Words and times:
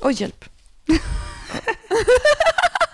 Oj, 0.00 0.14
hjälp. 0.18 0.44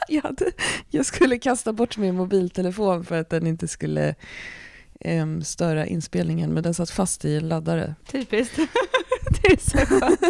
jag, 0.09 0.23
hade, 0.23 0.53
jag 0.91 1.07
skulle 1.07 1.39
kasta 1.39 1.73
bort 1.73 1.97
min 1.97 2.15
mobiltelefon 2.15 3.05
för 3.05 3.21
att 3.21 3.31
den 3.31 3.47
inte 3.47 3.69
skulle 3.69 4.15
um, 5.05 5.43
störa 5.43 5.87
inspelningen, 5.87 6.55
men 6.55 6.63
den 6.63 6.75
satt 6.75 6.91
fast 6.91 7.25
i 7.25 7.37
en 7.37 7.49
laddare. 7.49 7.95
Typiskt. 8.07 8.57
det 9.43 9.53
är 9.53 9.57
så 9.57 9.79
skönt. 9.79 10.21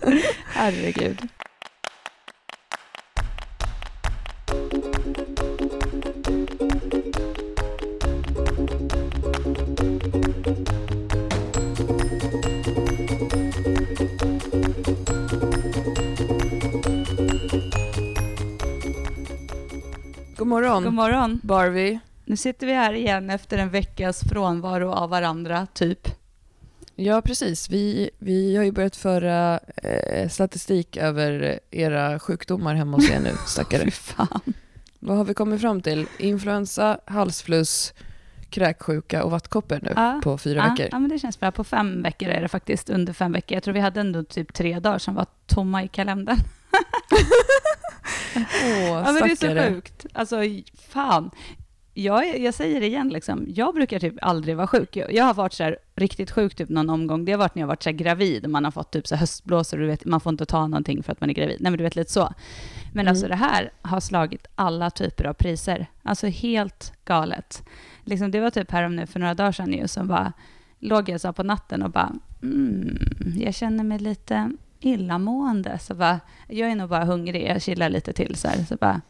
Herregud. 0.46 1.28
Morgon. 20.50 20.84
God 20.84 20.92
morgon. 20.92 21.40
Barbie. 21.42 22.00
Nu 22.24 22.36
sitter 22.36 22.66
vi 22.66 22.72
här 22.72 22.92
igen 22.92 23.30
efter 23.30 23.58
en 23.58 23.70
veckas 23.70 24.20
frånvaro 24.20 24.90
av 24.92 25.10
varandra, 25.10 25.66
typ. 25.74 26.08
Ja, 26.94 27.22
precis. 27.22 27.70
Vi, 27.70 28.10
vi 28.18 28.56
har 28.56 28.64
ju 28.64 28.72
börjat 28.72 28.96
föra 28.96 29.60
eh, 29.76 30.28
statistik 30.28 30.96
över 30.96 31.60
era 31.70 32.18
sjukdomar 32.18 32.74
hemma 32.74 32.96
hos 32.96 33.10
er 33.10 33.20
nu, 33.20 33.32
stackare. 33.46 33.90
Fan. 33.90 34.54
Vad 34.98 35.16
har 35.16 35.24
vi 35.24 35.34
kommit 35.34 35.60
fram 35.60 35.82
till? 35.82 36.06
Influensa, 36.18 37.00
halsfluss, 37.04 37.94
kräksjuka 38.50 39.24
och 39.24 39.30
vattkoppor 39.30 39.78
nu 39.82 39.92
Ja, 39.96 40.20
på 40.24 40.38
fyra 40.38 40.58
ja, 40.58 40.70
veckor. 40.70 40.88
Ja, 40.90 40.98
men 40.98 41.10
det 41.10 41.18
känns 41.18 41.40
bra. 41.40 41.50
På 41.50 41.64
fem 41.64 42.02
veckor 42.02 42.28
är 42.28 42.40
det 42.40 42.48
faktiskt, 42.48 42.90
under 42.90 43.12
fem 43.12 43.32
veckor. 43.32 43.56
Jag 43.56 43.62
tror 43.62 43.74
vi 43.74 43.80
hade 43.80 44.00
ändå 44.00 44.24
typ 44.24 44.54
tre 44.54 44.80
dagar 44.80 44.98
som 44.98 45.14
var 45.14 45.26
tomma 45.46 45.84
i 45.84 45.88
kalendern. 45.88 46.38
Åh, 48.36 48.88
Ja, 48.88 49.12
men 49.12 49.14
det 49.14 49.30
är 49.32 49.64
så 49.66 49.70
sjukt. 49.74 50.06
Alltså, 50.12 50.36
fan. 50.88 51.30
Jag, 51.94 52.38
jag 52.40 52.54
säger 52.54 52.80
det 52.80 52.86
igen, 52.86 53.08
liksom. 53.08 53.44
jag 53.48 53.74
brukar 53.74 53.98
typ 53.98 54.14
aldrig 54.22 54.56
vara 54.56 54.66
sjuk. 54.66 54.96
Jag, 54.96 55.12
jag 55.14 55.24
har 55.24 55.34
varit 55.34 55.52
så 55.52 55.74
riktigt 55.96 56.30
sjuk 56.30 56.54
typ 56.54 56.68
någon 56.68 56.90
omgång. 56.90 57.24
Det 57.24 57.32
har 57.32 57.38
varit 57.38 57.54
när 57.54 57.60
jag 57.62 57.66
har 57.66 57.72
varit 57.72 57.82
så 57.82 57.92
gravid 57.92 58.44
och 58.44 58.50
man 58.50 58.64
har 58.64 58.70
fått 58.70 58.90
typ 58.92 59.06
så 59.06 59.16
höstblåsor 59.16 59.76
och 59.78 59.82
du 59.82 59.88
vet, 59.90 60.04
man 60.04 60.20
får 60.20 60.30
inte 60.30 60.46
ta 60.46 60.66
någonting 60.66 61.02
för 61.02 61.12
att 61.12 61.20
man 61.20 61.30
är 61.30 61.34
gravid. 61.34 61.56
Nej, 61.60 61.70
men 61.70 61.78
du 61.78 61.84
vet 61.84 61.96
lite 61.96 62.12
så. 62.12 62.34
Men 62.92 63.00
Mm. 63.00 63.10
alltså 63.10 63.28
det 63.28 63.34
här 63.34 63.72
har 63.82 64.00
slagit 64.00 64.46
alla 64.54 64.90
typer 64.90 65.24
av 65.24 65.32
priser. 65.34 65.86
Alltså 66.02 66.26
helt 66.26 66.92
galet. 67.04 67.62
Liksom, 68.04 68.30
det 68.30 68.40
var 68.40 68.50
typ 68.50 68.70
här 68.70 68.82
om 68.82 68.96
nu 68.96 69.06
för 69.06 69.20
några 69.20 69.34
dagar 69.34 69.52
sedan 69.52 69.72
ju 69.72 69.88
som 69.88 70.08
bara 70.08 70.32
låg 70.78 71.08
jag 71.08 71.20
så 71.20 71.32
på 71.32 71.42
natten 71.42 71.82
och 71.82 71.90
bara 71.90 72.12
mm, 72.42 72.98
jag 73.36 73.54
känner 73.54 73.84
mig 73.84 73.98
lite 73.98 74.50
illamående. 74.80 75.78
Så 75.78 75.94
bara, 75.94 76.20
jag 76.48 76.70
är 76.70 76.74
nog 76.74 76.88
bara 76.88 77.04
hungrig, 77.04 77.46
jag 77.48 77.62
chillar 77.62 77.88
lite 77.88 78.12
till 78.12 78.36
så 78.36 78.48
här. 78.48 78.64
Så 78.64 78.76
bara, 78.76 79.00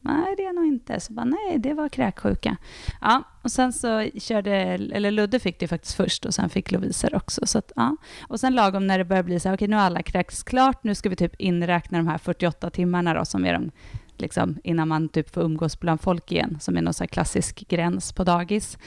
nej 0.00 0.34
det 0.36 0.44
är 0.44 0.52
nog 0.52 0.66
inte. 0.66 1.00
Så 1.00 1.12
bara, 1.12 1.24
nej 1.24 1.58
det 1.58 1.74
var 1.74 1.88
kräksjuka. 1.88 2.56
Ja, 3.00 3.22
och 3.42 3.52
sen 3.52 3.72
så 3.72 4.10
körde, 4.18 4.52
eller 4.92 5.10
Ludde 5.10 5.38
fick 5.38 5.60
det 5.60 5.68
faktiskt 5.68 5.94
först 5.94 6.24
och 6.24 6.34
sen 6.34 6.48
fick 6.48 6.70
Lovisa 6.70 7.08
också. 7.12 7.46
Så 7.46 7.58
att, 7.58 7.72
ja. 7.76 7.96
Och 8.28 8.40
sen 8.40 8.54
lagom 8.54 8.86
när 8.86 8.98
det 8.98 9.04
börjar 9.04 9.22
bli 9.22 9.40
så 9.40 9.48
här, 9.48 9.56
okej 9.56 9.68
nu 9.68 9.76
har 9.76 9.82
alla 9.82 10.02
kräkts 10.02 10.42
klart, 10.42 10.84
nu 10.84 10.94
ska 10.94 11.08
vi 11.08 11.16
typ 11.16 11.34
inräkna 11.38 11.98
de 11.98 12.08
här 12.08 12.18
48 12.18 12.70
timmarna 12.70 13.14
då 13.14 13.24
som 13.24 13.44
är 13.44 13.52
de 13.52 13.70
liksom, 14.16 14.58
innan 14.64 14.88
man 14.88 15.08
typ 15.08 15.30
får 15.30 15.42
umgås 15.42 15.80
bland 15.80 16.00
folk 16.00 16.32
igen, 16.32 16.58
som 16.60 16.76
är 16.76 16.82
någon 16.82 16.94
så 16.94 17.04
här 17.04 17.08
klassisk 17.08 17.68
gräns 17.68 18.12
på 18.12 18.24
dagis. 18.24 18.78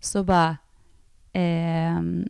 Så 0.00 0.24
bara, 0.24 0.56
ehm, 1.32 2.28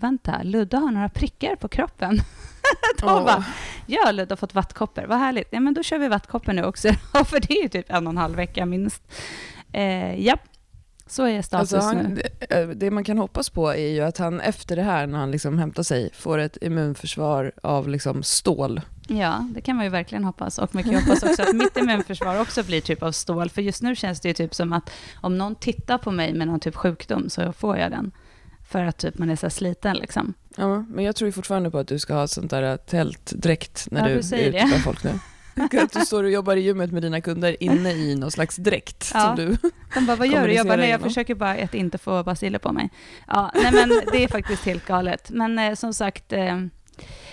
vänta, 0.00 0.42
Ludde 0.42 0.76
har 0.76 0.90
några 0.90 1.08
prickar 1.08 1.56
på 1.56 1.68
kroppen. 1.68 2.20
Då 3.00 3.06
Åh. 3.06 3.24
bara, 3.24 3.44
ja, 3.86 4.10
Ludde 4.10 4.32
har 4.32 4.36
fått 4.36 4.54
vattkoppor, 4.54 5.04
vad 5.08 5.18
härligt. 5.18 5.48
Ja, 5.50 5.60
men 5.60 5.74
då 5.74 5.82
kör 5.82 5.98
vi 5.98 6.08
vattkoppor 6.08 6.52
nu 6.52 6.64
också, 6.64 6.88
för 7.26 7.40
det 7.40 7.52
är 7.58 7.62
ju 7.62 7.68
typ 7.68 7.90
en 7.90 8.06
och 8.06 8.10
en 8.10 8.18
halv 8.18 8.36
vecka 8.36 8.66
minst. 8.66 9.02
Eh, 9.72 10.26
ja, 10.26 10.36
så 11.06 11.26
är 11.26 11.42
status 11.42 11.74
Alltså 11.74 11.88
han, 11.88 11.96
nu. 11.96 12.22
det, 12.38 12.60
eh, 12.60 12.68
det 12.68 12.90
man 12.90 13.04
kan 13.04 13.18
hoppas 13.18 13.50
på 13.50 13.74
är 13.74 13.88
ju 13.88 14.00
att 14.00 14.18
han 14.18 14.40
efter 14.40 14.76
det 14.76 14.82
här, 14.82 15.06
när 15.06 15.18
han 15.18 15.30
liksom 15.30 15.58
hämtar 15.58 15.82
sig, 15.82 16.10
får 16.14 16.38
ett 16.38 16.58
immunförsvar 16.60 17.52
av 17.62 17.88
liksom 17.88 18.22
stål. 18.22 18.80
Ja, 19.08 19.48
det 19.54 19.60
kan 19.60 19.76
man 19.76 19.84
ju 19.84 19.90
verkligen 19.90 20.24
hoppas. 20.24 20.58
Och 20.58 20.74
man 20.74 20.82
kan 20.82 20.92
ju 20.92 20.98
hoppas 20.98 21.22
också 21.22 21.42
att 21.42 21.52
mitt 21.54 21.76
immunförsvar 21.76 22.40
också 22.40 22.62
blir 22.62 22.80
typ 22.80 23.02
av 23.02 23.12
stål. 23.12 23.50
För 23.50 23.62
just 23.62 23.82
nu 23.82 23.96
känns 23.96 24.20
det 24.20 24.28
ju 24.28 24.34
typ 24.34 24.54
som 24.54 24.72
att 24.72 24.90
om 25.20 25.38
någon 25.38 25.54
tittar 25.54 25.98
på 25.98 26.10
mig 26.10 26.34
med 26.34 26.46
någon 26.46 26.60
typ 26.60 26.76
sjukdom 26.76 27.30
så 27.30 27.52
får 27.52 27.78
jag 27.78 27.90
den. 27.90 28.12
För 28.70 28.84
att 28.84 28.98
typ 28.98 29.18
man 29.18 29.30
är 29.30 29.36
så 29.36 29.46
här 29.46 29.50
sliten 29.50 29.96
liksom. 29.96 30.34
Ja, 30.56 30.84
men 30.88 31.04
jag 31.04 31.16
tror 31.16 31.30
fortfarande 31.30 31.70
på 31.70 31.78
att 31.78 31.88
du 31.88 31.98
ska 31.98 32.14
ha 32.14 32.28
sånt 32.28 32.50
där 32.50 32.76
tältdräkt 32.76 33.88
när 33.90 34.00
Ja, 34.08 34.14
du 34.14 34.20
du 34.20 34.36
är 34.36 34.48
ute 34.48 34.64
bland 34.66 34.82
folk 34.84 35.04
nu. 35.04 35.10
Att 35.82 35.92
du 35.92 36.00
står 36.00 36.24
och 36.24 36.30
jobbar 36.30 36.56
i 36.56 36.60
gymmet 36.60 36.92
med 36.92 37.02
dina 37.02 37.20
kunder 37.20 37.62
inne 37.62 37.92
i 37.92 38.16
någon 38.16 38.30
slags 38.30 38.56
dräkt 38.56 39.10
Ja. 39.14 39.20
som 39.20 39.36
du... 39.36 39.56
De 39.94 40.06
bara, 40.06 40.16
vad 40.16 40.28
gör 40.28 40.46
du? 40.48 40.54
Jag 40.54 40.66
bara, 40.66 40.76
nej, 40.76 40.90
jag 40.90 41.00
försöker 41.00 41.34
bara 41.34 41.50
att 41.50 41.74
inte 41.74 41.98
få 41.98 42.22
baciller 42.22 42.58
på 42.58 42.72
mig. 42.72 42.90
Ja, 43.28 43.50
nej 43.54 43.72
men 43.72 43.88
det 44.12 44.24
är 44.24 44.28
faktiskt 44.28 44.64
helt 44.64 44.86
galet. 44.86 45.30
Men 45.30 45.58
eh, 45.58 45.74
som 45.74 45.94
sagt, 45.94 46.32
eh, 46.32 46.60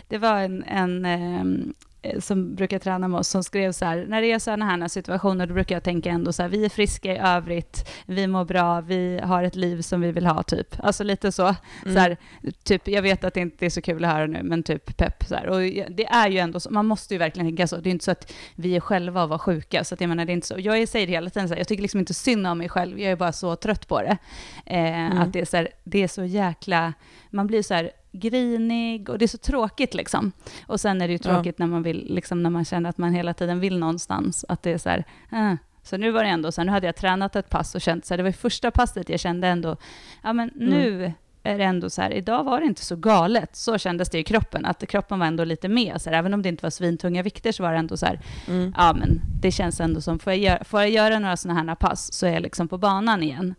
det 0.07 0.17
var 0.17 0.37
en, 0.39 0.63
en 0.63 1.05
eh, 1.05 1.73
som 2.19 2.55
brukar 2.55 2.79
träna 2.79 3.07
med 3.07 3.19
oss 3.19 3.27
som 3.27 3.43
skrev 3.43 3.71
så 3.71 3.85
här, 3.85 4.05
när 4.09 4.21
det 4.21 4.31
är 4.31 4.39
sådana 4.39 4.65
här 4.65 4.87
situationer, 4.87 5.47
då 5.47 5.53
brukar 5.53 5.75
jag 5.75 5.83
tänka 5.83 6.09
ändå 6.09 6.33
så 6.33 6.41
här, 6.41 6.49
vi 6.49 6.65
är 6.65 6.69
friska 6.69 7.13
i 7.13 7.17
övrigt, 7.17 7.89
vi 8.05 8.27
mår 8.27 8.45
bra, 8.45 8.81
vi 8.81 9.19
har 9.23 9.43
ett 9.43 9.55
liv 9.55 9.81
som 9.81 10.01
vi 10.01 10.11
vill 10.11 10.25
ha, 10.25 10.43
typ. 10.43 10.75
Alltså 10.79 11.03
lite 11.03 11.31
så. 11.31 11.43
Mm. 11.43 11.93
så 11.93 11.99
här, 11.99 12.17
typ, 12.63 12.87
jag 12.87 13.01
vet 13.01 13.23
att 13.23 13.33
det 13.33 13.39
inte 13.39 13.65
är 13.65 13.69
så 13.69 13.81
kul 13.81 14.05
att 14.05 14.11
höra 14.11 14.27
nu, 14.27 14.43
men 14.43 14.63
typ 14.63 14.97
pepp 14.97 15.23
så 15.23 15.35
här. 15.35 15.47
Och 15.47 15.59
det 15.89 16.05
är 16.05 16.29
ju 16.29 16.37
ändå 16.37 16.59
så, 16.59 16.69
man 16.69 16.85
måste 16.85 17.13
ju 17.13 17.17
verkligen 17.17 17.47
tänka 17.47 17.67
så. 17.67 17.77
Det 17.77 17.89
är 17.89 17.91
inte 17.91 18.05
så 18.05 18.11
att 18.11 18.33
vi 18.55 18.75
är 18.75 18.79
själva 18.79 19.23
och 19.23 19.29
var 19.29 19.37
sjuka, 19.37 19.83
så 19.83 19.93
att 19.93 20.01
jag 20.01 20.07
menar, 20.07 20.25
det 20.25 20.31
är 20.31 20.33
inte 20.33 20.47
så. 20.47 20.55
Jag 20.57 20.87
säger 20.87 21.07
det 21.07 21.13
hela 21.13 21.29
tiden 21.29 21.47
så 21.47 21.53
här, 21.53 21.59
jag 21.59 21.67
tycker 21.67 21.81
liksom 21.81 21.99
inte 21.99 22.13
synd 22.13 22.47
om 22.47 22.57
mig 22.57 22.69
själv, 22.69 22.99
jag 22.99 23.11
är 23.11 23.15
bara 23.15 23.31
så 23.31 23.55
trött 23.55 23.87
på 23.87 24.01
det. 24.01 24.17
Eh, 24.65 25.07
Mm. 25.07 25.17
Att 25.17 25.33
det 25.33 25.39
är 25.39 25.45
så 25.45 25.57
här, 25.57 25.69
det 25.83 26.03
är 26.03 26.07
så 26.07 26.23
jäkla, 26.23 26.93
man 27.29 27.47
blir 27.47 27.63
så 27.63 27.73
här 27.73 27.91
grinig 28.19 29.09
och 29.09 29.17
det 29.17 29.25
är 29.25 29.27
så 29.27 29.37
tråkigt 29.37 29.93
liksom. 29.93 30.31
Och 30.67 30.79
sen 30.81 31.01
är 31.01 31.07
det 31.07 31.13
ju 31.13 31.19
Ja. 31.23 31.33
tråkigt 31.33 31.59
när 31.59 31.67
man 31.67 31.83
vill, 31.83 32.05
liksom 32.09 32.43
när 32.43 32.49
man 32.49 32.65
känner 32.65 32.89
att 32.89 32.97
man 32.97 33.13
hela 33.13 33.33
tiden 33.33 33.59
vill 33.59 33.79
någonstans, 33.79 34.45
att 34.49 34.63
det 34.63 34.71
är 34.71 34.77
så 34.77 34.89
här, 34.89 35.03
eh. 35.31 35.53
Så 35.83 35.97
nu 35.97 36.11
var 36.11 36.23
det 36.23 36.29
ändå 36.29 36.51
så 36.51 36.61
här, 36.61 36.65
nu 36.65 36.71
hade 36.71 36.85
jag 36.85 36.95
tränat 36.95 37.35
ett 37.35 37.49
pass 37.49 37.75
och 37.75 37.81
känt 37.81 38.05
så 38.05 38.13
här, 38.13 38.17
det 38.17 38.23
var 38.23 38.31
första 38.31 38.71
passet 38.71 39.09
jag 39.09 39.19
kände 39.19 39.47
ändå, 39.47 39.75
ja 40.23 40.33
men 40.33 40.49
Mm. 40.49 40.69
nu 40.69 41.13
är 41.43 41.57
det 41.57 41.63
ändå 41.63 41.89
så 41.89 42.01
här, 42.01 42.11
idag 42.13 42.43
var 42.43 42.59
det 42.59 42.65
inte 42.65 42.85
så 42.85 42.95
galet. 42.95 43.55
Så 43.55 43.77
kändes 43.77 44.09
det 44.09 44.19
i 44.19 44.23
kroppen, 44.23 44.65
att 44.65 44.87
kroppen 44.87 45.19
var 45.19 45.25
ändå 45.27 45.43
lite 45.43 45.67
med. 45.69 46.01
Så 46.01 46.09
här, 46.09 46.17
även 46.17 46.33
om 46.33 46.41
det 46.41 46.49
inte 46.49 46.65
var 46.65 46.69
svintunga 46.69 47.23
vikter 47.23 47.51
så 47.51 47.63
var 47.63 47.71
det 47.71 47.77
ändå 47.77 47.97
så 47.97 48.05
här, 48.05 48.19
Mm. 48.47 48.73
ja 48.77 48.93
men 48.93 49.21
det 49.41 49.51
känns 49.51 49.79
ändå 49.79 50.01
som, 50.01 50.19
får 50.19 50.33
jag, 50.33 50.39
göra, 50.41 50.63
får 50.63 50.79
jag 50.81 50.89
göra 50.89 51.19
några 51.19 51.37
sådana 51.37 51.63
här 51.69 51.75
pass 51.75 52.13
så 52.13 52.25
är 52.25 52.31
jag 52.33 52.41
liksom 52.41 52.67
på 52.67 52.77
banan 52.77 53.23
igen. 53.23 53.55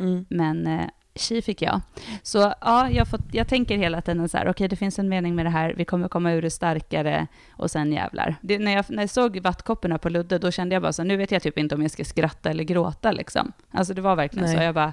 Mm. 0.00 0.24
Men 0.28 0.66
eh, 0.66 0.84
tji 1.20 1.42
fick 1.42 1.62
jag. 1.62 1.80
Så 2.22 2.54
ja, 2.60 2.90
jag, 2.90 3.08
fått, 3.08 3.20
jag 3.32 3.48
tänker 3.48 3.76
hela 3.78 4.00
tiden 4.00 4.28
så 4.28 4.38
här, 4.38 4.48
okej 4.48 4.68
det 4.68 4.76
finns 4.76 4.98
en 4.98 5.08
mening 5.08 5.34
med 5.34 5.46
det 5.46 5.50
här, 5.50 5.74
vi 5.76 5.84
kommer 5.84 6.08
komma 6.08 6.32
ur 6.32 6.42
det 6.42 6.50
starkare 6.50 7.26
och 7.56 7.70
sen 7.70 7.92
jävlar. 7.92 8.36
Det, 8.40 8.58
när, 8.58 8.72
jag, 8.72 8.84
när 8.88 9.02
jag 9.02 9.10
såg 9.10 9.38
vattkopporna 9.40 9.98
på 9.98 10.08
Ludde, 10.08 10.38
då 10.38 10.50
kände 10.50 10.74
jag 10.74 10.82
bara 10.82 10.92
så 10.92 11.02
här, 11.02 11.06
nu 11.08 11.16
vet 11.16 11.30
jag 11.30 11.42
typ 11.42 11.58
inte 11.58 11.74
om 11.74 11.82
jag 11.82 11.90
ska 11.90 12.04
skratta 12.04 12.50
eller 12.50 12.64
gråta 12.64 13.12
liksom. 13.12 13.52
Alltså 13.70 13.94
det 13.94 14.00
var 14.02 14.16
verkligen 14.16 14.46
Nej. 14.46 14.56
så, 14.56 14.62
jag 14.62 14.74
bara, 14.74 14.92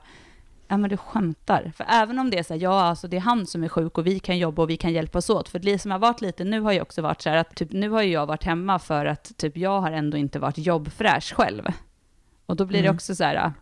ja 0.67 0.77
men 0.77 0.89
du 0.89 0.97
skämtar. 0.97 1.71
För 1.75 1.85
även 1.89 2.19
om 2.19 2.29
det 2.29 2.39
är 2.39 2.43
så 2.43 2.53
här, 2.53 2.61
ja 2.61 2.81
alltså 2.81 3.07
det 3.07 3.17
är 3.17 3.21
han 3.21 3.45
som 3.45 3.63
är 3.63 3.67
sjuk 3.69 3.97
och 3.97 4.07
vi 4.07 4.19
kan 4.19 4.37
jobba 4.37 4.61
och 4.61 4.69
vi 4.69 4.77
kan 4.77 4.93
hjälpas 4.93 5.29
åt. 5.29 5.49
För 5.49 5.59
det 5.59 5.79
som 5.79 5.91
har 5.91 5.99
varit 5.99 6.21
lite, 6.21 6.43
nu 6.43 6.59
har 6.61 6.71
jag 6.71 6.81
också 6.81 7.01
varit 7.01 7.21
så 7.21 7.29
här 7.29 7.37
att 7.37 7.55
typ 7.55 7.71
nu 7.71 7.89
har 7.89 8.01
ju 8.01 8.11
jag 8.11 8.25
varit 8.25 8.43
hemma 8.43 8.79
för 8.79 9.05
att 9.05 9.37
typ 9.37 9.57
jag 9.57 9.81
har 9.81 9.91
ändå 9.91 10.17
inte 10.17 10.39
varit 10.39 10.57
jobbfräsch 10.57 11.33
själv. 11.35 11.63
Och 12.45 12.55
då 12.55 12.65
blir 12.65 12.79
det 12.81 12.87
Mm. 12.87 12.95
också 12.95 13.15
så 13.15 13.23
här, 13.23 13.53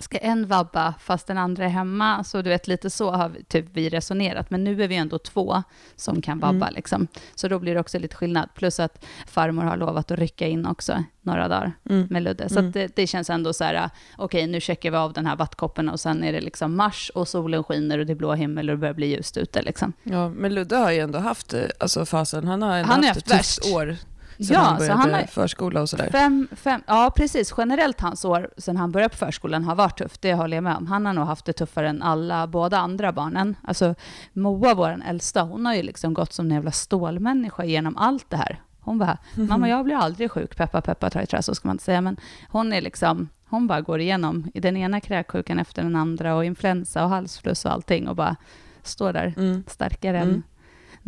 ska 0.00 0.18
en 0.18 0.46
vabba 0.46 0.94
fast 1.00 1.26
den 1.26 1.38
andra 1.38 1.64
är 1.64 1.68
hemma? 1.68 2.24
Så 2.24 2.42
du 2.42 2.50
vet, 2.50 2.66
lite 2.68 2.90
så 2.90 3.10
har 3.10 3.28
vi, 3.28 3.44
typ, 3.44 3.66
vi 3.72 3.88
resonerat. 3.88 4.50
Men 4.50 4.64
nu 4.64 4.82
är 4.82 4.88
vi 4.88 4.96
ändå 4.96 5.18
två 5.18 5.62
som 5.96 6.22
kan 6.22 6.38
vabba 6.38 6.66
Mm. 6.66 6.74
liksom. 6.74 7.06
Så 7.34 7.48
då 7.48 7.58
blir 7.58 7.74
det 7.74 7.80
också 7.80 7.98
lite 7.98 8.16
skillnad. 8.16 8.48
Plus 8.54 8.80
att 8.80 9.04
farmor 9.26 9.62
har 9.62 9.76
lovat 9.76 10.10
att 10.10 10.18
rycka 10.18 10.46
in 10.46 10.66
också 10.66 11.04
några 11.22 11.48
dagar 11.48 11.72
Mm. 11.90 12.06
med 12.10 12.22
Ludde. 12.22 12.48
Så 12.48 12.58
Mm. 12.58 12.72
det, 12.72 12.96
det 12.96 13.06
känns 13.06 13.30
ändå 13.30 13.52
så 13.52 13.64
här, 13.64 13.90
okej 14.16 14.46
nu 14.46 14.60
checkar 14.60 14.90
vi 14.90 14.96
av 14.96 15.12
den 15.12 15.26
här 15.26 15.36
vattkoppen 15.36 15.88
och 15.88 16.00
sen 16.00 16.24
är 16.24 16.32
det 16.32 16.40
liksom 16.40 16.76
mars 16.76 17.10
och 17.14 17.28
solen 17.28 17.64
skiner 17.64 17.98
och 17.98 18.06
det 18.06 18.12
är 18.12 18.14
blå 18.14 18.34
himmel 18.34 18.70
och 18.70 18.76
det 18.76 18.80
börjar 18.80 18.94
bli 18.94 19.06
ljust 19.06 19.36
ute 19.36 19.62
liksom. 19.62 19.92
Ja, 20.02 20.28
men 20.28 20.54
Ludde 20.54 20.76
har 20.76 20.90
ju 20.90 20.98
ändå 20.98 21.18
haft 21.18 21.54
eh, 21.54 21.62
alltså, 21.80 22.04
fasen. 22.06 22.46
Han 22.48 22.62
har 22.62 22.76
ändå 22.76 22.92
Han 22.92 23.00
har 23.00 23.08
haft 23.08 23.18
ett 23.26 23.32
haft 23.32 23.54
tufft 23.56 23.66
värst. 23.66 23.74
år 23.76 23.96
sen 24.38 24.54
Ja, 24.54 24.60
han 24.60 24.74
så 24.74 24.78
började 24.78 25.00
han 25.00 25.12
har- 25.14 25.22
förskola 25.22 25.80
och 25.82 25.88
sådär. 25.88 26.08
Fem, 26.12 26.48
fem, 26.52 26.80
ja, 26.86 27.12
precis. 27.16 27.54
Generellt 27.58 28.00
hans 28.00 28.24
år 28.24 28.50
sen 28.56 28.76
han 28.76 28.92
började 28.92 29.10
på 29.10 29.16
förskolan 29.16 29.64
har 29.64 29.74
varit 29.74 29.98
tufft, 29.98 30.22
det 30.22 30.34
håller 30.34 30.56
jag 30.56 30.64
med 30.64 30.76
om. 30.76 30.86
Han 30.86 31.06
har 31.06 31.12
nog 31.12 31.26
haft 31.26 31.44
det 31.44 31.52
tuffare 31.52 31.88
än 31.88 32.02
alla, 32.02 32.46
båda 32.46 32.78
andra 32.78 33.12
barnen. 33.12 33.56
Alltså 33.64 33.94
Moa, 34.32 34.74
vår 34.74 35.02
äldsta, 35.08 35.42
hon 35.42 35.66
har 35.66 35.74
ju 35.74 35.82
liksom 35.82 36.14
gått 36.14 36.32
som 36.32 36.46
en 36.46 36.52
jävla 36.52 36.70
stålmänniska 36.72 37.64
genom 37.64 37.96
allt 37.96 38.30
det 38.30 38.36
här. 38.36 38.60
Hon 38.80 38.98
bara, 38.98 39.18
mamma 39.34 39.68
jag 39.68 39.84
blir 39.84 39.96
aldrig 39.96 40.30
sjuk, 40.30 40.56
peppa 40.56 40.80
peppa 40.80 41.10
ta 41.10 41.20
i 41.22 41.26
trä, 41.26 41.42
så 41.42 41.54
ska 41.54 41.68
man 41.68 41.74
inte 41.74 41.84
säga. 41.84 42.00
Men 42.00 42.16
hon 42.48 42.72
är 42.72 42.80
liksom, 42.80 43.28
hon 43.48 43.66
bara 43.66 43.80
går 43.80 44.00
igenom 44.00 44.50
i 44.54 44.60
den 44.60 44.76
ena 44.76 45.00
kräksjukan 45.00 45.58
efter 45.58 45.82
den 45.82 45.96
andra 45.96 46.34
och 46.34 46.44
influensa 46.44 47.04
och 47.04 47.10
halsfluss 47.10 47.64
och 47.64 47.72
allting 47.72 48.08
och 48.08 48.16
bara 48.16 48.36
står 48.82 49.12
där 49.12 49.34
Mm. 49.36 49.64
starkare 49.66 50.18
Mm. 50.18 50.34
än 50.34 50.42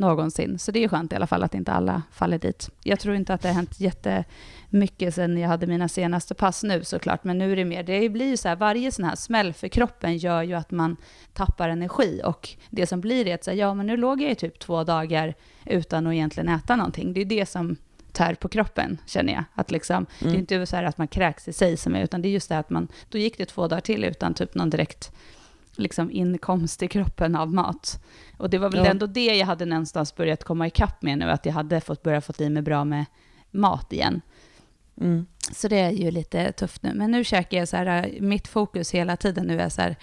någonsin. 0.00 0.58
Så 0.58 0.73
det 0.73 0.79
är 0.79 0.81
ju 0.81 0.88
skönt 0.88 1.12
i 1.12 1.17
alla 1.17 1.26
fall 1.26 1.43
att 1.43 1.55
inte 1.55 1.73
alla 1.73 2.02
faller 2.12 2.38
dit. 2.38 2.70
Jag 2.82 3.00
tror 3.00 3.14
inte 3.14 3.35
att 3.35 3.43
det 3.43 3.49
har 3.49 3.55
hänt 3.55 3.81
jättemycket 3.81 5.14
sen 5.14 5.38
jag 5.38 5.49
hade 5.49 5.67
mina 5.67 5.88
senaste 5.88 6.35
pass 6.35 6.62
nu 6.62 6.85
såklart, 6.85 7.25
men 7.25 7.38
nu 7.38 7.52
är 7.52 7.56
det 7.56 7.64
mer, 7.64 7.82
det 7.82 8.08
blir 8.08 8.26
ju 8.26 8.37
så 8.37 8.49
här, 8.49 8.56
varje 8.56 8.93
sån 8.93 9.05
här 9.05 9.17
smäll 9.17 9.52
för 9.52 9.69
kroppen 9.69 10.17
gör 10.17 10.43
ju 10.43 10.55
att 10.55 10.70
man 10.70 10.97
tappar 11.32 11.69
energi 11.69 12.20
och 12.25 12.49
det 12.70 12.87
som 12.87 13.00
blir 13.00 13.29
är 13.29 13.35
att 13.35 13.44
säga, 13.44 13.67
ja 13.67 13.75
men 13.75 13.87
nu 13.87 13.97
låg 13.97 14.23
jag 14.23 14.31
i 14.31 14.35
typ 14.35 14.58
två 14.58 14.85
dagar 14.85 15.35
utan 15.64 16.06
att 16.06 16.12
egentligen 16.12 16.49
äta 16.49 16.76
någonting. 16.76 17.12
Det 17.12 17.20
är 17.20 17.25
det 17.25 17.46
som 17.46 17.76
tär 18.12 18.35
på 18.35 18.49
kroppen, 18.49 18.99
känner 19.06 19.32
jag. 19.32 19.44
Att 19.55 19.70
liksom, 19.70 19.96
mm. 19.96 20.06
Det 20.19 20.25
är 20.25 20.29
mm. 20.29 20.41
inte 20.41 20.67
så 20.67 20.76
här 20.76 20.85
att 20.85 20.99
man 20.99 21.08
kräks 21.08 21.49
i 21.49 21.53
sig 21.53 21.76
som 21.76 21.94
är, 21.94 22.05
utan 22.05 22.23
det 22.23 22.29
är 22.29 22.31
just 22.31 22.49
det 22.49 22.58
att 22.58 22.70
man, 22.70 22.88
då 23.08 23.19
gick 23.19 23.38
det 23.38 23.44
två 23.44 23.69
dagar 23.69 23.81
till 23.81 24.05
utan 24.05 24.35
typ 24.35 24.55
någon 24.55 24.70
direkt 24.70 25.12
liksom 25.76 26.11
inkomst 26.11 26.82
i 26.82 26.88
kroppen 26.88 27.37
av 27.37 27.55
mat. 27.55 28.02
Och 28.38 28.50
det 28.50 28.58
var 28.58 28.70
väl 28.70 28.84
ja. 28.84 28.90
ändå 28.90 29.06
det 29.06 29.37
jag 29.37 29.46
hade 29.46 29.64
någonstans 29.64 30.14
börjat 30.14 30.44
komma 30.44 30.67
ikapp 30.67 31.02
med 31.02 31.19
nu, 31.19 31.31
att 31.31 31.46
jag 31.46 31.52
hade 31.52 31.81
fått 31.81 32.02
börja 32.02 32.20
få 32.20 32.32
i 32.38 32.49
mig 32.49 32.62
bra 32.62 32.84
med 32.84 33.05
mat 33.50 33.93
igen. 33.93 34.20
Mm. 35.00 35.26
Så 35.52 35.69
det 35.69 35.78
är 35.78 35.90
ju 35.90 36.11
lite 36.11 36.52
tufft 36.52 36.82
nu. 36.82 36.94
Men 36.94 37.11
nu 37.11 37.25
käkar 37.25 37.58
jag 37.58 37.69
så 37.69 37.76
här, 37.76 38.19
mitt 38.20 38.49
fokus 38.49 38.90
hela 38.90 39.17
tiden 39.17 39.46
nu 39.46 39.61
är 39.61 39.69
så 39.69 39.82
här, 39.82 39.96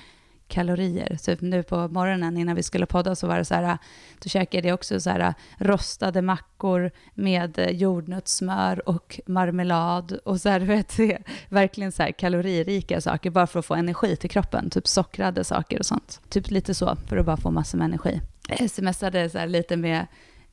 kalorier. 0.47 1.17
Typ 1.23 1.41
nu 1.41 1.63
på 1.63 1.87
morgonen 1.87 2.37
innan 2.37 2.55
vi 2.55 2.63
skulle 2.63 2.85
podda 2.85 3.15
så 3.15 3.27
var 3.27 3.37
det 3.37 3.45
så 3.45 3.55
här, 3.55 3.77
då 4.19 4.29
käkade 4.29 4.67
jag 4.67 4.75
också 4.75 4.99
så 4.99 5.09
här 5.09 5.33
rostade 5.57 6.21
mackor 6.21 6.91
med 7.13 7.67
jordnötssmör 7.71 8.89
och 8.89 9.19
marmelad 9.25 10.11
och 10.25 10.41
så 10.41 10.49
här, 10.49 10.59
vet 10.59 10.97
du, 10.97 11.17
verkligen 11.49 11.91
så 11.91 12.03
här 12.03 12.11
kaloririka 12.11 13.01
saker 13.01 13.29
bara 13.29 13.47
för 13.47 13.59
att 13.59 13.65
få 13.65 13.75
energi 13.75 14.15
till 14.15 14.29
kroppen, 14.29 14.69
typ 14.69 14.87
sockrade 14.87 15.43
saker 15.43 15.79
och 15.79 15.85
sånt. 15.85 16.21
Typ 16.29 16.49
lite 16.49 16.73
så, 16.73 16.97
för 17.07 17.17
att 17.17 17.25
bara 17.25 17.37
få 17.37 17.51
massor 17.51 17.77
med 17.77 17.85
energi. 17.85 18.21
Jag 18.47 18.69
smsade 18.69 19.29
så 19.29 19.37
här 19.37 19.47
lite 19.47 19.77
med 19.77 20.07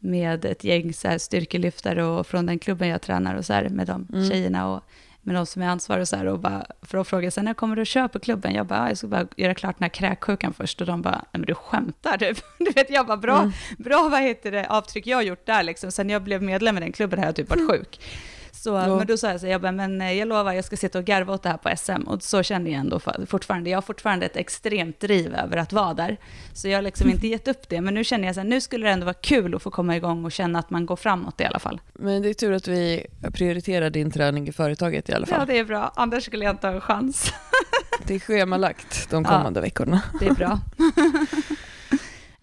med 0.05 0.45
ett 0.45 0.65
gäng 0.65 0.93
så 0.93 1.09
här 1.09 1.19
styrkelyftare 1.19 2.05
och 2.05 2.27
från 2.27 2.47
den 2.47 2.59
klubben 2.59 2.89
jag 2.89 3.03
tränar 3.03 3.35
och 3.35 3.45
så 3.45 3.53
här 3.53 3.69
med 3.69 3.87
de 3.87 4.09
mm. 4.13 4.31
tjejerna 4.31 4.73
och 4.73 4.85
med 5.25 5.35
de 5.35 5.47
som 5.47 5.63
är 5.63 5.67
ansvariga 5.67 6.03
och 6.03 6.09
så 6.09 6.17
här, 6.17 6.27
och 6.27 6.39
bara, 6.39 6.67
för 6.83 6.99
att 6.99 7.09
fråga 7.09 7.31
sen 7.31 7.45
när 7.45 7.55
kommer 7.55 7.77
du 7.77 7.83
att 7.83 7.89
köra 7.89 8.09
på 8.09 8.19
klubben? 8.19 8.55
Jag 8.55 8.67
bara, 8.67 8.89
jag 8.89 8.99
ska 8.99 9.07
bara 9.07 9.27
göra 9.37 9.55
klart 9.55 9.79
den 9.79 9.85
här 9.85 9.89
kräksjukan 9.89 10.55
först 10.55 10.81
och 10.81 10.87
de 10.87 11.03
bara, 11.03 11.15
nej 11.15 11.25
men 11.33 11.43
du 11.43 11.55
skämtar 11.55 12.19
typ. 12.19 12.39
Du 12.59 12.71
vet, 12.71 12.91
jag 12.91 13.07
bara, 13.07 13.17
bra, 13.17 13.39
mm. 13.39 13.53
bra 13.79 14.09
vad 14.09 14.23
heter 14.23 14.53
det, 14.53 14.67
avtryck 14.67 15.07
jag 15.07 15.17
har 15.17 15.23
gjort 15.23 15.47
där 15.47 15.63
liksom. 15.63 15.93
Sen 15.93 16.11
jag 16.11 16.23
blev 16.23 16.43
medlem 16.43 16.77
i 16.77 16.81
den 16.81 16.93
klubben 16.93 17.19
har 17.19 17.27
jag 17.27 17.37
typ 17.37 17.51
varit 17.51 17.71
sjuk. 17.71 18.01
Så, 18.65 18.71
ja. 18.71 18.97
Men 18.97 19.07
då 19.07 19.17
sa 19.17 19.31
jag 19.31 19.41
så 19.41 19.47
jag 19.47 19.61
bara, 19.61 19.73
men 19.73 20.01
eh, 20.01 20.13
jag 20.13 20.29
lovar, 20.29 20.53
jag 20.53 20.65
ska 20.65 20.77
sitta 20.77 20.99
och 20.99 21.05
garva 21.05 21.35
åt 21.35 21.43
det 21.43 21.49
här 21.49 21.57
på 21.57 21.77
SM. 21.77 22.09
Och 22.09 22.23
så 22.23 22.43
känner 22.43 22.71
jag 22.71 22.81
ändå 22.81 23.01
fortfarande. 23.27 23.71
Jag 23.71 23.77
har 23.77 23.83
fortfarande 23.83 24.27
ett 24.27 24.37
extremt 24.37 25.01
driv 25.01 25.35
över 25.35 25.57
att 25.57 25.73
vara 25.73 25.95
där. 25.95 26.17
Så 26.53 26.69
jag 26.69 26.77
har 26.77 26.83
liksom 26.83 27.11
inte 27.11 27.27
gett 27.27 27.49
upp 27.49 27.69
det. 27.69 27.81
Men 27.81 27.95
nu 27.95 28.05
känner 28.05 28.27
jag 28.27 28.35
så 28.35 28.41
här, 28.41 28.49
nu 28.49 28.61
skulle 28.61 28.87
det 28.87 28.93
ändå 28.93 29.05
vara 29.05 29.15
kul 29.15 29.55
att 29.55 29.63
få 29.63 29.71
komma 29.71 29.97
igång 29.97 30.25
och 30.25 30.33
känna 30.33 30.59
att 30.59 30.71
man 30.71 30.87
går 30.87 30.97
framåt 30.97 31.41
i 31.41 31.45
alla 31.45 31.59
fall. 31.59 31.81
Men 31.93 32.23
det 32.23 32.29
är 32.29 32.35
tur 32.35 32.53
att 32.53 32.69
vi 32.69 33.07
prioriterar 33.33 33.91
din 33.91 34.11
träning 34.11 34.49
i 34.49 34.53
företaget 34.53 35.09
i 35.09 35.13
alla 35.13 35.27
fall. 35.27 35.39
Ja, 35.41 35.47
det 35.47 35.59
är 35.59 35.65
bra. 35.65 35.93
Annars 35.97 36.25
skulle 36.25 36.45
jag 36.45 36.55
inte 36.55 36.67
ha 36.67 36.75
en 36.75 36.81
chans. 36.81 37.33
det 38.07 38.15
är 38.15 38.19
schemalagt 38.19 39.11
de 39.11 39.25
kommande 39.25 39.61
ja, 39.61 39.63
veckorna. 39.63 40.03
Det 40.21 40.27
är 40.27 40.35
bra. 40.35 40.61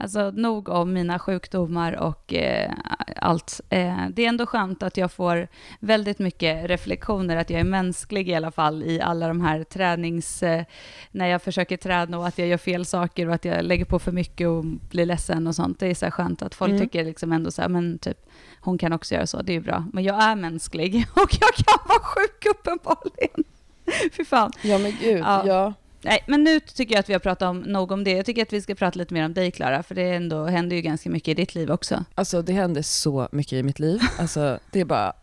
Alltså 0.02 0.32
nog 0.32 0.70
om 0.70 0.94
mina 0.94 1.20
sjukdomar 1.20 1.94
och 1.94 2.34
eh, 2.34 2.72
allt. 3.16 3.62
Eh, 3.70 4.06
det 4.10 4.26
är 4.26 4.30
ändå 4.30 4.46
skönt 4.46 4.84
att 4.84 4.98
jag 4.98 5.12
får 5.12 5.48
väldigt 5.80 6.20
mycket 6.20 6.70
reflektioner, 6.70 7.38
att 7.38 7.50
jag 7.50 7.60
är 7.60 7.64
mänsklig 7.64 8.30
i 8.30 8.36
alla 8.36 8.52
fall 8.52 8.84
i 8.84 9.02
alla 9.02 9.28
de 9.28 9.42
här 9.42 9.64
tränings... 9.64 10.44
Eh, 10.44 10.64
när 11.12 11.28
jag 11.28 11.42
försöker 11.42 11.78
träna 11.78 12.20
och 12.20 12.28
att 12.28 12.38
jag 12.38 12.48
gör 12.48 12.58
fel 12.58 12.86
saker 12.86 13.28
och 13.28 13.34
att 13.34 13.46
jag 13.46 13.64
lägger 13.64 13.86
på 13.86 14.00
för 14.00 14.12
mycket 14.12 14.48
och 14.48 14.66
blir 14.66 15.06
ledsen 15.06 15.48
och 15.48 15.56
sånt. 15.56 15.80
Det 15.80 15.88
är 15.88 15.96
så 15.96 16.12
skönt 16.12 16.42
att 16.42 16.56
folk 16.56 16.70
mm. 16.70 16.82
tycker 16.82 17.06
liksom 17.06 17.32
ändå 17.32 17.52
så 17.52 17.62
här, 17.62 17.70
men 17.70 17.98
typ, 17.98 18.18
hon 18.60 18.78
kan 18.78 18.94
också 18.94 19.16
göra 19.16 19.28
så, 19.28 19.42
det 19.42 19.56
är 19.56 19.60
bra. 19.60 19.86
Men 19.94 20.04
jag 20.04 20.24
är 20.24 20.36
mänsklig 20.36 20.96
och 21.14 21.30
jag 21.42 21.54
kan 21.54 21.88
vara 21.88 22.00
sjuk 22.00 22.46
uppenbarligen. 22.46 23.44
Fy 24.18 24.26
fan. 24.26 24.52
Ja 24.62 24.78
men 24.78 24.94
gud, 25.02 25.20
ja. 25.20 25.48
ja. 25.48 25.74
Nej, 26.04 26.24
men 26.28 26.44
nu 26.44 26.60
tycker 26.60 26.96
jag 26.96 27.00
att 27.00 27.10
vi 27.10 27.14
har 27.14 27.20
pratat 27.20 27.50
om, 27.50 27.60
nog 27.60 27.92
om 27.92 28.04
det. 28.04 28.12
Jag 28.12 28.26
tycker 28.26 28.42
att 28.42 28.54
vi 28.54 28.62
ska 28.62 28.76
prata 28.76 29.00
lite 29.00 29.14
mer 29.14 29.26
om 29.26 29.34
dig, 29.34 29.52
Klara, 29.52 29.84
för 29.84 29.96
det 29.96 30.04
ändå, 30.04 30.46
händer 30.46 30.76
ju 30.76 30.82
ganska 30.82 31.10
mycket 31.10 31.28
i 31.28 31.34
ditt 31.34 31.56
liv 31.56 31.72
också. 31.72 32.06
Alltså, 32.16 32.42
det 32.42 32.54
händer 32.54 32.82
så 32.82 33.30
mycket 33.32 33.54
i 33.54 33.64
mitt 33.64 33.80
liv. 33.80 34.00
Alltså, 34.20 34.60
det 34.72 34.80
är 34.80 34.86
bara 34.86 35.14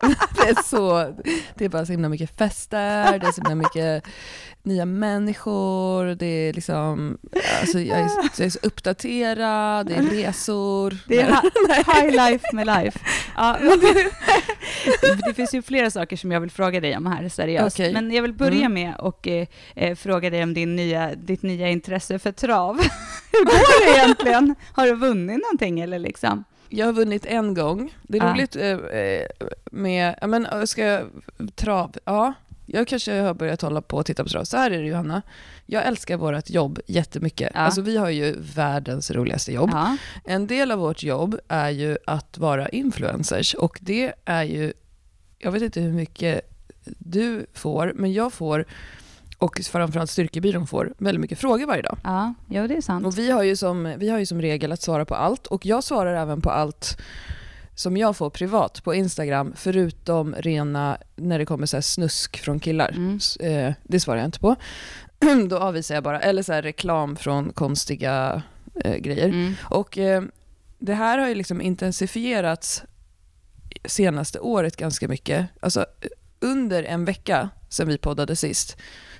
det 0.36 0.48
är, 0.48 0.62
så, 0.62 1.14
det 1.54 1.64
är 1.64 1.68
bara 1.68 1.86
så 1.86 1.92
himla 1.92 2.08
mycket 2.08 2.38
fester, 2.38 3.18
det 3.18 3.26
är 3.26 3.32
så 3.32 3.42
himla 3.42 3.54
mycket 3.54 4.04
nya 4.62 4.84
människor, 4.84 6.14
det 6.14 6.26
är 6.26 6.52
liksom, 6.52 7.18
alltså 7.60 7.80
jag, 7.80 7.98
är, 7.98 8.10
jag 8.36 8.46
är 8.46 8.50
så 8.50 8.58
uppdaterad, 8.62 9.86
det 9.86 9.94
är 9.94 10.02
resor. 10.02 10.96
Det 11.06 11.20
är 11.20 11.26
high 11.94 12.28
life 12.28 12.46
med 12.52 12.66
life. 12.66 12.98
Ja, 13.36 13.56
det, 15.00 15.14
det, 15.26 15.34
finns 15.34 15.54
ju 15.54 15.62
flera 15.62 15.90
saker 15.90 16.16
som 16.16 16.32
jag 16.32 16.40
vill 16.40 16.50
fråga 16.50 16.80
dig 16.80 16.96
om 16.96 17.06
här, 17.06 17.28
seriöst. 17.28 17.80
Okay. 17.80 17.92
Men 17.92 18.10
jag 18.10 18.22
vill 18.22 18.34
börja 18.34 18.66
mm. 18.66 18.74
med 18.74 18.94
att 18.98 19.26
eh, 19.26 19.46
eh, 19.74 19.94
fråga 19.94 20.30
dig 20.30 20.42
om 20.42 20.54
din 20.54 20.76
nya, 20.76 21.14
ditt 21.14 21.42
nya 21.42 21.68
intresse 21.68 22.18
för 22.18 22.32
trav. 22.32 22.76
Hur 23.32 23.44
går 23.44 23.86
det 23.86 23.98
egentligen? 23.98 24.54
Har 24.72 24.86
du 24.86 24.94
vunnit 24.94 25.38
någonting 25.42 25.80
eller 25.80 25.98
liksom? 25.98 26.44
Jag 26.68 26.86
har 26.86 26.92
vunnit 26.92 27.26
en 27.26 27.54
gång. 27.54 27.94
Det 28.02 28.18
är 28.18 28.24
ah. 28.24 28.32
roligt 28.32 28.56
eh, 28.56 28.78
med, 29.70 30.18
ja 30.20 30.26
men 30.26 30.66
ska 30.66 30.82
jag, 30.82 31.06
trav, 31.54 31.96
ja. 32.04 32.34
Jag 32.70 32.88
kanske 32.88 33.20
har 33.20 33.34
börjat 33.34 33.62
hålla 33.62 33.82
på 33.82 33.96
och 33.96 34.06
titta 34.06 34.22
på 34.22 34.28
trav. 34.28 34.44
Så 34.44 34.56
här 34.56 34.70
är 34.70 34.82
det 34.82 34.88
Johanna. 34.88 35.22
Jag 35.66 35.86
älskar 35.86 36.16
vårt 36.16 36.50
jobb 36.50 36.80
jättemycket. 36.86 37.50
Ja. 37.54 37.60
Alltså 37.60 37.80
vi 37.80 37.96
har 37.96 38.10
ju 38.10 38.36
världens 38.54 39.10
roligaste 39.10 39.52
jobb. 39.52 39.70
Ja. 39.72 39.96
En 40.24 40.46
del 40.46 40.70
av 40.70 40.78
vårt 40.78 41.02
jobb 41.02 41.38
är 41.48 41.70
ju 41.70 41.98
att 42.06 42.38
vara 42.38 42.68
influencers 42.68 43.54
och 43.54 43.78
det 43.80 44.12
är 44.24 44.42
ju, 44.42 44.72
jag 45.38 45.52
vet 45.52 45.62
inte 45.62 45.80
hur 45.80 45.92
mycket 45.92 46.40
du 46.84 47.46
får, 47.54 47.92
men 47.94 48.12
jag 48.12 48.32
får 48.32 48.64
och 49.38 49.60
framförallt 49.70 50.10
Styrkebyrån 50.10 50.66
får 50.66 50.92
väldigt 50.98 51.20
mycket 51.20 51.38
frågor 51.38 51.66
varje 51.66 51.82
dag. 51.82 51.98
Ja, 52.04 52.34
jo, 52.48 52.66
det 52.66 52.76
är 52.76 52.80
sant. 52.80 53.06
Och 53.06 53.18
vi 53.18 53.30
har, 53.30 53.42
ju 53.42 53.56
som, 53.56 53.94
vi 53.98 54.08
har 54.08 54.18
ju 54.18 54.26
som 54.26 54.42
regel 54.42 54.72
att 54.72 54.82
svara 54.82 55.04
på 55.04 55.14
allt 55.14 55.46
och 55.46 55.66
jag 55.66 55.84
svarar 55.84 56.14
även 56.14 56.40
på 56.40 56.50
allt 56.50 56.98
som 57.74 57.96
jag 57.96 58.16
får 58.16 58.30
privat 58.30 58.84
på 58.84 58.94
Instagram, 58.94 59.52
förutom 59.56 60.34
rena, 60.34 60.98
när 61.16 61.38
det 61.38 61.46
kommer 61.46 61.66
så 61.66 61.82
snusk 61.82 62.38
från 62.38 62.60
killar. 62.60 62.88
Mm. 62.90 63.18
Eh, 63.40 63.74
det 63.82 64.00
svarar 64.00 64.18
jag 64.18 64.28
inte 64.28 64.40
på. 64.40 64.56
Då 65.48 65.58
avvisar 65.58 65.94
jag 65.94 66.04
bara. 66.04 66.20
Eller 66.20 66.42
så 66.42 66.52
reklam 66.52 67.16
från 67.16 67.52
konstiga 67.52 68.42
eh, 68.84 68.96
grejer. 68.96 69.28
Mm. 69.28 69.54
Och 69.62 69.98
eh, 69.98 70.22
det 70.78 70.94
här 70.94 71.18
har 71.18 71.28
ju 71.28 71.34
liksom 71.34 71.60
intensifierats 71.60 72.82
senaste 73.84 74.38
året 74.38 74.76
ganska 74.76 75.08
mycket. 75.08 75.46
Alltså 75.60 75.86
under 76.40 76.82
en 76.82 77.04
vecka 77.04 77.48
sedan 77.68 77.88
vi 77.88 77.98
poddade 77.98 78.36
sist 78.36 78.76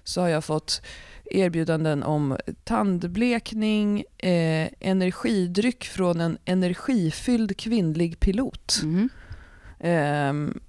så 0.08 0.20
har 0.20 0.28
jag 0.28 0.44
fått 0.44 0.82
erbjudanden 1.24 2.02
om 2.02 2.36
tandblekning, 2.64 4.04
eh, 4.18 4.68
energidryck 4.80 5.84
från 5.84 6.20
en 6.20 6.38
energifylld 6.44 7.56
kvinnlig 7.56 8.20
pilot. 8.20 8.80
Mm. 8.82 9.10
Eh, 9.80 10.60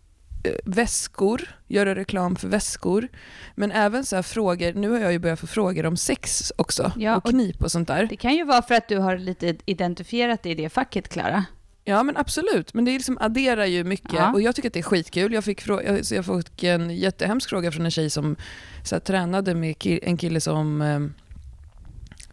väskor, 0.66 1.42
göra 1.68 1.96
reklam 1.96 2.36
för 2.36 2.48
väskor. 2.48 3.08
Men 3.56 3.72
även 3.72 4.06
så 4.06 4.24
frågor, 4.24 4.74
nu 4.74 4.90
har 4.90 5.00
jag 5.00 5.12
ju 5.12 5.20
börjat 5.20 5.40
få 5.40 5.48
frågor 5.48 5.86
om 5.86 5.98
sex 5.98 6.54
också, 6.56 6.92
ja, 6.96 7.18
och 7.18 7.30
knip 7.30 7.64
och 7.64 7.72
sånt 7.72 7.88
där. 7.88 8.06
Det 8.06 8.18
kan 8.18 8.36
ju 8.36 8.44
vara 8.44 8.62
för 8.62 8.76
att 8.76 8.88
du 8.88 8.98
har 8.98 9.18
lite 9.18 9.56
identifierat 9.66 10.44
dig 10.44 10.52
i 10.52 10.56
det 10.56 10.70
facket, 10.70 11.10
Klara. 11.10 11.46
Ja 11.90 12.04
men 12.04 12.18
absolut, 12.18 12.74
men 12.74 12.86
det 12.86 12.92
liksom 12.92 13.18
adderar 13.22 13.66
ju 13.66 13.84
mycket 13.84 14.14
ja. 14.14 14.34
och 14.34 14.42
jag 14.42 14.56
tycker 14.56 14.70
att 14.70 14.74
det 14.74 14.80
är 14.80 14.84
skitkul. 14.84 15.34
Jag 15.34 15.44
fick, 15.44 15.68
jag, 15.68 16.02
jag 16.12 16.26
fick 16.26 16.64
en 16.64 16.90
jättehemsk 16.90 17.50
fråga 17.50 17.72
från 17.72 17.86
en 17.86 17.92
tjej 17.92 18.10
som 18.10 18.36
så 18.84 18.96
här, 18.96 19.00
tränade 19.00 19.56
med 19.56 19.76
en 20.02 20.18
kille 20.18 20.42
som 20.42 20.82
eh, 20.82 21.00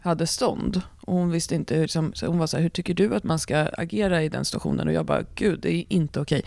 hade 0.00 0.26
stånd. 0.26 0.82
Och 1.00 1.14
hon 1.14 1.30
visste 1.30 1.54
inte, 1.54 1.74
hur, 1.74 1.82
liksom, 1.82 2.12
hon 2.26 2.38
var 2.38 2.46
så 2.46 2.56
här, 2.56 2.62
hur 2.62 2.70
tycker 2.70 2.94
du 2.94 3.14
att 3.14 3.24
man 3.24 3.38
ska 3.38 3.58
agera 3.58 4.22
i 4.22 4.28
den 4.28 4.44
situationen? 4.44 4.88
Och 4.88 4.94
jag 4.94 5.06
bara, 5.06 5.22
gud 5.34 5.60
det 5.60 5.74
är 5.74 5.84
inte 5.88 6.20
okej. 6.20 6.42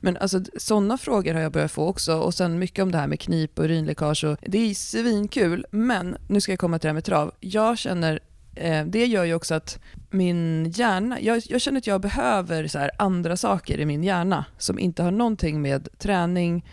Men 0.00 0.16
alltså 0.16 0.40
sådana 0.56 0.98
frågor 0.98 1.34
har 1.34 1.40
jag 1.40 1.52
börjat 1.52 1.72
få 1.72 1.86
också. 1.86 2.14
Och 2.14 2.34
sen 2.34 2.58
mycket 2.58 2.82
om 2.82 2.92
det 2.92 2.98
här 2.98 3.06
med 3.06 3.20
knip 3.20 3.58
och 3.58 3.64
urinläckage. 3.64 4.24
Och, 4.24 4.36
det 4.46 4.70
är 4.70 4.74
svinkul, 4.74 5.66
men 5.70 6.16
nu 6.28 6.40
ska 6.40 6.52
jag 6.52 6.58
komma 6.58 6.78
till 6.78 6.86
det 6.86 6.90
här 6.90 6.94
med 6.94 7.04
trav. 7.04 7.32
Jag 7.40 7.78
känner 7.78 8.20
Eh, 8.54 8.84
det 8.86 9.06
gör 9.06 9.24
ju 9.24 9.34
också 9.34 9.54
att 9.54 9.78
min 10.12 10.70
hjärna, 10.70 11.20
jag, 11.20 11.42
jag 11.48 11.60
känner 11.60 11.78
att 11.78 11.86
jag 11.86 12.00
behöver 12.00 12.66
så 12.66 12.88
andra 12.98 13.36
saker 13.36 13.80
i 13.80 13.86
min 13.86 14.02
hjärna 14.02 14.44
som 14.58 14.78
inte 14.78 15.02
har 15.02 15.10
någonting 15.10 15.62
med 15.62 15.88
träning 15.98 16.64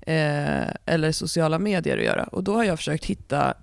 eh, 0.00 0.66
eller 0.86 1.12
sociala 1.12 1.58
medier 1.58 1.98
att 1.98 2.04
göra. 2.04 2.24
Och 2.24 2.44
då 2.44 2.54
har 2.54 2.64
jag 2.64 2.78
försökt 2.78 3.04
hitta 3.04 3.54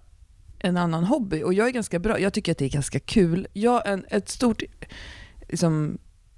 en 0.59 0.77
annan 0.77 1.03
hobby 1.03 1.43
och 1.43 1.53
jag 1.53 1.67
är 1.67 1.71
ganska 1.71 1.99
bra, 1.99 2.19
jag 2.19 2.33
tycker 2.33 2.51
att 2.51 2.57
det 2.57 2.65
är 2.65 2.69
ganska 2.69 2.99
kul. 2.99 3.47
Jag, 3.53 3.87
en, 3.87 4.05
ett 4.09 4.29
stort 4.29 4.63
liksom, 5.49 5.97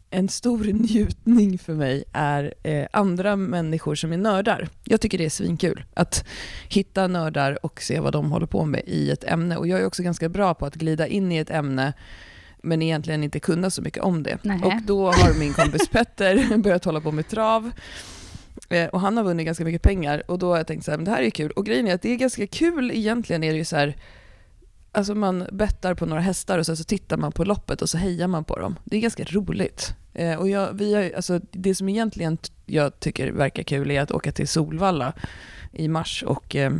en 0.10 0.30
stor 0.30 0.64
njutning 0.64 1.58
för 1.58 1.74
mig 1.74 2.04
är 2.12 2.54
eh, 2.64 2.88
andra 2.94 3.36
människor 3.36 3.96
som 3.96 4.14
är 4.14 4.18
nördar. 4.18 4.70
Jag 4.84 5.02
tycker 5.02 5.18
det 5.18 5.26
är 5.26 5.30
svinkul 5.30 5.84
att 5.94 6.26
hitta 6.70 7.08
nördar 7.08 7.66
och 7.66 7.82
se 7.82 8.00
vad 8.00 8.14
de 8.14 8.32
håller 8.32 8.46
på 8.46 8.66
med 8.66 8.82
i 8.86 9.12
ett 9.12 9.24
ämne. 9.24 9.58
Och 9.58 9.68
jag 9.68 9.80
är 9.80 9.86
också 9.86 10.04
ganska 10.04 10.30
bra 10.30 10.54
på 10.54 10.66
att 10.66 10.76
glida 10.76 11.08
in 11.08 11.32
i 11.32 11.38
ett 11.38 11.50
ämne 11.50 11.94
men 12.62 12.82
egentligen 12.82 13.24
inte 13.24 13.40
kunna 13.40 13.70
så 13.70 13.82
mycket 13.82 14.04
om 14.04 14.24
det. 14.24 14.38
Nej. 14.42 14.62
Och 14.64 14.74
då 14.84 15.12
har 15.12 15.40
min 15.40 15.54
kompis 15.54 15.88
Petter 15.92 16.58
börjat 16.58 16.86
hålla 16.86 17.02
på 17.02 17.12
med 17.12 17.28
trav. 17.28 17.72
Eh, 18.70 18.88
och 18.88 19.00
han 19.02 19.18
har 19.18 19.24
vunnit 19.24 19.46
ganska 19.46 19.64
mycket 19.64 19.82
pengar 19.82 20.24
och 20.28 20.40
då 20.40 20.50
har 20.50 20.58
jag 20.58 20.68
tänkt 20.68 20.86
så 20.86 20.92
här, 20.92 20.98
men 20.98 21.06
det 21.06 21.12
här 21.12 21.22
är 21.22 21.30
kul. 21.30 21.52
Och 21.52 21.66
grejen 21.66 21.88
är 21.88 21.96
att 21.96 22.02
det 22.02 22.10
är 22.10 22.16
ganska 22.16 22.48
kul 22.48 22.92
egentligen 22.92 23.44
är 23.44 23.52
det 23.52 23.58
ju 23.58 23.66
så 23.66 23.76
här, 23.76 23.96
alltså 24.92 25.16
man 25.16 25.48
bettar 25.52 25.94
på 25.94 26.06
några 26.06 26.22
hästar 26.22 26.58
och 26.58 26.66
så, 26.66 26.76
så 26.76 26.84
tittar 26.84 27.18
man 27.18 27.32
på 27.32 27.44
loppet 27.44 27.82
och 27.82 27.90
så 27.90 27.98
hejar 27.98 28.28
man 28.28 28.44
på 28.44 28.60
dem. 28.60 28.76
Det 28.84 28.98
är 28.98 29.02
ganska 29.02 29.24
roligt. 29.24 29.96
Eh, 30.14 30.36
och 30.36 30.50
jag, 30.50 30.74
vi 30.74 30.94
har, 30.94 31.12
alltså, 31.16 31.40
det 31.52 31.76
som 31.76 31.90
egentligen 31.90 32.38
jag 32.66 33.00
tycker 33.00 33.32
verkar 33.32 33.64
kul 33.64 33.92
är 33.92 34.02
att 34.02 34.12
åka 34.12 34.32
till 34.32 34.48
Solvalla 34.48 35.14
i 35.72 35.88
mars 35.88 36.24
och 36.28 36.56
eh, 36.56 36.74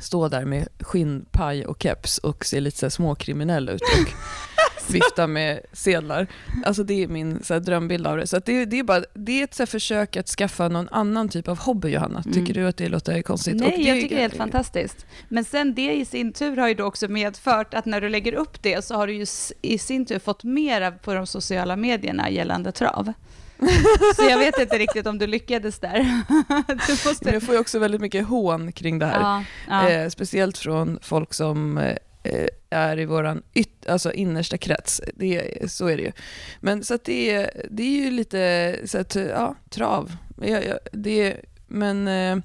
stå 0.00 0.28
där 0.28 0.44
med 0.44 0.68
skinnpaj 0.80 1.66
och 1.66 1.82
keps 1.82 2.18
och 2.18 2.46
se 2.46 2.60
lite 2.60 2.78
så 2.78 2.90
småkriminell 2.90 3.68
ut 3.68 3.82
och 3.82 4.12
vifta 4.90 5.26
med 5.26 5.60
sedlar. 5.72 6.26
Alltså 6.64 6.82
det 6.82 7.02
är 7.02 7.08
min 7.08 7.42
så 7.42 7.54
här, 7.54 7.60
drömbild 7.60 8.06
av 8.06 8.16
det. 8.16 8.26
Så 8.26 8.38
det, 8.38 8.64
det, 8.64 8.78
är 8.78 8.84
bara, 8.84 9.04
det 9.14 9.40
är 9.40 9.44
ett 9.44 9.54
så 9.54 9.62
här, 9.62 9.66
försök 9.66 10.16
att 10.16 10.28
skaffa 10.28 10.68
någon 10.68 10.88
annan 10.88 11.28
typ 11.28 11.48
av 11.48 11.58
hobby, 11.58 11.88
Johanna. 11.88 12.22
Tycker 12.22 12.40
mm. 12.40 12.52
du 12.52 12.66
att 12.66 12.76
det 12.76 12.88
låter 12.88 13.22
konstigt? 13.22 13.56
Nej, 13.56 13.74
det, 13.76 13.82
jag 13.82 14.00
tycker 14.00 14.16
det 14.16 14.20
är 14.20 14.22
helt 14.22 14.36
fantastiskt. 14.36 15.06
Men 15.28 15.44
sen 15.44 15.74
det 15.74 15.94
i 15.94 16.04
sin 16.04 16.32
tur 16.32 16.56
har 16.56 16.68
ju 16.68 16.74
då 16.74 16.84
också 16.84 17.08
medfört 17.08 17.74
att 17.74 17.84
när 17.84 18.00
du 18.00 18.08
lägger 18.08 18.32
upp 18.32 18.62
det 18.62 18.84
så 18.84 18.94
har 18.94 19.06
du 19.06 19.12
ju 19.12 19.26
i 19.62 19.78
sin 19.78 20.06
tur 20.06 20.18
fått 20.18 20.44
mer 20.44 20.90
på 20.90 21.14
de 21.14 21.26
sociala 21.26 21.76
medierna 21.76 22.30
gällande 22.30 22.72
trav. 22.72 23.12
Så 24.16 24.22
jag 24.22 24.38
vet 24.38 24.58
inte 24.58 24.78
riktigt 24.78 25.06
om 25.06 25.18
du 25.18 25.26
lyckades 25.26 25.78
där. 25.78 26.22
Du 26.86 27.08
måste... 27.08 27.30
Jag 27.30 27.42
får 27.42 27.54
ju 27.54 27.60
också 27.60 27.78
väldigt 27.78 28.00
mycket 28.00 28.26
hån 28.26 28.72
kring 28.72 28.98
det 28.98 29.06
här. 29.06 29.20
Ja, 29.20 29.44
ja. 29.68 29.88
Eh, 29.88 30.08
speciellt 30.08 30.58
från 30.58 30.98
folk 31.02 31.34
som 31.34 31.78
eh, 31.78 32.46
är 32.70 32.98
i 32.98 33.04
vår 33.04 33.42
alltså 33.88 34.12
innersta 34.12 34.58
krets. 34.58 35.00
Det, 35.14 35.70
så 35.72 35.86
är 35.86 35.96
det 35.96 36.02
ju. 36.02 36.12
Men 36.60 36.84
så 36.84 36.94
att 36.94 37.04
det, 37.04 37.50
det 37.70 37.82
är 37.82 38.04
ju 38.04 38.10
lite 38.10 38.76
så 38.84 38.98
att, 38.98 39.14
ja, 39.14 39.54
trav. 39.68 40.16
Ja, 40.42 40.60
ja, 40.60 40.78
det, 40.92 41.36
men 41.66 42.08
eh, 42.08 42.38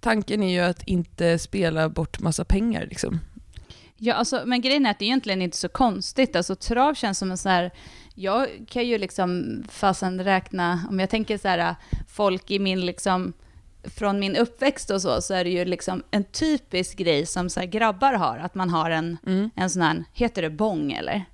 tanken 0.00 0.42
är 0.42 0.52
ju 0.52 0.60
att 0.60 0.82
inte 0.82 1.38
spela 1.38 1.88
bort 1.88 2.20
massa 2.20 2.44
pengar. 2.44 2.86
Liksom. 2.90 3.20
Ja, 3.96 4.14
alltså, 4.14 4.42
men 4.46 4.60
grejen 4.60 4.86
är 4.86 4.90
att 4.90 4.98
det 4.98 5.04
är 5.04 5.06
egentligen 5.06 5.42
inte 5.42 5.56
så 5.56 5.68
konstigt. 5.68 6.36
Alltså, 6.36 6.54
trav 6.54 6.94
känns 6.94 7.18
som 7.18 7.30
en 7.30 7.38
sån 7.38 7.52
här... 7.52 7.70
Jag 8.14 8.48
kan 8.68 8.86
ju 8.86 8.98
liksom 8.98 9.62
fasen 9.70 10.24
räkna, 10.24 10.86
om 10.90 11.00
jag 11.00 11.10
tänker 11.10 11.38
så 11.38 11.48
här, 11.48 11.74
folk 12.08 12.50
i 12.50 12.58
min 12.58 12.86
liksom 12.86 13.32
från 13.94 14.20
min 14.20 14.36
uppväxt 14.36 14.90
och 14.90 15.02
så, 15.02 15.22
så 15.22 15.34
är 15.34 15.44
det 15.44 15.50
ju 15.50 15.64
liksom 15.64 16.02
en 16.10 16.24
typisk 16.24 16.98
grej 16.98 17.26
som 17.26 17.50
så 17.50 17.60
grabbar 17.60 18.12
har, 18.12 18.38
att 18.38 18.54
man 18.54 18.70
har 18.70 18.90
en, 18.90 19.16
mm. 19.26 19.50
en 19.54 19.70
sån 19.70 19.82
här, 19.82 20.04
heter 20.12 20.42
det 20.42 20.50
bong 20.50 20.92
eller? 20.92 21.24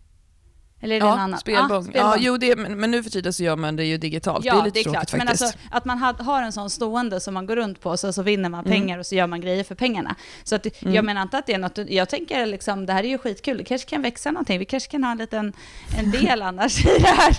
Eller 0.84 0.96
är 0.96 1.00
det 1.00 1.06
ja, 1.06 1.12
en 1.12 1.18
annan? 1.20 1.38
Spelbong. 1.38 1.78
Ah, 1.78 1.82
spelbong. 1.82 2.10
Ja, 2.10 2.16
jo, 2.18 2.36
det, 2.36 2.56
men, 2.56 2.80
men 2.80 2.90
nu 2.90 3.02
för 3.02 3.10
tiden 3.10 3.32
så 3.32 3.42
gör 3.42 3.56
man 3.56 3.76
det 3.76 3.84
ju 3.84 3.98
digitalt. 3.98 4.44
Ja, 4.44 4.54
det 4.54 4.60
är 4.60 4.64
lite 4.64 4.74
det 4.74 4.80
är 4.80 4.82
tråkigt 4.82 5.10
klart. 5.10 5.20
faktiskt. 5.20 5.42
Men 5.42 5.48
alltså, 5.48 5.58
att 5.70 5.84
man 5.84 5.98
har 6.26 6.42
en 6.42 6.52
sån 6.52 6.70
stående 6.70 7.20
som 7.20 7.34
man 7.34 7.46
går 7.46 7.56
runt 7.56 7.80
på, 7.80 7.96
så, 7.96 8.12
så 8.12 8.22
vinner 8.22 8.48
man 8.48 8.66
mm. 8.66 8.80
pengar 8.80 8.98
och 8.98 9.06
så 9.06 9.14
gör 9.14 9.26
man 9.26 9.40
grejer 9.40 9.64
för 9.64 9.74
pengarna. 9.74 10.14
Så 10.44 10.54
att, 10.54 10.82
mm. 10.82 10.94
jag 10.94 11.04
menar 11.04 11.22
inte 11.22 11.38
att 11.38 11.46
det 11.46 11.52
är 11.52 11.58
något, 11.58 11.78
jag 11.88 12.08
tänker 12.08 12.46
liksom, 12.46 12.86
det 12.86 12.92
här 12.92 13.04
är 13.04 13.08
ju 13.08 13.18
skitkul, 13.18 13.58
det 13.58 13.64
kanske 13.64 13.90
kan 13.90 14.02
växa 14.02 14.30
någonting, 14.30 14.58
vi 14.58 14.64
kanske 14.64 14.90
kan 14.90 15.04
ha 15.04 15.12
en 15.12 15.18
liten, 15.18 15.52
en 15.98 16.10
del 16.10 16.42
annars 16.48 16.86
i 16.86 16.98
det 16.98 17.06
här. 17.06 17.36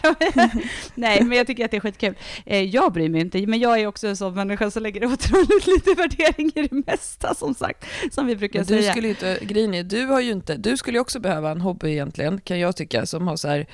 Nej, 0.96 1.24
men 1.24 1.38
jag 1.38 1.48
tycker 1.48 1.66
att 1.66 1.72
det 1.72 1.78
är 1.78 1.82
skitkul. 1.82 2.16
Eh, 2.46 2.62
jag 2.62 2.94
bryr 2.94 3.10
mig 3.10 3.22
inte, 3.22 3.48
men 3.48 3.60
jag 3.60 3.80
är 3.80 3.88
också 3.88 4.08
en 4.08 4.18
sån 4.18 4.34
människa 4.34 4.72
som 4.72 4.84
lägger 4.84 5.06
otroligt 5.14 5.68
lite 5.68 5.94
värdering 5.94 6.52
i 6.56 6.68
det 6.68 6.86
mesta, 6.86 7.36
som 7.36 7.54
sagt, 7.54 7.86
som 8.12 8.28
vi 8.28 8.36
brukar 8.36 8.60
men 8.60 8.68
du 8.68 8.82
säga. 8.82 8.92
Skulle 8.92 9.10
inte, 9.10 9.40
grejen 9.42 9.74
är, 9.74 9.84
du 9.84 10.06
har 10.06 10.22
ju 10.22 10.32
inte, 10.32 10.58
du 10.58 10.78
skulle 10.78 10.98
ju 10.98 11.02
också 11.02 11.20
behöva 11.20 11.52
en 11.52 11.62
hobby 11.62 11.92
egentligen, 11.92 12.42
kan 12.42 12.60
jag 12.60 12.76
tycka, 12.76 13.06
som 13.06 13.28
har 13.28 13.35
så 13.40 13.48
här, 13.48 13.68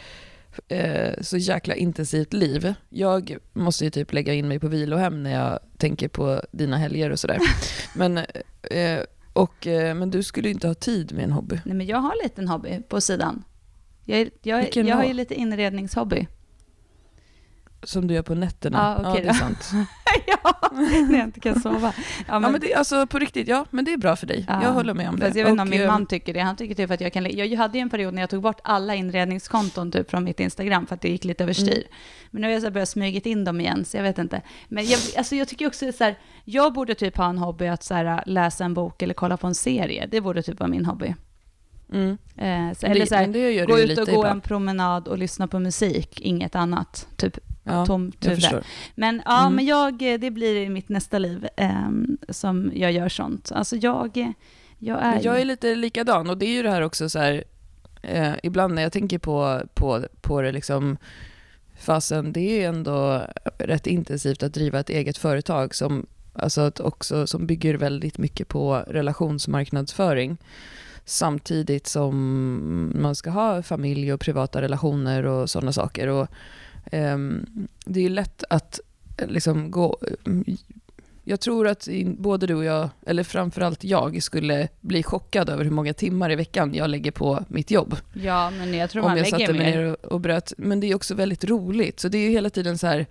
eh, 0.67 1.21
så 1.21 1.37
jäkla 1.37 1.75
intensivt 1.75 2.33
liv. 2.33 2.73
Jag 2.89 3.37
måste 3.53 3.83
ju 3.83 3.89
typ 3.89 4.13
lägga 4.13 4.33
in 4.33 4.47
mig 4.47 4.59
på 4.59 4.67
vilohem 4.67 5.23
när 5.23 5.31
jag 5.31 5.59
tänker 5.77 6.07
på 6.07 6.41
dina 6.51 6.77
helger 6.77 7.09
och 7.09 7.19
sådär. 7.19 7.39
Men, 7.95 8.17
eh, 8.61 8.99
och, 9.33 9.67
eh, 9.67 9.95
men 9.95 10.11
du 10.11 10.23
skulle 10.23 10.49
inte 10.49 10.67
ha 10.67 10.73
tid 10.73 11.13
med 11.13 11.23
en 11.23 11.31
hobby. 11.31 11.59
Nej, 11.65 11.75
men 11.75 11.87
jag 11.87 11.97
har 11.97 12.11
en 12.11 12.23
liten 12.23 12.47
hobby 12.47 12.81
på 12.89 13.01
sidan. 13.01 13.43
Jag, 14.05 14.29
jag, 14.41 14.75
jag 14.75 14.95
har 14.95 15.03
ju 15.03 15.13
lite 15.13 15.33
inredningshobby. 15.33 16.27
Som 17.83 18.07
du 18.07 18.13
gör 18.13 18.21
på 18.21 18.35
nätterna? 18.35 19.01
Ja, 19.03 19.09
okay 19.09 19.21
ja 19.21 19.23
det 19.23 19.29
är 19.29 19.33
sant. 19.33 19.71
ja, 20.27 20.69
när 21.09 21.17
jag 21.17 21.27
inte 21.27 21.39
kan 21.39 21.59
sova. 21.59 21.93
Ja, 22.27 22.39
men, 22.39 22.43
ja, 22.43 22.49
men 22.49 22.61
det, 22.61 22.73
alltså, 22.73 23.07
på 23.07 23.19
riktigt, 23.19 23.47
ja, 23.47 23.65
men 23.69 23.85
det 23.85 23.93
är 23.93 23.97
bra 23.97 24.15
för 24.15 24.27
dig. 24.27 24.45
Ja. 24.47 24.63
Jag 24.63 24.73
håller 24.73 24.93
med 24.93 25.09
om 25.09 25.19
det. 25.19 25.25
jag 25.25 25.33
vet 25.33 25.47
inte 25.47 25.61
om 25.61 25.69
min 25.69 25.87
man 25.87 26.05
tycker 26.05 26.33
det. 26.33 26.39
Han 26.39 26.55
tycker 26.55 26.75
typ 26.75 26.91
att 26.91 27.01
jag 27.01 27.13
kan... 27.13 27.37
Jag 27.37 27.57
hade 27.57 27.77
ju 27.77 27.81
en 27.81 27.89
period 27.89 28.13
när 28.13 28.21
jag 28.21 28.29
tog 28.29 28.41
bort 28.41 28.59
alla 28.63 28.95
inredningskonton 28.95 29.91
typ 29.91 30.09
från 30.09 30.23
mitt 30.23 30.39
Instagram 30.39 30.87
för 30.87 30.95
att 30.95 31.01
det 31.01 31.09
gick 31.09 31.23
lite 31.23 31.43
överstyr. 31.43 31.71
Mm. 31.71 31.87
Men 32.31 32.41
nu 32.41 32.47
har 32.47 32.53
jag 32.53 32.61
så 32.61 32.71
börjat 32.71 32.89
smugit 32.89 33.25
in 33.25 33.43
dem 33.43 33.61
igen, 33.61 33.85
så 33.85 33.97
jag 33.97 34.03
vet 34.03 34.17
inte. 34.17 34.41
Men 34.67 34.85
jag, 34.85 34.99
alltså, 35.17 35.35
jag 35.35 35.47
tycker 35.47 35.67
också 35.67 35.91
så 35.91 36.03
här, 36.03 36.17
jag 36.45 36.73
borde 36.73 36.95
typ 36.95 37.17
ha 37.17 37.29
en 37.29 37.37
hobby 37.37 37.67
att 37.67 37.83
så 37.83 37.93
här, 37.93 38.23
läsa 38.25 38.65
en 38.65 38.73
bok 38.73 39.01
eller 39.01 39.13
kolla 39.13 39.37
på 39.37 39.47
en 39.47 39.55
serie. 39.55 40.07
Det 40.11 40.21
borde 40.21 40.43
typ 40.43 40.59
vara 40.59 40.69
min 40.69 40.85
hobby. 40.85 41.15
Mm. 41.93 42.17
Eh, 42.37 42.77
så, 42.77 42.85
eller 42.85 43.05
så 43.05 43.15
här, 43.15 43.65
gå 43.65 43.79
ut 43.79 43.99
och 43.99 44.07
gå 44.07 44.25
en 44.25 44.41
promenad 44.41 45.07
och 45.07 45.17
lyssna 45.17 45.47
på 45.47 45.59
musik, 45.59 46.21
inget 46.21 46.55
annat. 46.55 47.07
Typ 47.15 47.37
ja, 47.63 47.85
tom 47.85 48.11
tuve. 48.11 48.63
Men 48.95 49.21
ja, 49.25 49.41
mm. 49.41 49.55
men 49.55 49.65
jag, 49.65 49.97
det 49.97 50.31
blir 50.31 50.69
mitt 50.69 50.89
nästa 50.89 51.19
liv 51.19 51.47
eh, 51.57 51.89
som 52.29 52.71
jag 52.75 52.91
gör 52.91 53.09
sånt. 53.09 53.51
Alltså 53.51 53.75
jag, 53.75 54.33
jag 54.77 54.99
är... 55.01 55.11
Men 55.11 55.23
jag 55.23 55.41
är 55.41 55.45
lite 55.45 55.75
likadan 55.75 56.29
och 56.29 56.37
det 56.37 56.45
är 56.45 56.53
ju 56.53 56.63
det 56.63 56.71
här 56.71 56.81
också 56.81 57.09
så 57.09 57.19
här, 57.19 57.43
eh, 58.01 58.33
ibland 58.43 58.73
när 58.73 58.81
jag 58.81 58.91
tänker 58.91 59.19
på, 59.19 59.61
på, 59.73 60.05
på 60.21 60.41
det 60.41 60.51
liksom, 60.51 60.97
fasen 61.79 62.33
det 62.33 62.63
är 62.63 62.69
ändå 62.69 63.21
rätt 63.57 63.87
intensivt 63.87 64.43
att 64.43 64.53
driva 64.53 64.79
ett 64.79 64.89
eget 64.89 65.17
företag 65.17 65.75
som, 65.75 66.05
alltså 66.33 66.61
att 66.61 66.79
också, 66.79 67.27
som 67.27 67.47
bygger 67.47 67.73
väldigt 67.73 68.17
mycket 68.17 68.47
på 68.47 68.83
relationsmarknadsföring 68.87 70.37
samtidigt 71.05 71.87
som 71.87 72.91
man 72.95 73.15
ska 73.15 73.29
ha 73.29 73.63
familj 73.63 74.13
och 74.13 74.19
privata 74.19 74.61
relationer 74.61 75.25
och 75.25 75.49
sådana 75.49 75.73
saker. 75.73 76.07
Och 76.07 76.27
det 77.85 78.05
är 78.05 78.09
lätt 78.09 78.43
att 78.49 78.79
eh, 79.17 79.27
liksom 79.27 79.71
gå... 79.71 79.99
Jag 81.23 81.39
tror 81.39 81.67
att 81.67 81.87
både 82.05 82.47
du 82.47 82.55
och 82.55 82.65
jag, 82.65 82.89
eller 83.05 83.23
framförallt 83.23 83.83
jag, 83.83 84.23
skulle 84.23 84.67
bli 84.81 85.03
chockad 85.03 85.49
över 85.49 85.63
hur 85.63 85.71
många 85.71 85.93
timmar 85.93 86.31
i 86.31 86.35
veckan 86.35 86.73
jag 86.73 86.89
lägger 86.89 87.11
på 87.11 87.45
mitt 87.47 87.71
jobb. 87.71 87.95
Ja, 88.13 88.51
men 88.51 88.73
jag 88.73 88.89
tror 88.89 89.03
man 89.03 89.15
lägger 89.17 89.31
mer. 89.31 89.33
Om 89.33 89.41
jag 89.41 89.47
satte 89.47 89.63
mig 89.63 89.75
ner 89.75 89.83
och, 89.83 90.05
och 90.05 90.19
bröt. 90.19 90.53
Men 90.57 90.79
det 90.79 90.87
är 90.87 90.95
också 90.95 91.15
väldigt 91.15 91.43
roligt. 91.43 91.99
Så 91.99 92.07
det 92.07 92.17
är 92.17 92.29
hela 92.29 92.49
tiden 92.49 92.77
så 92.77 92.87
här... 92.87 93.05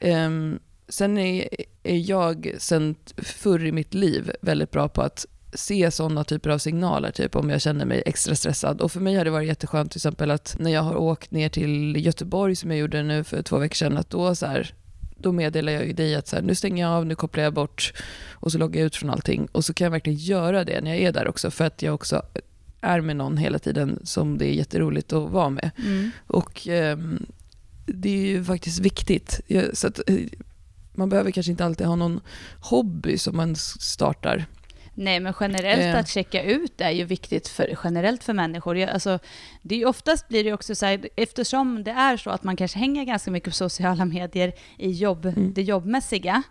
Um, 0.00 0.58
sen 0.88 1.18
är, 1.18 1.48
är 1.82 2.10
jag 2.10 2.54
sen 2.58 2.94
förr 3.16 3.64
i 3.64 3.72
mitt 3.72 3.94
liv 3.94 4.32
väldigt 4.40 4.70
bra 4.70 4.88
på 4.88 5.02
att 5.02 5.26
se 5.54 5.90
sådana 5.90 6.24
typer 6.24 6.50
av 6.50 6.58
signaler, 6.58 7.10
typ 7.10 7.36
om 7.36 7.50
jag 7.50 7.60
känner 7.60 7.84
mig 7.84 8.02
extra 8.06 8.34
stressad. 8.34 8.80
Och 8.80 8.92
för 8.92 9.00
mig 9.00 9.14
har 9.14 9.24
det 9.24 9.30
varit 9.30 9.48
jätteskönt 9.48 9.90
till 9.90 9.98
exempel 9.98 10.30
att 10.30 10.56
när 10.58 10.70
jag 10.70 10.82
har 10.82 10.96
åkt 10.96 11.30
ner 11.30 11.48
till 11.48 11.96
Göteborg, 12.06 12.56
som 12.56 12.70
jag 12.70 12.80
gjorde 12.80 13.02
nu 13.02 13.24
för 13.24 13.42
två 13.42 13.58
veckor 13.58 13.74
sedan, 13.74 13.96
att 13.96 14.10
då 14.10 14.34
så 14.34 14.46
här, 14.46 14.74
då 15.16 15.32
meddelar 15.32 15.72
jag 15.72 15.86
ju 15.86 15.92
dig 15.92 16.14
att 16.14 16.28
så 16.28 16.36
här, 16.36 16.42
nu 16.42 16.54
stänger 16.54 16.84
jag 16.84 16.92
av, 16.92 17.06
nu 17.06 17.14
kopplar 17.14 17.44
jag 17.44 17.54
bort 17.54 17.92
och 18.30 18.52
så 18.52 18.58
loggar 18.58 18.80
jag 18.80 18.86
ut 18.86 18.96
från 18.96 19.10
allting. 19.10 19.48
Och 19.52 19.64
så 19.64 19.74
kan 19.74 19.84
jag 19.84 19.90
verkligen 19.90 20.18
göra 20.18 20.64
det 20.64 20.80
när 20.80 20.90
jag 20.90 21.00
är 21.00 21.12
där 21.12 21.28
också, 21.28 21.50
för 21.50 21.64
att 21.64 21.82
jag 21.82 21.94
också 21.94 22.22
är 22.80 23.00
med 23.00 23.16
någon 23.16 23.36
hela 23.36 23.58
tiden 23.58 23.98
som 24.04 24.38
det 24.38 24.46
är 24.46 24.54
jätteroligt 24.54 25.12
att 25.12 25.30
vara 25.30 25.50
med. 25.50 25.70
Mm. 25.78 26.10
Och 26.26 26.68
eh, 26.68 26.98
det 27.86 28.08
är 28.08 28.26
ju 28.26 28.44
faktiskt 28.44 28.78
viktigt. 28.78 29.40
Så 29.72 29.86
att, 29.86 30.00
eh, 30.06 30.16
man 30.94 31.08
behöver 31.08 31.30
kanske 31.30 31.52
inte 31.52 31.64
alltid 31.64 31.86
ha 31.86 31.96
någon 31.96 32.20
hobby 32.60 33.18
som 33.18 33.36
man 33.36 33.56
startar. 33.56 34.46
Nej, 34.94 35.20
men 35.20 35.34
generellt 35.40 35.94
eh. 35.94 36.00
att 36.00 36.08
checka 36.08 36.42
ut 36.42 36.80
är 36.80 36.90
ju 36.90 37.04
viktigt 37.04 37.48
för, 37.48 37.78
generellt 37.84 38.24
för 38.24 38.32
människor. 38.32 38.80
Alltså, 38.80 39.18
det 39.62 39.82
är 39.82 39.86
oftast 39.86 40.28
blir 40.28 40.44
det 40.44 40.52
också 40.52 40.74
så 40.74 40.86
här, 40.86 41.08
eftersom 41.16 41.84
det 41.84 41.90
är 41.90 42.16
så 42.16 42.30
att 42.30 42.42
man 42.42 42.56
kanske 42.56 42.78
hänger 42.78 43.04
ganska 43.04 43.30
mycket 43.30 43.48
på 43.48 43.54
sociala 43.54 44.04
medier 44.04 44.52
i 44.78 44.90
jobb, 44.90 45.26
mm. 45.26 45.52
det 45.54 45.62
jobbmässiga, 45.62 46.42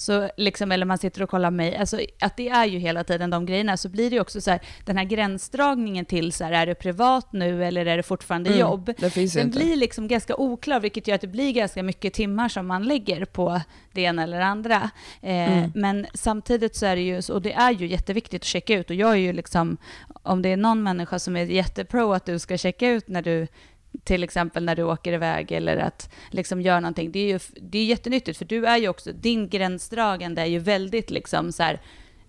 så 0.00 0.30
liksom, 0.36 0.72
eller 0.72 0.86
man 0.86 0.98
sitter 0.98 1.22
och 1.22 1.30
kollar 1.30 1.50
mig, 1.50 1.76
alltså 1.76 2.00
att 2.20 2.36
det 2.36 2.48
är 2.48 2.64
ju 2.64 2.78
hela 2.78 3.04
tiden 3.04 3.30
de 3.30 3.46
grejerna, 3.46 3.76
så 3.76 3.88
blir 3.88 4.10
det 4.10 4.14
ju 4.14 4.20
också 4.20 4.40
så 4.40 4.50
här, 4.50 4.60
den 4.84 4.96
här 4.96 5.04
gränsdragningen 5.04 6.04
till 6.04 6.32
så 6.32 6.44
här, 6.44 6.52
är 6.52 6.66
det 6.66 6.74
privat 6.74 7.32
nu 7.32 7.64
eller 7.64 7.86
är 7.86 7.96
det 7.96 8.02
fortfarande 8.02 8.50
mm, 8.50 8.60
jobb? 8.60 8.92
Det 8.98 9.10
finns 9.10 9.32
den 9.32 9.46
inte. 9.46 9.58
blir 9.58 9.76
liksom 9.76 10.08
ganska 10.08 10.36
oklar, 10.36 10.80
vilket 10.80 11.08
gör 11.08 11.14
att 11.14 11.20
det 11.20 11.26
blir 11.26 11.52
ganska 11.52 11.82
mycket 11.82 12.14
timmar 12.14 12.48
som 12.48 12.66
man 12.66 12.82
lägger 12.82 13.24
på 13.24 13.60
det 13.92 14.00
ena 14.00 14.22
eller 14.22 14.40
andra. 14.40 14.90
Eh, 15.22 15.58
mm. 15.58 15.72
Men 15.74 16.06
samtidigt 16.14 16.76
så 16.76 16.86
är 16.86 16.96
det 16.96 17.02
ju, 17.02 17.22
och 17.32 17.42
det 17.42 17.52
är 17.52 17.70
ju 17.70 17.86
jätteviktigt 17.86 18.42
att 18.42 18.46
checka 18.46 18.74
ut, 18.74 18.90
och 18.90 18.96
jag 18.96 19.10
är 19.10 19.16
ju 19.16 19.32
liksom, 19.32 19.76
om 20.22 20.42
det 20.42 20.48
är 20.48 20.56
någon 20.56 20.82
människa 20.82 21.18
som 21.18 21.36
är 21.36 21.44
jättepro 21.44 22.12
att 22.12 22.26
du 22.26 22.38
ska 22.38 22.58
checka 22.58 22.88
ut 22.88 23.08
när 23.08 23.22
du 23.22 23.46
till 24.04 24.24
exempel 24.24 24.64
när 24.64 24.76
du 24.76 24.82
åker 24.82 25.12
iväg 25.12 25.52
eller 25.52 25.76
att 25.76 26.10
liksom 26.30 26.60
göra 26.60 26.80
någonting. 26.80 27.12
Det 27.12 27.18
är 27.18 27.32
ju 27.32 27.38
det 27.60 27.78
är 27.78 27.84
jättenyttigt 27.84 28.38
för 28.38 28.44
du 28.44 28.66
är 28.66 28.76
ju 28.76 28.88
också, 28.88 29.12
din 29.12 29.48
gränsdragande 29.48 30.42
är 30.42 30.46
ju 30.46 30.58
väldigt 30.58 31.10
liksom 31.10 31.52
så 31.52 31.62
här, 31.62 31.80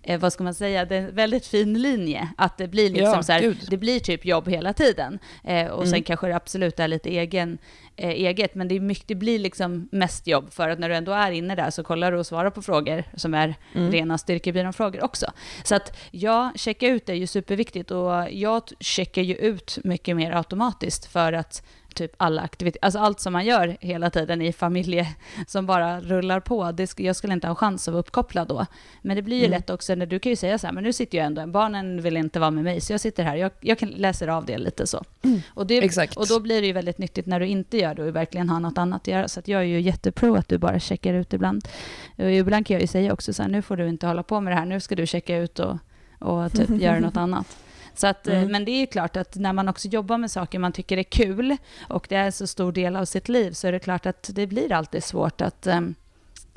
eh, 0.03 0.19
vad 0.19 0.33
ska 0.33 0.43
man 0.43 0.53
säga, 0.53 0.85
det 0.85 0.95
är 0.95 1.01
en 1.01 1.15
väldigt 1.15 1.47
fin 1.47 1.81
linje. 1.81 2.29
Att 2.37 2.57
det 2.57 2.67
blir 2.67 2.89
liksom 2.89 3.13
ja, 3.13 3.23
så 3.23 3.31
här, 3.31 3.55
det 3.69 3.77
blir 3.77 3.99
typ 3.99 4.25
jobb 4.25 4.47
hela 4.47 4.73
tiden. 4.73 5.19
Eh, 5.43 5.67
och 5.67 5.81
mm. 5.81 5.91
sen 5.91 6.03
kanske 6.03 6.27
det 6.27 6.35
absolut 6.35 6.79
är 6.79 6.87
lite 6.87 7.09
egen, 7.09 7.57
eh, 7.95 8.09
eget, 8.09 8.55
men 8.55 8.67
det, 8.67 8.75
är 8.75 8.79
mycket, 8.79 9.07
det 9.07 9.15
blir 9.15 9.39
liksom 9.39 9.89
mest 9.91 10.27
jobb 10.27 10.53
för 10.53 10.69
att 10.69 10.79
när 10.79 10.89
du 10.89 10.95
ändå 10.95 11.11
är 11.11 11.31
inne 11.31 11.55
där 11.55 11.69
så 11.69 11.83
kollar 11.83 12.11
du 12.11 12.17
och 12.17 12.27
svarar 12.27 12.49
på 12.49 12.61
frågor 12.61 13.03
som 13.13 13.33
är 13.33 13.55
mm. 13.73 13.91
rena 13.91 14.17
styrkebyrån-frågor 14.17 15.03
också. 15.03 15.31
Så 15.63 15.75
att 15.75 15.97
ja, 16.11 16.51
checka 16.55 16.87
ut 16.87 17.09
är 17.09 17.13
ju 17.13 17.27
superviktigt 17.27 17.91
och 17.91 18.11
jag 18.31 18.63
checkar 18.79 19.21
ju 19.21 19.35
ut 19.35 19.77
mycket 19.83 20.15
mer 20.15 20.31
automatiskt 20.31 21.05
för 21.05 21.33
att 21.33 21.63
typ 21.95 22.11
alla 22.17 22.41
aktiviteter, 22.41 22.85
alltså 22.85 22.99
allt 22.99 23.19
som 23.19 23.33
man 23.33 23.45
gör 23.45 23.77
hela 23.79 24.09
tiden 24.09 24.41
i 24.41 24.53
familje 24.53 25.07
som 25.47 25.65
bara 25.65 26.01
rullar 26.01 26.39
på. 26.39 26.71
Det, 26.71 26.99
jag 26.99 27.15
skulle 27.15 27.33
inte 27.33 27.47
ha 27.47 27.55
chans 27.55 27.87
att 27.87 27.91
vara 27.91 27.99
uppkopplad 27.99 28.47
då. 28.47 28.65
Men 29.01 29.15
det 29.15 29.21
blir 29.21 29.37
ju 29.37 29.45
mm. 29.45 29.51
lätt 29.51 29.69
också 29.69 29.95
när 29.95 30.05
du 30.05 30.19
kan 30.19 30.29
ju 30.29 30.35
säga 30.35 30.57
så 30.57 30.67
här, 30.67 30.73
men 30.73 30.83
nu 30.83 30.93
sitter 30.93 31.17
jag 31.17 31.27
ändå, 31.27 31.47
barnen 31.47 32.01
vill 32.01 32.17
inte 32.17 32.39
vara 32.39 32.51
med 32.51 32.63
mig, 32.63 32.81
så 32.81 32.93
jag 32.93 32.99
sitter 32.99 33.23
här, 33.23 33.35
jag, 33.35 33.51
jag 33.61 33.79
kan 33.79 33.89
läser 33.89 34.27
av 34.27 34.45
det 34.45 34.57
lite 34.57 34.87
så. 34.87 35.03
Mm. 35.21 35.41
Och, 35.49 35.67
det, 35.67 35.77
Exakt. 35.77 36.17
och 36.17 36.27
då 36.27 36.39
blir 36.39 36.61
det 36.61 36.67
ju 36.67 36.73
väldigt 36.73 36.97
nyttigt 36.97 37.25
när 37.25 37.39
du 37.39 37.47
inte 37.47 37.77
gör 37.77 37.95
det 37.95 38.03
och 38.03 38.15
verkligen 38.15 38.49
har 38.49 38.59
något 38.59 38.77
annat 38.77 39.01
att 39.01 39.07
göra. 39.07 39.27
Så 39.27 39.39
att 39.39 39.47
jag 39.47 39.61
är 39.61 39.65
ju 39.65 39.81
jättepro 39.81 40.35
att 40.35 40.47
du 40.47 40.57
bara 40.57 40.79
checkar 40.79 41.13
ut 41.13 41.33
ibland. 41.33 41.67
Och 42.15 42.31
ibland 42.31 42.67
kan 42.67 42.73
jag 42.73 42.81
ju 42.81 42.87
säga 42.87 43.13
också 43.13 43.33
så 43.33 43.43
här, 43.43 43.49
nu 43.49 43.61
får 43.61 43.77
du 43.77 43.89
inte 43.89 44.07
hålla 44.07 44.23
på 44.23 44.41
med 44.41 44.53
det 44.53 44.57
här, 44.57 44.65
nu 44.65 44.79
ska 44.79 44.95
du 44.95 45.07
checka 45.07 45.37
ut 45.37 45.59
och, 45.59 45.77
och 46.19 46.51
typ 46.51 46.69
göra 46.81 46.99
något 46.99 47.17
annat. 47.17 47.57
Så 47.95 48.07
att, 48.07 48.27
eh, 48.27 48.37
mm. 48.37 48.51
Men 48.51 48.65
det 48.65 48.71
är 48.71 48.85
klart 48.85 49.17
att 49.17 49.35
när 49.35 49.53
man 49.53 49.69
också 49.69 49.87
jobbar 49.87 50.17
med 50.17 50.31
saker 50.31 50.59
man 50.59 50.71
tycker 50.71 50.97
är 50.97 51.03
kul 51.03 51.57
och 51.89 52.05
det 52.09 52.15
är 52.15 52.25
en 52.25 52.31
så 52.31 52.47
stor 52.47 52.71
del 52.71 52.95
av 52.95 53.05
sitt 53.05 53.29
liv 53.29 53.51
så 53.51 53.67
är 53.67 53.71
det 53.71 53.79
klart 53.79 54.05
att 54.05 54.29
det 54.33 54.47
blir 54.47 54.71
alltid 54.71 55.03
svårt 55.03 55.41
att 55.41 55.67
um, 55.67 55.95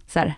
så 0.06 0.18
här, 0.18 0.34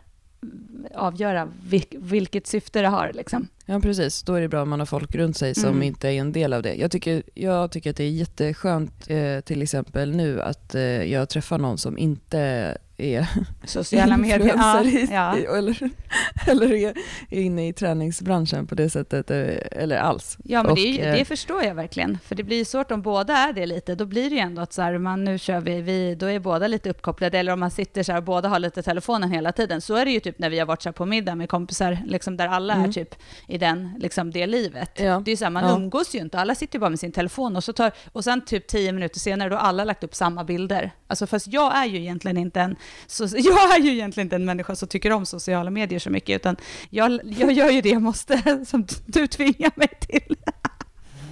avgöra 0.95 1.49
vilk, 1.69 1.95
vilket 1.99 2.47
syfte 2.47 2.83
det 2.83 2.89
har. 2.89 3.13
Liksom. 3.15 3.49
Ja, 3.67 3.81
precis. 3.81 4.23
Då 4.23 4.35
är 4.35 4.41
det 4.41 4.49
bra 4.49 4.63
om 4.63 4.69
man 4.69 4.79
har 4.79 4.87
folk 4.87 5.15
runt 5.15 5.37
sig 5.37 5.55
som 5.55 5.71
mm. 5.71 5.83
inte 5.83 6.09
är 6.09 6.13
en 6.13 6.33
del 6.33 6.53
av 6.53 6.63
det. 6.63 6.75
Jag 6.75 6.91
tycker, 6.91 7.23
jag 7.35 7.71
tycker 7.71 7.91
att 7.91 7.97
det 7.97 8.05
är 8.05 8.11
jätteskönt, 8.11 9.11
eh, 9.11 9.41
till 9.41 9.63
exempel 9.63 10.17
nu, 10.17 10.43
att 10.43 10.75
eh, 10.75 10.83
jag 10.83 11.29
träffar 11.29 11.59
någon 11.59 11.79
som 11.79 11.99
inte 11.99 12.79
är 12.99 13.29
sociala 13.65 14.17
medier 14.17 14.55
ja, 14.57 14.83
i, 14.85 15.09
ja. 15.13 15.37
eller, 15.37 15.91
eller 16.47 16.73
är, 16.73 16.95
är 17.31 17.41
inne 17.41 17.69
i 17.69 17.73
träningsbranschen 17.73 18.67
på 18.67 18.75
det 18.75 18.91
sättet, 18.91 19.31
eh, 19.31 19.55
eller 19.71 19.97
alls. 19.97 20.39
Ja, 20.45 20.63
men 20.63 20.71
och, 20.73 20.77
det, 20.77 21.11
det, 21.13 21.25
förstår 21.25 21.63
jag 21.63 21.75
verkligen. 21.75 22.19
För 22.25 22.35
det 22.35 22.43
blir 22.43 22.65
svårt 22.65 22.91
om 22.91 23.03
båda 23.03 23.37
är 23.37 23.53
det 23.53 23.67
lite. 23.67 23.95
Då 23.95 24.07
blir 24.07 24.31
det 24.31 24.37
ju 24.37 24.41
ändå 24.41 24.63
att 24.63 24.73
så 24.73 24.83
här, 24.83 24.99
man, 24.99 25.25
nu 25.25 25.39
kör 25.39 25.61
vi, 25.61 25.81
vi, 25.81 26.15
då 26.15 26.27
är 26.27 26.39
båda 26.39 26.67
lite 26.67 26.91
uppkopplade. 26.91 27.39
Eller 27.39 27.53
om 27.53 27.61
man 27.61 27.71
sitter 27.71 28.03
så 28.03 28.13
här, 28.13 28.21
båda 28.21 28.49
har 28.49 28.59
lite 28.59 28.83
telefonen 28.83 29.31
hela 29.31 29.53
tiden. 29.53 29.81
Så 29.81 29.95
är 29.95 30.05
det 30.05 30.11
ju 30.11 30.21
typ 30.21 30.39
när 30.39 30.51
vi 30.51 30.59
har 30.59 30.67
varit 30.67 30.83
så 30.83 30.93
på 30.93 31.07
middag 31.07 31.35
med 31.35 31.49
kompisar, 31.49 31.99
liksom, 32.07 32.37
där 32.37 32.49
alla 32.49 32.75
mm. 32.75 32.89
är 32.89 32.93
typ 32.93 33.15
i 33.49 33.59
den, 33.59 33.95
liksom, 33.99 34.31
det 34.31 34.47
livet. 34.47 35.01
Ja. 35.01 35.23
Det 35.25 35.33
är 35.33 35.37
så 35.37 35.45
här, 35.45 35.51
man 35.51 35.65
ja. 35.65 35.77
umgås 35.77 36.15
ju 36.15 36.19
inte. 36.19 36.39
Alla 36.39 36.55
sitter 36.55 36.79
bara 36.79 36.91
med 36.91 37.01
sin 37.01 37.13
telefon 37.13 37.57
och, 37.57 37.65
så 37.65 37.73
tar, 37.73 37.93
och 38.13 38.25
sen 38.25 38.45
typ 38.45 38.67
tio 38.67 38.93
minuter 38.93 39.21
senare, 39.21 39.49
då 39.49 39.57
har 39.57 39.63
alla 39.63 39.85
lagt 39.85 40.05
upp 40.05 40.15
samma 40.15 40.45
bilder. 40.45 40.91
Alltså, 41.07 41.27
fast 41.27 41.47
jag 41.47 41.77
är 41.77 41.85
ju 41.85 41.99
egentligen 41.99 42.37
inte 42.37 42.61
en 42.61 42.77
så, 43.07 43.25
jag 43.37 43.77
är 43.77 43.81
ju 43.81 43.91
egentligen 43.91 44.27
inte 44.27 44.37
en 44.37 44.45
människa 44.45 44.77
som 44.77 44.89
tycker 44.89 45.13
om 45.13 45.27
sociala 45.27 45.71
medier 45.71 45.99
så 45.99 46.11
mycket, 46.11 46.37
utan 46.37 46.57
jag, 46.91 47.21
jag 47.39 47.53
gör 47.53 47.71
ju 47.71 47.81
det 47.81 47.89
jag 47.89 48.03
måste, 48.03 48.65
som 48.67 48.87
du 49.07 49.27
tvingar 49.27 49.73
mig 49.75 49.89
till. 50.01 50.37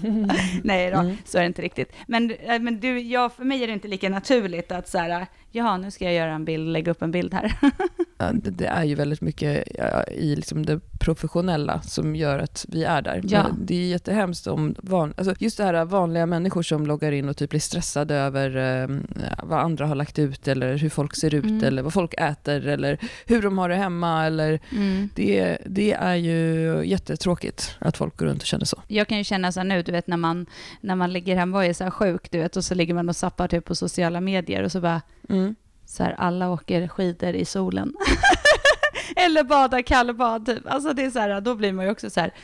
Nej 0.65 0.91
då, 0.91 0.99
mm. 0.99 1.17
så 1.25 1.39
är 1.39 1.43
det 1.43 1.47
inte 1.47 1.63
riktigt. 1.63 1.93
Men, 2.07 2.31
eh, 2.31 2.59
men 2.61 2.81
du, 2.81 3.01
jag, 3.01 3.33
för 3.33 3.45
mig 3.45 3.63
är 3.63 3.67
det 3.67 3.73
inte 3.73 3.89
lika 3.89 4.09
naturligt 4.09 4.73
att 4.73 4.89
så 4.89 4.99
här, 4.99 5.27
ja, 5.55 5.77
nu 5.77 5.91
ska 5.91 6.05
jag 6.05 6.15
göra 6.15 6.33
en 6.33 6.45
bild, 6.45 6.69
lägga 6.69 6.91
upp 6.91 7.03
en 7.03 7.11
bild 7.11 7.35
här. 7.35 7.53
det, 8.33 8.51
det, 8.51 8.67
är 8.67 8.85
ju 8.85 8.95
väldigt 8.95 9.21
mycket 9.21 9.69
i 10.11 10.37
liksom 10.37 10.67
det 10.67 10.81
professionella 11.01 11.83
som 11.83 12.17
gör 12.17 12.39
att 12.39 12.67
vi 12.69 12.85
är 12.85 13.03
där. 13.03 13.21
Ja. 13.25 13.47
det 13.59 13.75
är 13.75 13.87
jättehemskt 13.87 14.47
om 14.47 14.75
van, 14.79 15.15
alltså 15.17 15.35
just 15.39 15.57
det 15.57 15.65
här 15.65 15.85
vanliga 15.85 16.27
människor 16.27 16.63
som 16.63 16.87
loggar 16.87 17.13
in 17.13 17.29
och 17.29 17.37
typ 17.37 17.51
blir 17.51 17.61
stressade 17.61 18.15
över 18.15 18.57
eh, 18.57 18.89
vad 19.43 19.61
andra 19.61 19.87
har 19.87 19.95
lagt 19.95 20.19
ut 20.19 20.49
eller 20.49 20.77
hur 20.77 20.89
folk 20.89 21.17
ser 21.17 21.35
ut 21.35 21.45
mm. 21.45 21.65
eller 21.65 21.83
vad 21.83 21.93
folk 21.93 22.15
äter 22.15 22.67
eller 22.67 22.99
hur 23.27 23.43
de 23.43 23.59
har 23.59 23.69
det 23.69 23.75
hemma. 23.75 24.27
Eller, 24.27 24.61
mm. 24.73 25.09
det, 25.15 25.59
det 25.67 25.93
är 25.93 26.15
ju 26.15 26.83
jättetråkigt 26.85 27.77
att 27.79 27.97
folk 27.97 28.17
går 28.17 28.27
runt 28.27 28.41
och 28.41 28.47
känner 28.47 28.65
så. 28.65 28.83
Jag 28.89 29.09
kan 29.09 29.19
ju 29.19 29.25
känna 29.25 29.53
så 29.53 29.61
här 29.61 29.65
nu, 29.65 29.83
du 29.83 29.93
vet 29.93 30.07
när 30.07 30.17
man, 30.17 30.47
när 30.81 30.97
man 30.97 31.13
ligger 31.13 31.37
hemma 31.37 31.59
och 31.59 31.65
är 31.65 31.73
så 31.73 31.85
här 31.85 31.91
sjuk, 31.91 32.31
du 32.31 32.39
vet, 32.39 32.57
och 32.57 32.65
så 32.65 32.75
ligger 32.75 32.95
man 32.95 33.09
och 33.09 33.17
zappar 33.17 33.49
typ 33.49 33.65
på 33.65 33.75
sociala 33.75 34.21
medier 34.21 34.63
och 34.63 34.73
så 34.73 34.81
bara 34.81 35.01
mm. 35.29 35.55
så 35.87 36.03
här, 36.03 36.15
alla 36.19 36.51
åker 36.51 36.89
skidor 36.89 37.35
i 37.35 37.45
solen. 37.45 37.95
Eller 39.17 39.45
badar 39.45 39.83
kallbad, 39.83 40.47
typ. 40.47 40.67
Alltså 40.67 40.93
det 40.93 41.05
är 41.05 41.11
så 41.11 41.19
här, 41.19 41.41
då 41.41 41.55
blir 41.55 41.73
man 41.73 41.85
ju 41.85 41.91
också 41.91 42.11
så 42.11 42.21
här, 42.21 42.35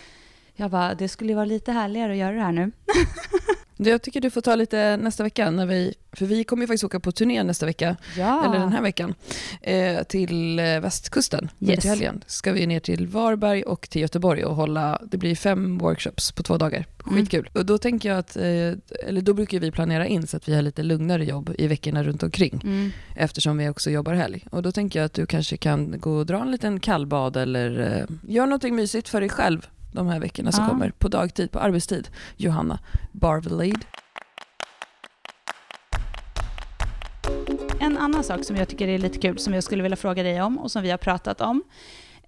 jag 0.55 0.71
bara, 0.71 0.95
det 0.95 1.09
skulle 1.09 1.31
ju 1.31 1.35
vara 1.35 1.45
lite 1.45 1.73
härligare 1.73 2.13
att 2.13 2.19
göra 2.19 2.33
det 2.33 2.43
här 2.43 2.53
nu. 2.53 2.73
Jag 3.85 4.03
tycker 4.03 4.21
du 4.21 4.31
får 4.31 4.41
ta 4.41 4.55
lite 4.55 4.97
nästa 4.97 5.23
vecka, 5.23 5.51
när 5.51 5.67
vi, 5.67 5.95
för 6.13 6.27
vi 6.27 6.45
kommer 6.45 6.63
ju 6.63 6.67
faktiskt 6.67 6.85
åka 6.85 7.01
på 7.01 7.13
turné 7.13 7.43
nästa 7.43 7.67
vecka, 7.67 7.97
ja. 8.17 8.45
eller 8.45 8.59
den 8.59 8.73
här 8.73 8.83
veckan, 8.83 9.15
eh, 9.63 10.03
till 10.03 10.59
eh, 10.59 10.65
västkusten. 10.65 11.51
Yes. 11.61 11.81
Till 11.81 11.91
helgen 11.91 12.25
ska 12.27 12.53
vi 12.53 12.67
ner 12.67 12.81
till 12.81 13.07
Varberg 13.07 13.63
och 13.63 13.91
till 13.91 14.03
Göteborg 14.03 14.45
och 14.45 14.57
hålla, 14.57 15.01
det 15.05 15.19
blir 15.19 15.35
fem 15.35 15.79
workshops 15.79 16.33
på 16.33 16.43
två 16.43 16.57
dagar. 16.57 16.87
Mm. 17.07 17.19
Skitkul. 17.19 17.41
Mm. 17.41 17.61
Och 17.61 17.67
då 17.67 17.79
tänker 17.79 18.09
jag 18.09 18.19
att, 18.19 18.37
eh, 18.37 18.43
eller 19.07 19.21
då 19.21 19.35
brukar 19.35 19.61
vi 19.61 19.71
planera 19.71 20.07
in 20.07 20.27
så 20.27 20.37
att 20.37 20.49
vi 20.49 20.55
har 20.55 20.63
lite 20.63 20.83
lugnare 20.83 21.25
jobb 21.25 21.55
i 21.59 21.67
veckorna 21.67 22.03
runt 22.03 22.23
omkring, 22.23 22.61
mm. 22.65 22.91
eftersom 23.17 23.59
vi 23.59 23.69
också 23.69 23.91
jobbar 23.91 24.15
helg. 24.15 24.47
Och 24.51 24.63
då 24.63 24.73
tänker 24.73 24.99
jag 24.99 25.07
att 25.07 25.15
du 25.15 25.27
kanske 25.27 25.57
kan 25.57 26.01
gå 26.01 26.13
och 26.13 26.27
dra 26.27 26.43
en 26.43 26.51
liten 26.51 26.81
kallbad 26.81 27.37
eller 27.37 27.97
eh, 27.99 28.33
gör 28.33 28.47
någonting 28.47 28.77
mysigt 28.77 29.09
för 29.09 29.21
dig 29.21 29.31
själv 29.31 29.69
de 29.93 30.07
här 30.07 30.21
veckorna 30.21 30.53
som 30.53 30.65
ja. 30.65 30.71
kommer 30.71 30.91
på 30.91 31.09
dagtid, 31.09 31.51
på 31.51 31.59
arbetstid. 31.59 32.09
Johanna 32.37 32.79
Barvelade. 33.13 33.81
En 37.81 37.99
annan 37.99 38.25
sak 38.25 38.45
som 38.45 38.57
jag 38.57 38.69
tycker 38.69 38.89
är 38.89 38.99
lite 38.99 39.19
kul, 39.19 39.39
som 39.39 39.55
jag 39.55 39.65
skulle 39.65 39.83
vilja 39.83 39.97
fråga 39.97 40.23
dig 40.23 40.43
om 40.43 40.59
och 40.59 40.71
som 40.71 40.83
vi 40.83 40.91
har 40.91 40.99
pratat 40.99 41.41
om, 41.41 41.63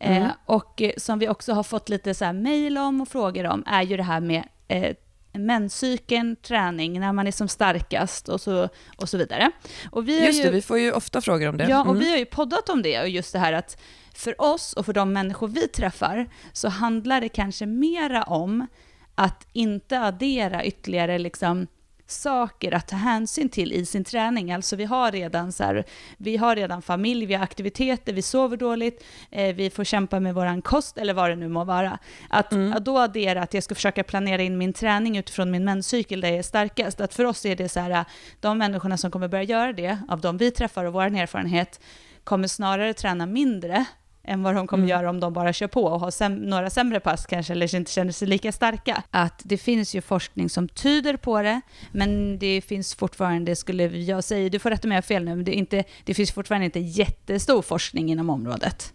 eh, 0.00 0.16
mm. 0.16 0.22
eh, 0.22 0.32
och 0.46 0.82
som 0.96 1.18
vi 1.18 1.28
också 1.28 1.52
har 1.52 1.62
fått 1.62 1.88
lite 1.88 2.14
så 2.14 2.24
här 2.24 2.32
mejl 2.32 2.78
om 2.78 3.00
och 3.00 3.08
frågor 3.08 3.46
om, 3.46 3.64
är 3.66 3.82
ju 3.82 3.96
det 3.96 4.02
här 4.02 4.20
med 4.20 4.44
eh, 4.68 4.96
menscykeln, 5.32 6.36
träning, 6.36 7.00
när 7.00 7.12
man 7.12 7.26
är 7.26 7.32
som 7.32 7.48
starkast 7.48 8.28
och 8.28 8.40
så, 8.40 8.68
och 8.96 9.08
så 9.08 9.18
vidare. 9.18 9.50
Och 9.90 10.08
vi 10.08 10.26
just 10.26 10.40
ju, 10.40 10.44
det, 10.44 10.50
vi 10.50 10.62
får 10.62 10.78
ju 10.78 10.92
ofta 10.92 11.20
frågor 11.20 11.48
om 11.48 11.56
det. 11.56 11.68
Ja, 11.68 11.80
och 11.80 11.86
mm. 11.86 11.98
vi 11.98 12.10
har 12.10 12.18
ju 12.18 12.24
poddat 12.24 12.68
om 12.68 12.82
det 12.82 13.00
och 13.00 13.08
just 13.08 13.32
det 13.32 13.38
här 13.38 13.52
att 13.52 13.80
för 14.14 14.42
oss 14.42 14.72
och 14.72 14.86
för 14.86 14.92
de 14.92 15.12
människor 15.12 15.48
vi 15.48 15.68
träffar 15.68 16.28
så 16.52 16.68
handlar 16.68 17.20
det 17.20 17.28
kanske 17.28 17.66
mera 17.66 18.22
om 18.22 18.66
att 19.14 19.46
inte 19.52 20.00
addera 20.00 20.64
ytterligare 20.64 21.18
liksom 21.18 21.66
saker 22.06 22.74
att 22.74 22.88
ta 22.88 22.96
hänsyn 22.96 23.48
till 23.48 23.72
i 23.72 23.86
sin 23.86 24.04
träning. 24.04 24.52
Alltså 24.52 24.76
vi 24.76 24.84
har 24.84 25.12
redan, 25.12 25.52
så 25.52 25.64
här, 25.64 25.84
vi 26.16 26.36
har 26.36 26.56
redan 26.56 26.82
familj, 26.82 27.26
vi 27.26 27.34
har 27.34 27.44
aktiviteter, 27.44 28.12
vi 28.12 28.22
sover 28.22 28.56
dåligt, 28.56 29.04
eh, 29.30 29.54
vi 29.54 29.70
får 29.70 29.84
kämpa 29.84 30.20
med 30.20 30.34
vår 30.34 30.60
kost 30.62 30.98
eller 30.98 31.14
vad 31.14 31.30
det 31.30 31.36
nu 31.36 31.48
må 31.48 31.64
vara. 31.64 31.98
Att, 32.30 32.52
mm. 32.52 32.72
att 32.72 32.84
då 32.84 32.98
addera 32.98 33.42
att 33.42 33.54
jag 33.54 33.64
ska 33.64 33.74
försöka 33.74 34.04
planera 34.04 34.42
in 34.42 34.58
min 34.58 34.72
träning 34.72 35.16
utifrån 35.16 35.50
min 35.50 35.64
menscykel 35.64 36.20
där 36.20 36.28
jag 36.28 36.38
är 36.38 36.42
starkast, 36.42 37.00
att 37.00 37.14
för 37.14 37.24
oss 37.24 37.46
är 37.46 37.56
det 37.56 37.68
så 37.68 37.80
här, 37.80 38.04
de 38.40 38.58
människorna 38.58 38.96
som 38.96 39.10
kommer 39.10 39.28
börja 39.28 39.44
göra 39.44 39.72
det, 39.72 39.98
av 40.08 40.20
de 40.20 40.36
vi 40.36 40.50
träffar 40.50 40.84
och 40.84 40.92
vår 40.92 41.02
erfarenhet, 41.02 41.80
kommer 42.24 42.48
snarare 42.48 42.94
träna 42.94 43.26
mindre 43.26 43.86
än 44.24 44.42
vad 44.42 44.54
de 44.54 44.66
kommer 44.66 44.84
mm. 44.84 44.90
göra 44.90 45.10
om 45.10 45.20
de 45.20 45.32
bara 45.32 45.52
kör 45.52 45.66
på 45.66 45.84
och 45.84 46.00
har 46.00 46.10
säm 46.10 46.34
några 46.34 46.70
sämre 46.70 47.00
pass 47.00 47.26
kanske, 47.26 47.52
eller 47.52 47.74
inte 47.74 47.90
känner 47.90 48.12
sig 48.12 48.28
lika 48.28 48.52
starka. 48.52 49.02
Att 49.10 49.42
det 49.44 49.58
finns 49.58 49.94
ju 49.94 50.00
forskning 50.00 50.50
som 50.50 50.68
tyder 50.68 51.16
på 51.16 51.42
det, 51.42 51.60
men 51.92 52.38
det 52.38 52.60
finns 52.60 52.94
fortfarande, 52.94 53.56
skulle 53.56 53.86
jag 53.86 54.24
säga, 54.24 54.48
du 54.48 54.58
får 54.58 54.70
rätta 54.70 54.88
mig 54.88 54.94
om 54.94 54.96
jag 54.96 55.04
fel 55.04 55.24
nu, 55.24 55.36
men 55.36 55.44
det, 55.44 55.52
inte, 55.54 55.84
det 56.04 56.14
finns 56.14 56.32
fortfarande 56.32 56.64
inte 56.64 56.80
jättestor 56.80 57.62
forskning 57.62 58.10
inom 58.10 58.30
området. 58.30 58.92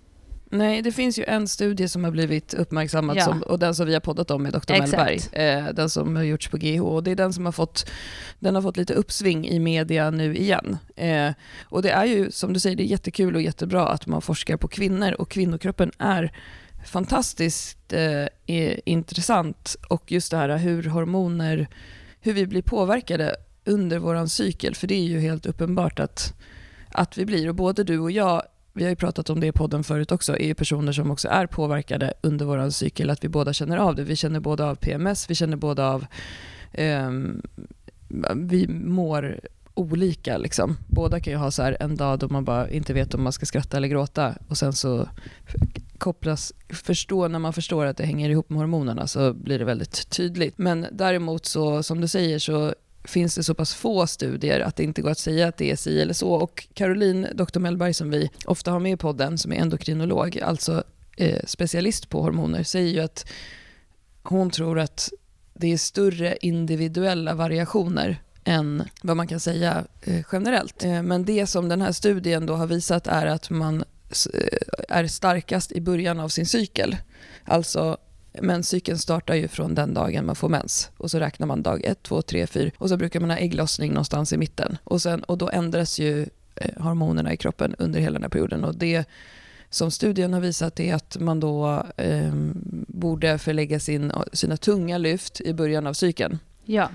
Nej, 0.52 0.82
det 0.82 0.92
finns 0.92 1.20
ju 1.20 1.24
en 1.24 1.48
studie 1.48 1.88
som 1.88 2.04
har 2.04 2.12
blivit 2.12 2.54
uppmärksammad 2.54 3.18
ja. 3.18 3.26
som, 3.26 3.42
och 3.42 3.60
den 3.60 3.76
som 3.76 3.86
vi 3.86 3.94
har 3.94 4.00
poddat 4.00 4.32
om 4.32 4.44
med 4.44 4.54
Dr. 4.54 4.80
Mellberg. 4.80 5.20
Eh, 5.32 5.66
den 5.74 5.90
som 5.90 6.16
har 6.16 6.24
gjorts 6.24 6.48
på 6.48 6.58
GH. 6.58 6.82
Och 6.82 7.04
det 7.04 7.12
är 7.12 7.16
den 7.16 7.34
som 7.34 7.46
har 7.46 7.52
fått, 7.52 7.90
den 8.40 8.56
har 8.56 8.62
fått 8.62 8.78
lite 8.78 8.94
uppsving 8.94 9.48
i 9.48 9.60
media 9.60 10.10
nu 10.10 10.36
igen. 10.36 10.78
Eh, 10.96 11.32
och 11.64 11.82
det 11.82 11.90
är 11.90 12.06
ju, 12.06 12.32
som 12.32 12.54
du 12.54 12.60
säger, 12.60 12.76
det 12.76 12.84
är 12.84 12.88
jättekul 12.88 13.36
och 13.36 13.42
jättebra 13.42 13.88
att 13.88 14.08
man 14.08 14.22
forskar 14.22 14.58
på 14.58 14.68
kvinnor 14.68 15.12
och 15.12 15.30
kvinnokroppen 15.30 15.92
är 15.98 16.32
fantastiskt 16.86 17.94
eh, 17.94 18.78
intressant. 18.86 19.76
Och 19.90 20.12
just 20.12 20.32
det 20.32 20.38
här 20.38 20.58
hur 20.58 20.84
hormoner, 20.84 21.68
hur 22.22 22.34
vi 22.34 22.48
blir 22.48 22.62
påverkade 22.62 23.36
under 23.66 24.00
vår 24.00 24.26
cykel. 24.26 24.76
För 24.76 24.88
det 24.88 24.96
är 24.96 25.04
ju 25.04 25.20
helt 25.20 25.46
uppenbart 25.46 26.00
att, 26.00 26.34
att 26.90 27.18
vi 27.18 27.26
blir, 27.26 27.50
och 27.50 27.56
både 27.56 27.84
du 27.84 28.00
och 28.00 28.12
jag 28.12 28.44
vi 28.78 28.84
har 28.84 28.90
ju 28.90 28.96
pratat 28.96 29.30
om 29.30 29.40
det 29.40 29.48
i 29.48 29.52
podden 29.52 29.84
förut 29.84 30.12
också, 30.12 30.38
är 30.38 30.46
ju 30.46 30.54
personer 30.54 30.92
som 30.92 31.12
också 31.12 31.28
är 31.28 31.48
påverkade 31.48 32.14
under 32.22 32.46
vår 32.46 32.70
cykel, 32.70 33.10
att 33.10 33.24
vi 33.24 33.30
båda 33.30 33.54
känner 33.54 33.78
av 33.78 33.96
det. 33.96 34.04
Vi 34.04 34.16
känner 34.16 34.40
både 34.40 34.66
av 34.66 34.76
PMS, 34.76 35.30
vi 35.30 35.36
känner 35.36 35.58
både 35.58 35.88
av... 35.88 36.06
Eh, 36.72 37.12
vi 38.36 38.68
mår 38.68 39.40
olika. 39.74 40.38
Liksom. 40.38 40.78
Båda 40.88 41.20
kan 41.20 41.34
ju 41.34 41.40
ha 41.40 41.52
så 41.52 41.76
en 41.80 41.96
dag 41.96 42.20
då 42.20 42.28
man 42.30 42.46
bara 42.46 42.70
inte 42.70 42.94
vet 42.94 43.14
om 43.14 43.24
man 43.24 43.34
ska 43.34 43.46
skratta 43.46 43.78
eller 43.78 43.88
gråta 43.88 44.36
och 44.48 44.58
sen 44.58 44.74
så 44.74 45.10
kopplas, 45.98 46.54
förstå, 46.70 47.28
när 47.28 47.40
man 47.40 47.54
förstår 47.54 47.86
att 47.86 47.98
det 47.98 48.06
hänger 48.06 48.30
ihop 48.30 48.50
med 48.50 48.60
hormonerna 48.60 49.08
så 49.08 49.34
blir 49.34 49.60
det 49.60 49.66
väldigt 49.66 50.10
tydligt. 50.10 50.58
Men 50.58 50.88
däremot 50.92 51.46
så, 51.46 51.84
som 51.84 52.02
du 52.02 52.08
säger, 52.08 52.40
så 52.40 52.74
finns 53.08 53.36
det 53.36 53.44
så 53.44 53.54
pass 53.54 53.74
få 53.74 54.08
studier 54.08 54.60
att 54.60 54.76
det 54.76 54.84
inte 54.84 55.02
går 55.02 55.10
att 55.10 55.18
säga 55.18 55.48
att 55.48 55.58
det 55.58 55.72
är 55.72 55.76
si 55.76 56.02
eller 56.02 56.14
så. 56.14 56.32
Och 56.32 56.68
Caroline, 56.74 57.28
doktor 57.34 57.60
Mellberg, 57.60 57.94
som 57.94 58.10
vi 58.10 58.30
ofta 58.46 58.72
har 58.72 58.80
med 58.80 58.92
i 58.92 58.98
podden, 58.98 59.38
som 59.38 59.52
är 59.52 59.56
endokrinolog, 59.56 60.40
alltså 60.40 60.84
eh, 61.18 61.42
specialist 61.46 62.10
på 62.10 62.22
hormoner, 62.22 62.64
säger 62.64 62.94
ju 62.94 63.00
att 63.00 63.26
hon 64.24 64.50
tror 64.50 64.80
att 64.80 65.10
det 65.54 65.74
är 65.74 65.78
större 65.78 66.38
individuella 66.42 67.34
variationer 67.34 68.22
än 68.44 68.84
vad 69.02 69.18
man 69.18 69.28
kan 69.28 69.40
säga 69.40 69.86
eh, 70.02 70.26
generellt. 70.32 70.84
Eh, 70.84 71.04
men 71.04 71.26
det 71.26 71.48
som 71.48 71.70
den 71.70 71.82
här 71.82 71.92
studien 71.92 72.46
då 72.46 72.56
har 72.56 72.68
visat 72.68 73.08
är 73.08 73.26
att 73.26 73.50
man 73.50 73.84
eh, 74.34 74.58
är 74.90 75.08
starkast 75.08 75.72
i 75.72 75.82
början 75.82 76.20
av 76.20 76.30
sin 76.30 76.46
cykel. 76.46 76.98
Alltså 77.46 77.98
menscykeln 78.42 78.98
startar 78.98 79.36
ju 79.36 79.48
från 79.48 79.76
den 79.76 79.94
dagen 79.94 80.26
man 80.26 80.36
får 80.36 80.50
mens. 80.50 80.92
Och 80.98 81.12
så 81.12 81.20
räknar 81.20 81.48
man 81.48 81.64
dag 81.64 81.86
1, 81.86 82.04
2, 82.04 82.22
3, 82.22 82.48
4 82.48 82.72
och 82.78 82.90
så 82.90 82.98
brukar 82.98 83.20
man 83.20 83.30
ha 83.30 83.38
ägglossning 83.38 83.92
någonstans 83.92 84.34
i 84.34 84.38
mitten. 84.38 84.78
Och, 84.84 85.02
sen, 85.02 85.24
och 85.24 85.38
då 85.38 85.50
ändras 85.50 86.00
ju 86.00 86.26
eh, 86.56 86.82
hormonerna 86.84 87.34
i 87.34 87.38
kroppen 87.38 87.76
under 87.78 88.00
hela 88.00 88.14
den 88.14 88.24
här 88.24 88.30
perioden. 88.30 88.64
Och 88.64 88.76
det 88.76 89.06
som 89.70 89.92
studien 89.92 90.34
har 90.34 90.42
visat 90.42 90.80
är 90.80 90.96
att 90.96 91.18
man 91.20 91.40
då 91.40 91.86
eh, 91.98 92.34
borde 92.88 93.38
förlägga 93.38 93.80
sin, 93.80 94.12
sina 94.34 94.58
tunga 94.58 94.98
lyft 94.98 95.42
i 95.42 95.54
början 95.54 95.88
av 95.88 95.94
cykeln. 95.94 96.40
Ja. 96.66 96.90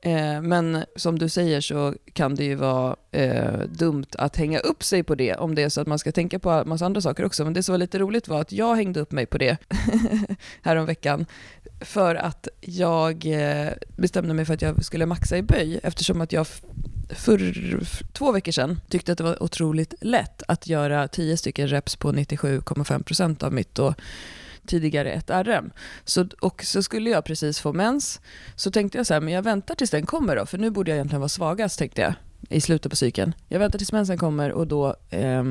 Eh, 0.00 0.42
men 0.42 0.84
som 0.96 1.18
du 1.18 1.28
säger 1.28 1.60
så 1.60 1.94
kan 2.12 2.34
det 2.34 2.44
ju 2.44 2.54
vara 2.54 2.96
eh, 3.10 3.58
dumt 3.58 4.06
att 4.18 4.36
hänga 4.36 4.58
upp 4.58 4.84
sig 4.84 5.02
på 5.02 5.14
det 5.14 5.34
om 5.34 5.54
det 5.54 5.62
är 5.62 5.68
så 5.68 5.80
att 5.80 5.86
man 5.86 5.98
ska 5.98 6.12
tänka 6.12 6.38
på 6.38 6.62
massa 6.66 6.86
andra 6.86 7.00
saker 7.00 7.24
också. 7.24 7.44
Men 7.44 7.52
det 7.52 7.62
som 7.62 7.72
var 7.72 7.78
lite 7.78 7.98
roligt 7.98 8.28
var 8.28 8.40
att 8.40 8.52
jag 8.52 8.76
hängde 8.76 9.00
upp 9.00 9.12
mig 9.12 9.26
på 9.26 9.38
det 9.38 9.56
häromveckan 10.62 11.26
för 11.80 12.14
att 12.14 12.48
jag 12.60 13.26
eh, 13.26 13.72
bestämde 13.96 14.34
mig 14.34 14.44
för 14.44 14.54
att 14.54 14.62
jag 14.62 14.84
skulle 14.84 15.06
maxa 15.06 15.36
i 15.38 15.42
böj 15.42 15.80
eftersom 15.82 16.20
att 16.20 16.32
jag 16.32 16.46
för 17.10 17.38
två 18.12 18.32
veckor 18.32 18.52
sedan 18.52 18.80
tyckte 18.88 19.12
att 19.12 19.18
det 19.18 19.24
var 19.24 19.42
otroligt 19.42 19.94
lätt 20.00 20.42
att 20.48 20.66
göra 20.66 21.08
10 21.08 21.36
stycken 21.36 21.68
reps 21.68 21.96
på 21.96 22.12
97,5% 22.12 23.44
av 23.44 23.52
mitt 23.52 23.74
då 23.74 23.94
tidigare 24.68 25.12
ett 25.12 25.30
RM. 25.30 25.70
Så, 26.04 26.28
och 26.40 26.62
så 26.64 26.82
skulle 26.82 27.10
jag 27.10 27.24
precis 27.24 27.60
få 27.60 27.72
mens, 27.72 28.20
så 28.56 28.70
tänkte 28.70 28.98
jag 28.98 29.06
så 29.06 29.14
här, 29.14 29.20
men 29.20 29.34
jag 29.34 29.42
väntar 29.42 29.74
tills 29.74 29.90
den 29.90 30.06
kommer 30.06 30.36
då, 30.36 30.46
för 30.46 30.58
nu 30.58 30.70
borde 30.70 30.90
jag 30.90 30.96
egentligen 30.96 31.20
vara 31.20 31.28
svagast 31.28 31.78
tänkte 31.78 32.00
jag 32.00 32.14
i 32.48 32.60
slutet 32.60 32.90
på 32.90 32.96
cykeln. 32.96 33.34
Jag 33.48 33.58
väntar 33.58 33.78
tills 33.78 33.92
mensen 33.92 34.18
kommer 34.18 34.52
och 34.52 34.66
då 34.66 34.96
eh, 35.10 35.44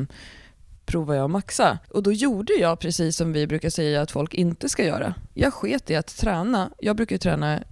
provar 0.86 1.16
jag 1.16 1.24
att 1.26 1.32
maxa. 1.32 1.80
Och 1.90 2.04
då 2.04 2.12
gjorde 2.12 2.54
jag 2.54 2.80
precis 2.80 3.18
som 3.18 3.34
vi 3.34 3.48
brukar 3.48 3.70
säga 3.70 4.02
att 4.02 4.12
folk 4.12 4.34
inte 4.34 4.70
ska 4.70 4.86
göra. 4.86 5.14
Jag 5.34 5.54
sket 5.54 5.90
i 5.90 5.96
att 5.96 6.18
träna. 6.18 6.72
Jag 6.80 6.96
brukar 6.96 7.18
träna 7.18 7.64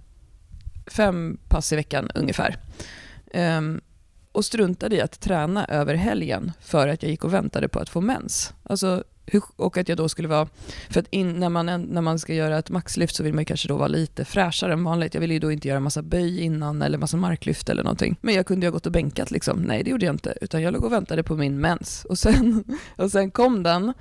fem 0.86 1.38
pass 1.48 1.72
i 1.72 1.76
veckan 1.76 2.10
ungefär. 2.14 2.56
Um, 3.34 3.80
och 4.32 4.44
struntade 4.44 4.96
i 4.96 5.00
att 5.00 5.20
träna 5.20 5.64
över 5.64 5.94
helgen 5.94 6.52
för 6.60 6.88
att 6.88 7.02
jag 7.02 7.10
gick 7.10 7.24
och 7.24 7.34
väntade 7.34 7.68
på 7.68 7.78
att 7.78 7.88
få 7.88 8.00
mens. 8.00 8.54
Alltså, 8.62 9.04
och 9.56 9.76
att 9.76 9.88
jag 9.88 9.98
då 9.98 10.08
skulle 10.08 10.28
vara, 10.28 10.48
för 10.90 11.00
att 11.00 11.06
in, 11.10 11.32
när, 11.32 11.48
man, 11.48 11.66
när 11.66 12.00
man 12.00 12.18
ska 12.18 12.34
göra 12.34 12.58
ett 12.58 12.70
maxlyft 12.70 13.16
så 13.16 13.22
vill 13.22 13.34
man 13.34 13.44
kanske 13.44 13.68
då 13.68 13.76
vara 13.76 13.88
lite 13.88 14.24
fräschare 14.24 14.72
än 14.72 14.84
vanligt. 14.84 15.14
Jag 15.14 15.20
ville 15.20 15.34
ju 15.34 15.40
då 15.40 15.52
inte 15.52 15.68
göra 15.68 15.80
massa 15.80 16.02
böj 16.02 16.40
innan 16.40 16.82
eller 16.82 16.98
massa 16.98 17.16
marklyft 17.16 17.68
eller 17.68 17.82
någonting. 17.82 18.16
Men 18.20 18.34
jag 18.34 18.46
kunde 18.46 18.66
ju 18.66 18.70
ha 18.70 18.72
gått 18.72 18.86
och 18.86 18.92
bänkat 18.92 19.30
liksom. 19.30 19.62
Nej, 19.62 19.82
det 19.82 19.90
gjorde 19.90 20.06
jag 20.06 20.14
inte. 20.14 20.38
Utan 20.40 20.62
jag 20.62 20.72
låg 20.72 20.84
och 20.84 20.92
väntade 20.92 21.22
på 21.22 21.36
min 21.36 21.60
mens. 21.60 22.04
Och 22.04 22.18
sen, 22.18 22.64
och 22.96 23.10
sen 23.10 23.30
kom 23.30 23.62
den. 23.62 23.92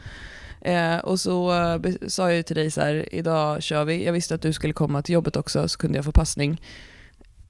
Eh, 0.61 0.97
och 0.97 1.19
så 1.19 1.53
eh, 1.53 1.93
sa 2.07 2.29
jag 2.29 2.37
ju 2.37 2.43
till 2.43 2.55
dig 2.55 2.71
så 2.71 2.81
här, 2.81 3.15
idag 3.15 3.63
kör 3.63 3.85
vi. 3.85 4.05
Jag 4.05 4.13
visste 4.13 4.35
att 4.35 4.41
du 4.41 4.53
skulle 4.53 4.73
komma 4.73 5.01
till 5.01 5.13
jobbet 5.13 5.35
också, 5.35 5.67
så 5.67 5.77
kunde 5.77 5.97
jag 5.97 6.05
få 6.05 6.11
passning. 6.11 6.61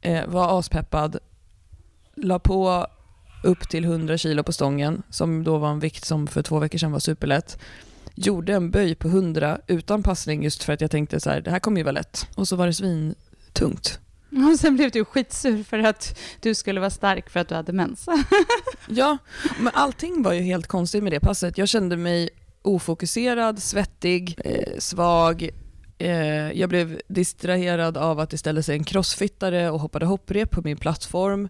Eh, 0.01 0.27
var 0.27 0.59
aspeppad 0.59 1.17
la 2.15 2.39
på 2.39 2.87
upp 3.43 3.69
till 3.69 3.83
100 3.83 4.17
kilo 4.17 4.43
på 4.43 4.53
stången, 4.53 5.03
som 5.09 5.43
då 5.43 5.57
var 5.57 5.69
en 5.69 5.79
vikt 5.79 6.05
som 6.05 6.27
för 6.27 6.41
två 6.41 6.59
veckor 6.59 6.77
sedan 6.77 6.91
var 6.91 6.99
superlätt. 6.99 7.59
Gjorde 8.15 8.53
en 8.53 8.71
böj 8.71 8.95
på 8.95 9.07
100 9.07 9.59
utan 9.67 10.03
passning 10.03 10.43
just 10.43 10.63
för 10.63 10.73
att 10.73 10.81
jag 10.81 10.91
tänkte 10.91 11.19
så 11.19 11.29
här, 11.29 11.41
det 11.41 11.51
här 11.51 11.59
kommer 11.59 11.77
ju 11.77 11.83
vara 11.83 11.91
lätt. 11.91 12.27
Och 12.35 12.47
så 12.47 12.55
var 12.55 12.67
det 12.67 12.73
svintungt. 12.73 13.99
Och 14.51 14.59
sen 14.59 14.75
blev 14.75 14.91
du 14.91 15.05
skitsur 15.05 15.63
för 15.63 15.79
att 15.79 16.19
du 16.41 16.55
skulle 16.55 16.79
vara 16.79 16.89
stark 16.89 17.29
för 17.29 17.39
att 17.39 17.47
du 17.47 17.55
hade 17.55 17.73
mens. 17.73 18.05
ja, 18.87 19.17
men 19.59 19.71
allting 19.73 20.23
var 20.23 20.33
ju 20.33 20.41
helt 20.41 20.67
konstigt 20.67 21.03
med 21.03 21.11
det 21.11 21.19
passet. 21.19 21.57
Jag 21.57 21.69
kände 21.69 21.97
mig 21.97 22.29
ofokuserad, 22.61 23.61
svettig, 23.61 24.39
eh, 24.45 24.79
svag, 24.79 25.49
Eh, 25.97 26.51
jag 26.51 26.69
blev 26.69 27.01
distraherad 27.07 27.97
av 27.97 28.19
att 28.19 28.29
det 28.29 28.37
ställde 28.37 28.63
sig 28.63 28.75
en 28.77 28.83
crossfittare 28.83 29.69
och 29.69 29.79
hoppade 29.79 30.05
hopprep 30.05 30.51
på 30.51 30.61
min 30.63 30.77
plattform. 30.77 31.49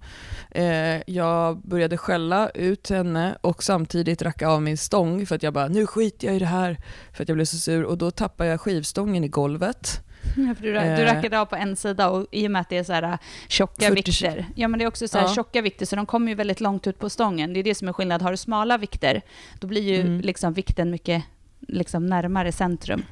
Eh, 0.51 1.01
jag 1.07 1.57
började 1.57 1.97
skälla 1.97 2.49
ut 2.49 2.89
henne 2.89 3.37
och 3.41 3.63
samtidigt 3.63 4.21
racka 4.21 4.47
av 4.47 4.61
min 4.61 4.77
stång 4.77 5.25
för 5.25 5.35
att 5.35 5.43
jag 5.43 5.53
bara, 5.53 5.67
nu 5.67 5.87
skiter 5.87 6.27
jag 6.27 6.35
i 6.35 6.39
det 6.39 6.45
här, 6.45 6.77
för 7.13 7.23
att 7.23 7.29
jag 7.29 7.35
blev 7.35 7.45
så 7.45 7.57
sur. 7.57 7.83
Och 7.83 7.97
då 7.97 8.11
tappade 8.11 8.49
jag 8.49 8.61
skivstången 8.61 9.23
i 9.23 9.27
golvet. 9.27 10.01
Ja, 10.37 10.55
du, 10.61 10.73
du 10.73 11.03
rackade 11.03 11.39
av 11.39 11.45
på 11.45 11.55
en 11.55 11.75
sida 11.75 12.09
och 12.09 12.27
i 12.31 12.47
och 12.47 12.51
med 12.51 12.61
att 12.61 12.69
det 12.69 12.77
är 12.77 12.83
så 12.83 12.93
här 12.93 13.03
äh, 13.03 13.17
tjocka 13.47 13.87
40, 13.87 13.93
vikter. 13.93 14.45
Ja, 14.55 14.67
men 14.67 14.79
det 14.79 14.85
är 14.85 14.87
också 14.87 15.07
så 15.07 15.17
här 15.17 15.25
ja. 15.25 15.33
tjocka 15.33 15.61
vikter, 15.61 15.85
så 15.85 15.95
de 15.95 16.05
kommer 16.05 16.27
ju 16.27 16.35
väldigt 16.35 16.59
långt 16.59 16.87
ut 16.87 16.99
på 16.99 17.09
stången. 17.09 17.53
Det 17.53 17.59
är 17.59 17.63
det 17.63 17.75
som 17.75 17.87
är 17.87 17.93
skillnad. 17.93 18.21
Har 18.21 18.31
du 18.31 18.37
smala 18.37 18.77
vikter, 18.77 19.21
då 19.59 19.67
blir 19.67 19.81
ju 19.81 20.01
mm. 20.01 20.21
liksom 20.21 20.53
vikten 20.53 20.89
mycket 20.89 21.23
liksom 21.67 22.05
närmare 22.05 22.51
centrum. 22.51 23.03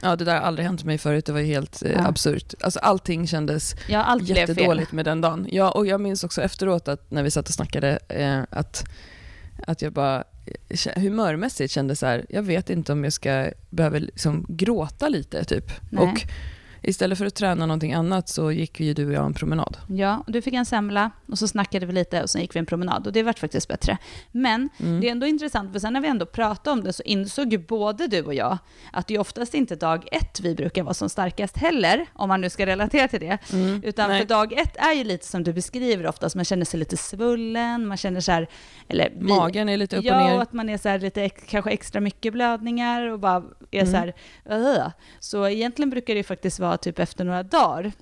Ja, 0.00 0.16
det 0.16 0.24
där 0.24 0.34
har 0.34 0.40
aldrig 0.40 0.66
hänt 0.66 0.84
mig 0.84 0.98
förut. 0.98 1.26
Det 1.26 1.32
var 1.32 1.40
helt 1.40 1.82
eh, 1.82 1.92
ja. 1.92 2.06
absurt. 2.06 2.54
Alltså, 2.60 2.80
allting 2.80 3.26
kändes 3.26 3.74
ja, 3.88 4.02
allt 4.02 4.28
jättedåligt 4.28 4.92
med 4.92 5.04
den 5.04 5.20
dagen. 5.20 5.46
Ja, 5.50 5.70
och 5.70 5.86
jag 5.86 6.00
minns 6.00 6.24
också 6.24 6.42
efteråt 6.42 6.88
att 6.88 7.10
när 7.10 7.22
vi 7.22 7.30
satt 7.30 7.48
och 7.48 7.54
snackade 7.54 7.98
eh, 8.08 8.40
att, 8.50 8.84
att 9.66 9.82
jag 9.82 9.92
bara 9.92 10.24
eh, 10.68 11.02
humörmässigt 11.02 11.72
kände 11.72 11.96
så 11.96 12.06
här, 12.06 12.26
jag 12.28 12.42
vet 12.42 12.70
inte 12.70 12.92
om 12.92 13.04
jag 13.04 13.12
ska 13.12 13.50
behöva 13.70 13.98
liksom 13.98 14.46
gråta 14.48 15.08
lite 15.08 15.44
typ. 15.44 15.72
Nej. 15.90 16.04
Och 16.04 16.22
istället 16.82 17.18
för 17.18 17.26
att 17.26 17.34
träna 17.34 17.66
någonting 17.66 17.92
annat 17.92 18.28
så 18.28 18.52
gick 18.52 18.80
ju 18.80 18.94
du 18.94 19.06
och 19.06 19.12
jag 19.12 19.26
en 19.26 19.34
promenad. 19.34 19.76
Ja, 19.86 20.24
du 20.26 20.42
fick 20.42 20.54
en 20.54 20.66
semla 20.66 21.10
och 21.32 21.38
så 21.38 21.48
snackade 21.48 21.86
vi 21.86 21.92
lite 21.92 22.22
och 22.22 22.30
sen 22.30 22.40
gick 22.40 22.54
vi 22.54 22.58
en 22.58 22.66
promenad 22.66 23.06
och 23.06 23.12
det 23.12 23.22
vart 23.22 23.38
faktiskt 23.38 23.68
bättre. 23.68 23.98
Men 24.32 24.68
mm. 24.80 25.00
det 25.00 25.08
är 25.08 25.12
ändå 25.12 25.26
intressant, 25.26 25.72
för 25.72 25.78
sen 25.78 25.92
när 25.92 26.00
vi 26.00 26.08
ändå 26.08 26.26
pratade 26.26 26.72
om 26.72 26.84
det 26.84 26.92
så 26.92 27.02
insåg 27.02 27.52
ju 27.52 27.58
både 27.58 28.06
du 28.06 28.22
och 28.22 28.34
jag 28.34 28.58
att 28.92 29.06
det 29.06 29.14
är 29.14 29.18
oftast 29.18 29.54
inte 29.54 29.76
dag 29.76 30.08
ett 30.12 30.40
vi 30.40 30.54
brukar 30.54 30.82
vara 30.82 30.94
som 30.94 31.08
starkast 31.08 31.56
heller, 31.56 32.06
om 32.12 32.28
man 32.28 32.40
nu 32.40 32.50
ska 32.50 32.66
relatera 32.66 33.08
till 33.08 33.20
det. 33.20 33.38
Mm. 33.52 33.82
Utan 33.84 34.10
Nej. 34.10 34.20
för 34.20 34.28
dag 34.28 34.52
ett 34.52 34.76
är 34.76 34.92
ju 34.92 35.04
lite 35.04 35.26
som 35.26 35.42
du 35.42 35.52
beskriver 35.52 36.06
oftast, 36.06 36.36
man 36.36 36.44
känner 36.44 36.64
sig 36.64 36.80
lite 36.80 36.96
svullen, 36.96 37.86
man 37.86 37.96
känner 37.96 38.20
så 38.20 38.32
här, 38.32 38.48
eller 38.88 39.12
magen 39.20 39.68
är 39.68 39.76
lite 39.76 39.96
upp 39.96 40.04
och 40.04 40.16
ner. 40.16 40.34
Ja, 40.34 40.42
att 40.42 40.52
man 40.52 40.68
är 40.68 40.78
så 40.78 40.88
här 40.88 40.98
lite, 40.98 41.28
kanske 41.28 41.70
extra 41.70 42.00
mycket 42.00 42.32
blödningar 42.32 43.06
och 43.06 43.18
bara 43.18 43.42
är 43.70 43.80
mm. 43.80 43.92
så 43.92 43.96
här, 43.96 44.14
uh. 44.50 44.88
Så 45.20 45.48
egentligen 45.48 45.90
brukar 45.90 46.14
det 46.14 46.22
faktiskt 46.22 46.58
vara 46.58 46.76
typ 46.76 46.98
efter 46.98 47.24
några 47.24 47.42
dagar. 47.42 47.92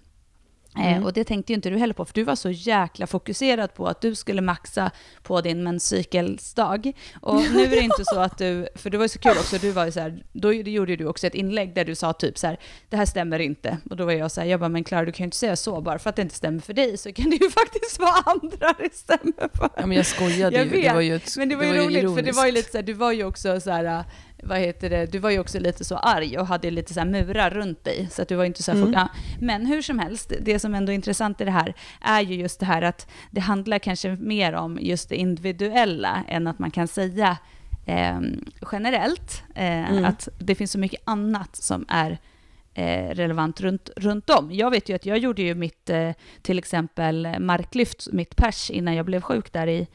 Eh, 0.76 0.92
mm. 0.92 1.04
och 1.04 1.12
det 1.12 1.24
tänkte 1.24 1.52
ju 1.52 1.54
inte 1.54 1.70
du 1.70 1.78
heller 1.78 1.94
på, 1.94 2.04
för 2.04 2.14
du 2.14 2.22
var 2.22 2.36
så 2.36 2.50
jäkla 2.50 3.06
fokuserad 3.06 3.74
på 3.74 3.86
att 3.86 4.00
du 4.00 4.14
skulle 4.14 4.40
maxa 4.40 4.90
på 5.22 5.40
din 5.40 5.62
menscykelsdag. 5.62 6.92
Och 7.20 7.36
nu 7.36 7.62
är 7.62 7.70
det 7.70 7.80
inte 7.80 8.04
så 8.04 8.18
att 8.18 8.38
du, 8.38 8.68
för 8.74 8.90
det 8.90 8.98
var 8.98 9.04
ju 9.04 9.08
så 9.08 9.18
kul 9.18 9.32
också, 9.38 9.58
du 9.58 9.70
var 9.70 9.84
ju 9.84 9.92
så 9.92 10.00
här, 10.00 10.22
då 10.32 10.52
gjorde 10.52 10.96
du 10.96 11.06
också 11.06 11.26
ett 11.26 11.34
inlägg 11.34 11.74
där 11.74 11.84
du 11.84 11.94
sa 11.94 12.12
typ 12.12 12.38
så 12.38 12.46
här, 12.46 12.58
det 12.88 12.96
här 12.96 13.06
stämmer 13.06 13.38
inte. 13.38 13.78
Och 13.90 13.96
då 13.96 14.04
var 14.04 14.12
jag 14.12 14.30
så 14.30 14.40
här, 14.40 14.48
jag 14.48 14.60
bara, 14.60 14.68
men 14.68 14.84
Klara 14.84 15.04
du 15.04 15.12
kan 15.12 15.24
ju 15.24 15.26
inte 15.26 15.36
säga 15.36 15.56
så, 15.56 15.80
bara 15.80 15.98
för 15.98 16.10
att 16.10 16.16
det 16.16 16.22
inte 16.22 16.34
stämmer 16.34 16.60
för 16.60 16.72
dig 16.72 16.96
så 16.96 17.12
kan 17.12 17.30
det 17.30 17.36
ju 17.36 17.50
faktiskt 17.50 18.00
vara 18.00 18.22
andra 18.26 18.74
det 18.78 18.94
stämmer 18.94 19.56
för. 19.56 19.70
Ja 19.76 19.86
men 19.86 19.96
jag 19.96 20.06
skojade 20.06 20.56
jag 20.56 20.66
ju, 20.66 20.70
vet, 20.70 20.82
det 20.84 20.94
var 20.94 21.00
ju 21.00 21.16
ett, 21.16 21.36
Men 21.36 21.48
det 21.48 21.56
var 21.56 21.64
ju 21.64 21.72
roligt, 21.72 22.02
ironiskt. 22.02 22.16
för 22.16 22.22
det 22.22 22.32
var 22.32 22.46
ju 22.46 22.52
lite 22.52 22.70
så 22.70 22.78
här, 22.78 22.82
du 22.82 22.92
var 22.92 23.12
ju 23.12 23.24
också 23.24 23.60
så 23.60 23.70
här, 23.70 24.04
vad 24.42 24.58
heter 24.58 24.90
det, 24.90 25.06
du 25.06 25.18
var 25.18 25.30
ju 25.30 25.38
också 25.38 25.58
lite 25.58 25.84
så 25.84 25.96
arg 25.96 26.38
och 26.38 26.46
hade 26.46 26.70
lite 26.70 26.94
så 26.94 27.04
murar 27.04 27.50
runt 27.50 27.84
dig. 27.84 28.08
Så 28.10 28.22
att 28.22 28.28
du 28.28 28.34
var 28.34 28.44
inte 28.44 28.62
så 28.62 28.72
mm. 28.72 28.92
ja. 28.92 29.08
Men 29.40 29.66
hur 29.66 29.82
som 29.82 29.98
helst, 29.98 30.32
det 30.40 30.58
som 30.58 30.74
ändå 30.74 30.92
är 30.92 30.94
intressant 30.94 31.40
i 31.40 31.44
det 31.44 31.50
här 31.50 31.74
är 32.00 32.20
ju 32.20 32.34
just 32.34 32.60
det 32.60 32.66
här 32.66 32.82
att 32.82 33.10
det 33.30 33.40
handlar 33.40 33.78
kanske 33.78 34.08
mer 34.08 34.52
om 34.52 34.78
just 34.80 35.08
det 35.08 35.16
individuella 35.16 36.24
än 36.28 36.46
att 36.46 36.58
man 36.58 36.70
kan 36.70 36.88
säga 36.88 37.38
eh, 37.86 38.20
generellt 38.72 39.42
eh, 39.54 39.90
mm. 39.90 40.04
att 40.04 40.28
det 40.38 40.54
finns 40.54 40.72
så 40.72 40.78
mycket 40.78 41.00
annat 41.04 41.56
som 41.56 41.84
är 41.88 42.18
eh, 42.74 43.14
relevant 43.14 43.60
runt, 43.60 43.90
runt 43.96 44.30
om. 44.30 44.52
Jag 44.52 44.70
vet 44.70 44.88
ju 44.88 44.94
att 44.94 45.06
jag 45.06 45.18
gjorde 45.18 45.42
ju 45.42 45.54
mitt, 45.54 45.90
eh, 45.90 46.10
till 46.42 46.58
exempel 46.58 47.40
marklyft, 47.40 48.08
mitt 48.12 48.36
pers 48.36 48.70
innan 48.70 48.94
jag 48.94 49.06
blev 49.06 49.20
sjuk 49.20 49.52
där 49.52 49.66
i 49.66 49.86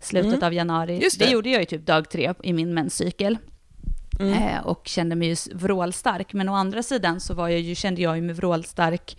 slutet 0.00 0.32
mm. 0.32 0.46
av 0.46 0.54
januari. 0.54 0.98
Det. 0.98 1.18
det. 1.18 1.30
gjorde 1.30 1.50
jag 1.50 1.60
ju 1.60 1.66
typ 1.66 1.86
dag 1.86 2.10
tre 2.10 2.34
i 2.42 2.52
min 2.52 2.74
menscykel. 2.74 3.38
Mm. 4.20 4.32
Eh, 4.32 4.66
och 4.66 4.82
kände 4.84 5.16
mig 5.16 5.28
ju 5.28 5.36
vrålstark. 5.54 6.32
Men 6.32 6.48
å 6.48 6.54
andra 6.54 6.82
sidan 6.82 7.20
så 7.20 7.34
var 7.34 7.48
jag 7.48 7.60
ju, 7.60 7.74
kände 7.74 8.02
jag 8.02 8.22
mig 8.22 8.34
vrålstark 8.34 9.16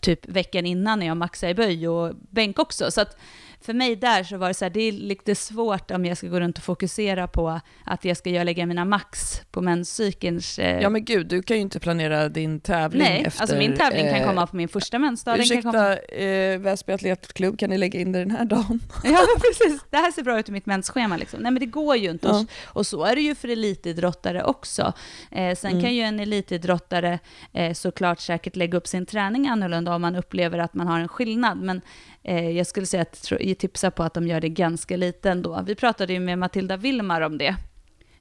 typ 0.00 0.28
veckan 0.28 0.66
innan 0.66 0.98
när 0.98 1.06
jag 1.06 1.16
maxade 1.16 1.50
i 1.50 1.54
böj 1.54 1.88
och 1.88 2.14
bänk 2.30 2.58
också. 2.58 2.90
Så 2.90 3.00
att 3.00 3.16
för 3.64 3.72
mig 3.72 3.96
där 3.96 4.24
så 4.24 4.36
var 4.36 4.48
det 4.48 4.54
så 4.54 4.64
här, 4.64 4.70
det 4.70 4.80
är 4.80 4.92
lite 4.92 5.34
svårt 5.34 5.90
om 5.90 6.04
jag 6.04 6.16
ska 6.16 6.26
gå 6.26 6.40
runt 6.40 6.58
och 6.58 6.64
fokusera 6.64 7.26
på 7.26 7.60
att 7.84 8.04
jag 8.04 8.16
ska 8.16 8.30
göra 8.30 8.44
lägga 8.44 8.66
mina 8.66 8.84
max 8.84 9.40
på 9.50 9.60
menscykelns... 9.60 10.58
Eh... 10.58 10.80
Ja 10.80 10.88
men 10.88 11.04
gud, 11.04 11.26
du 11.26 11.42
kan 11.42 11.56
ju 11.56 11.62
inte 11.62 11.80
planera 11.80 12.28
din 12.28 12.60
tävling 12.60 13.02
Nej, 13.02 13.24
efter... 13.26 13.42
alltså 13.42 13.56
min 13.56 13.76
tävling 13.76 14.06
eh... 14.06 14.16
kan 14.16 14.28
komma 14.28 14.46
på 14.46 14.56
min 14.56 14.68
första 14.68 14.98
mensdag. 14.98 15.38
Ursäkta, 15.38 15.62
kan 15.62 15.72
komma... 15.72 15.96
eh, 15.96 16.58
Väsby 16.58 16.92
Atletklubb, 16.92 17.58
kan 17.58 17.70
ni 17.70 17.78
lägga 17.78 18.00
in 18.00 18.12
det 18.12 18.18
den 18.18 18.30
här 18.30 18.44
dagen? 18.44 18.80
ja 19.04 19.26
precis, 19.40 19.84
det 19.90 19.96
här 19.96 20.12
ser 20.12 20.22
bra 20.22 20.38
ut 20.38 20.48
i 20.48 20.52
mitt 20.52 20.66
mensschema 20.66 21.16
liksom. 21.16 21.40
Nej 21.40 21.52
men 21.52 21.60
det 21.60 21.66
går 21.66 21.96
ju 21.96 22.10
inte. 22.10 22.28
Ja. 22.28 22.40
Och, 22.40 22.76
och, 22.76 22.86
så 22.86 23.04
är 23.04 23.16
det 23.16 23.22
ju 23.22 23.34
för 23.34 23.48
elitidrottare 23.48 24.44
också. 24.44 24.92
Eh, 25.30 25.56
sen 25.56 25.70
mm. 25.70 25.82
kan 25.82 25.94
ju 25.94 26.02
en 26.02 26.20
elitidrottare 26.20 27.18
eh, 27.52 27.72
såklart 27.72 28.20
säkert 28.20 28.56
lägga 28.56 28.78
upp 28.78 28.86
sin 28.86 29.06
träning 29.06 29.48
annorlunda 29.48 29.94
om 29.94 30.02
man 30.02 30.16
upplever 30.16 30.58
att 30.58 30.74
man 30.74 30.86
har 30.86 31.00
en 31.00 31.08
skillnad. 31.08 31.58
Men 31.58 31.76
eh, 31.76 31.82
Eh, 32.24 32.50
jag 32.50 32.66
skulle 32.66 32.86
säga 32.86 33.02
att 33.02 33.32
jag 33.40 33.58
tipsar 33.58 33.90
på 33.90 34.02
att 34.02 34.14
de 34.14 34.26
gör 34.28 34.40
det 34.40 34.48
ganska 34.48 34.96
lite 34.96 35.30
ändå. 35.30 35.62
Vi 35.66 35.74
pratade 35.74 36.12
ju 36.12 36.20
med 36.20 36.38
Matilda 36.38 36.76
Vilmar 36.76 37.20
om 37.20 37.38
det 37.38 37.56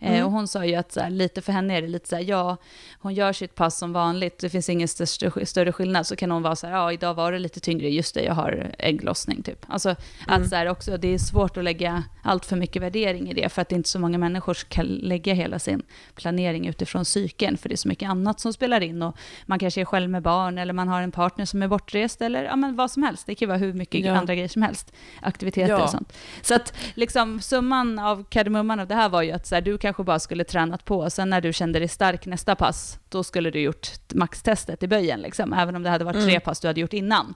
mm. 0.08 0.26
och 0.26 0.32
hon 0.32 0.48
sa 0.48 0.66
ju 0.66 0.76
att 0.76 0.92
så 0.92 1.00
här, 1.00 1.10
lite 1.10 1.42
för 1.42 1.52
henne 1.54 1.78
är 1.78 1.82
det 1.82 1.88
lite 1.88 2.10
så 2.10 2.16
här, 2.16 2.24
ja, 2.24 2.58
hon 3.00 3.14
gör 3.14 3.34
sitt 3.34 3.56
pass 3.56 3.78
som 3.78 3.94
vanligt, 3.94 4.40
det 4.40 4.50
finns 4.50 4.70
ingen 4.70 4.88
större, 4.88 5.46
större 5.46 5.72
skillnad, 5.72 6.08
så 6.08 6.16
kan 6.16 6.32
hon 6.32 6.42
vara 6.42 6.56
så 6.56 6.68
här, 6.68 6.74
ja, 6.74 6.92
idag 6.92 7.14
var 7.14 7.32
det 7.32 7.40
lite 7.40 7.60
tyngre, 7.60 7.90
just 7.90 8.16
det, 8.16 8.24
jag 8.24 8.34
har 8.34 8.76
ägglossning 8.80 9.44
typ. 9.44 9.66
Alltså 9.68 9.90
mm. 9.90 10.42
att 10.42 10.50
så 10.50 10.56
här 10.56 10.68
också, 10.68 10.98
det 10.98 11.08
är 11.08 11.18
svårt 11.18 11.58
att 11.58 11.64
lägga 11.64 12.04
allt 12.24 12.46
för 12.46 12.56
mycket 12.56 12.82
värdering 12.82 13.30
i 13.30 13.34
det, 13.34 13.50
för 13.50 13.62
att 13.62 13.70
det 13.70 13.76
är 13.76 13.78
inte 13.78 13.90
så 13.90 14.00
många 14.00 14.18
människor 14.18 14.54
som 14.54 14.70
kan 14.70 14.86
lägga 14.86 15.34
hela 15.34 15.60
sin 15.60 15.82
planering 16.16 16.68
utifrån 16.68 17.04
psyken, 17.04 17.58
för 17.58 17.70
det 17.70 17.76
är 17.76 17.78
så 17.78 17.88
mycket 17.88 18.10
annat 18.10 18.40
som 18.40 18.54
spelar 18.54 18.82
in, 18.82 19.02
och 19.02 19.18
man 19.46 19.60
kanske 19.60 19.82
är 19.82 19.86
själv 19.86 20.10
med 20.10 20.24
barn, 20.24 20.58
eller 20.58 20.74
man 20.74 20.88
har 20.88 21.02
en 21.02 21.12
partner 21.12 21.46
som 21.46 21.62
är 21.62 21.68
bortrest, 21.68 22.22
eller 22.22 22.44
ja, 22.44 22.56
men 22.56 22.76
vad 22.76 22.92
som 22.92 23.04
helst, 23.04 23.26
det 23.26 23.36
kan 23.36 23.48
vara 23.48 23.58
hur 23.58 23.74
mycket 23.74 24.06
ja. 24.06 24.14
andra 24.14 24.36
grejer 24.36 24.48
som 24.48 24.62
helst, 24.62 24.94
aktiviteter 25.22 25.70
ja. 25.70 25.84
och 25.84 25.90
sånt. 25.90 26.14
Så 26.42 26.56
att 26.56 26.74
liksom 26.94 27.42
summan 27.42 28.00
av 28.00 28.24
kardemumman 28.30 28.80
av 28.80 28.88
det 28.88 28.96
här 28.96 29.10
var 29.10 29.22
ju 29.22 29.32
att 29.32 29.48
så 29.48 29.56
här, 29.56 29.62
du 29.62 29.78
kan 29.78 29.93
kanske 29.94 30.04
bara 30.04 30.20
skulle 30.20 30.44
tränat 30.44 30.86
på. 30.86 31.10
Sen 31.10 31.30
när 31.30 31.42
du 31.42 31.54
kände 31.54 31.80
dig 31.80 31.88
stark 31.88 32.26
nästa 32.26 32.56
pass, 32.56 33.00
då 33.10 33.24
skulle 33.24 33.52
du 33.52 33.60
gjort 33.60 33.88
maxtestet 34.14 34.84
i 34.84 34.88
böjen, 34.88 35.22
liksom, 35.22 35.54
även 35.54 35.76
om 35.76 35.84
det 35.84 35.90
hade 35.90 36.06
varit 36.06 36.16
mm. 36.16 36.28
tre 36.28 36.40
pass 36.40 36.60
du 36.60 36.68
hade 36.68 36.82
gjort 36.82 36.94
innan. 36.94 37.34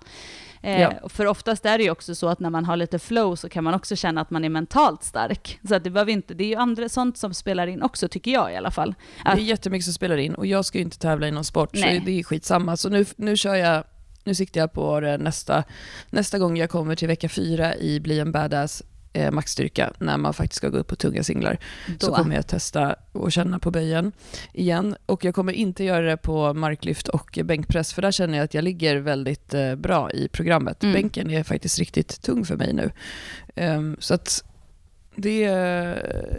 Eh, 0.61 0.81
ja. 0.81 1.09
För 1.09 1.25
oftast 1.25 1.65
är 1.65 1.77
det 1.77 1.83
ju 1.83 1.91
också 1.91 2.15
så 2.15 2.27
att 2.27 2.39
när 2.39 2.49
man 2.49 2.65
har 2.65 2.77
lite 2.77 2.99
flow 2.99 3.35
så 3.35 3.49
kan 3.49 3.63
man 3.63 3.73
också 3.73 3.95
känna 3.95 4.21
att 4.21 4.29
man 4.29 4.45
är 4.45 4.49
mentalt 4.49 5.03
stark. 5.03 5.59
Så 5.67 5.75
att 5.75 5.83
det 5.83 5.89
behöver 5.89 6.11
inte, 6.11 6.33
det 6.33 6.43
är 6.43 6.47
ju 6.47 6.55
andra 6.55 6.89
sånt 6.89 7.17
som 7.17 7.33
spelar 7.33 7.67
in 7.67 7.81
också, 7.81 8.07
tycker 8.07 8.31
jag 8.31 8.53
i 8.53 8.55
alla 8.55 8.71
fall. 8.71 8.95
Att, 9.25 9.35
det 9.35 9.41
är 9.41 9.43
jättemycket 9.43 9.85
som 9.85 9.93
spelar 9.93 10.17
in 10.17 10.35
och 10.35 10.45
jag 10.45 10.65
ska 10.65 10.77
ju 10.77 10.83
inte 10.83 10.99
tävla 10.99 11.27
i 11.27 11.31
någon 11.31 11.45
sport, 11.45 11.69
Nej. 11.73 11.99
så 11.99 12.05
det 12.05 12.19
är 12.19 12.23
skitsamma. 12.23 12.77
Så 12.77 12.89
nu, 12.89 13.05
nu 13.15 13.37
kör 13.37 13.55
jag 13.55 13.83
nu 14.23 14.35
siktar 14.35 14.61
jag 14.61 14.73
på 14.73 14.99
nästa, 14.99 15.63
nästa 16.09 16.39
gång 16.39 16.57
jag 16.57 16.69
kommer 16.69 16.95
till 16.95 17.07
vecka 17.07 17.29
fyra 17.29 17.75
i 17.75 17.99
Bli 17.99 18.19
en 18.19 18.31
badass 18.31 18.83
eh, 19.13 19.31
maxstyrka 19.31 19.93
när 19.97 20.17
man 20.17 20.33
faktiskt 20.33 20.57
ska 20.57 20.69
gå 20.69 20.77
upp 20.77 20.87
på 20.87 20.95
tunga 20.95 21.23
singlar. 21.23 21.59
Då. 21.99 22.05
Så 22.05 22.13
kommer 22.13 22.35
jag 22.35 22.47
testa 22.47 22.95
och 23.11 23.31
känna 23.31 23.59
på 23.59 23.71
böjen 23.71 24.11
igen. 24.53 24.95
Och 25.05 25.25
jag 25.25 25.35
kommer 25.35 25.53
inte 25.53 25.83
göra 25.83 26.05
det 26.05 26.17
på 26.17 26.53
marklyft 26.53 27.07
och 27.07 27.39
bänkpress, 27.43 27.93
för 27.93 28.01
där 28.01 28.11
känner 28.11 28.37
jag 28.37 28.45
att 28.45 28.53
jag 28.53 28.63
ligger 28.63 28.97
väldigt 28.97 29.53
eh, 29.53 29.75
bra 29.75 30.11
i 30.11 30.27
programmet. 30.27 30.83
Mm. 30.83 30.93
Bänken 30.93 31.31
är 31.31 31.43
faktiskt 31.43 31.79
riktigt 31.79 32.21
tung 32.21 32.45
för 32.45 32.55
mig 32.55 32.73
nu. 32.73 32.91
Um, 33.55 33.97
så 33.99 34.13
att 34.13 34.43
det, 35.15 35.39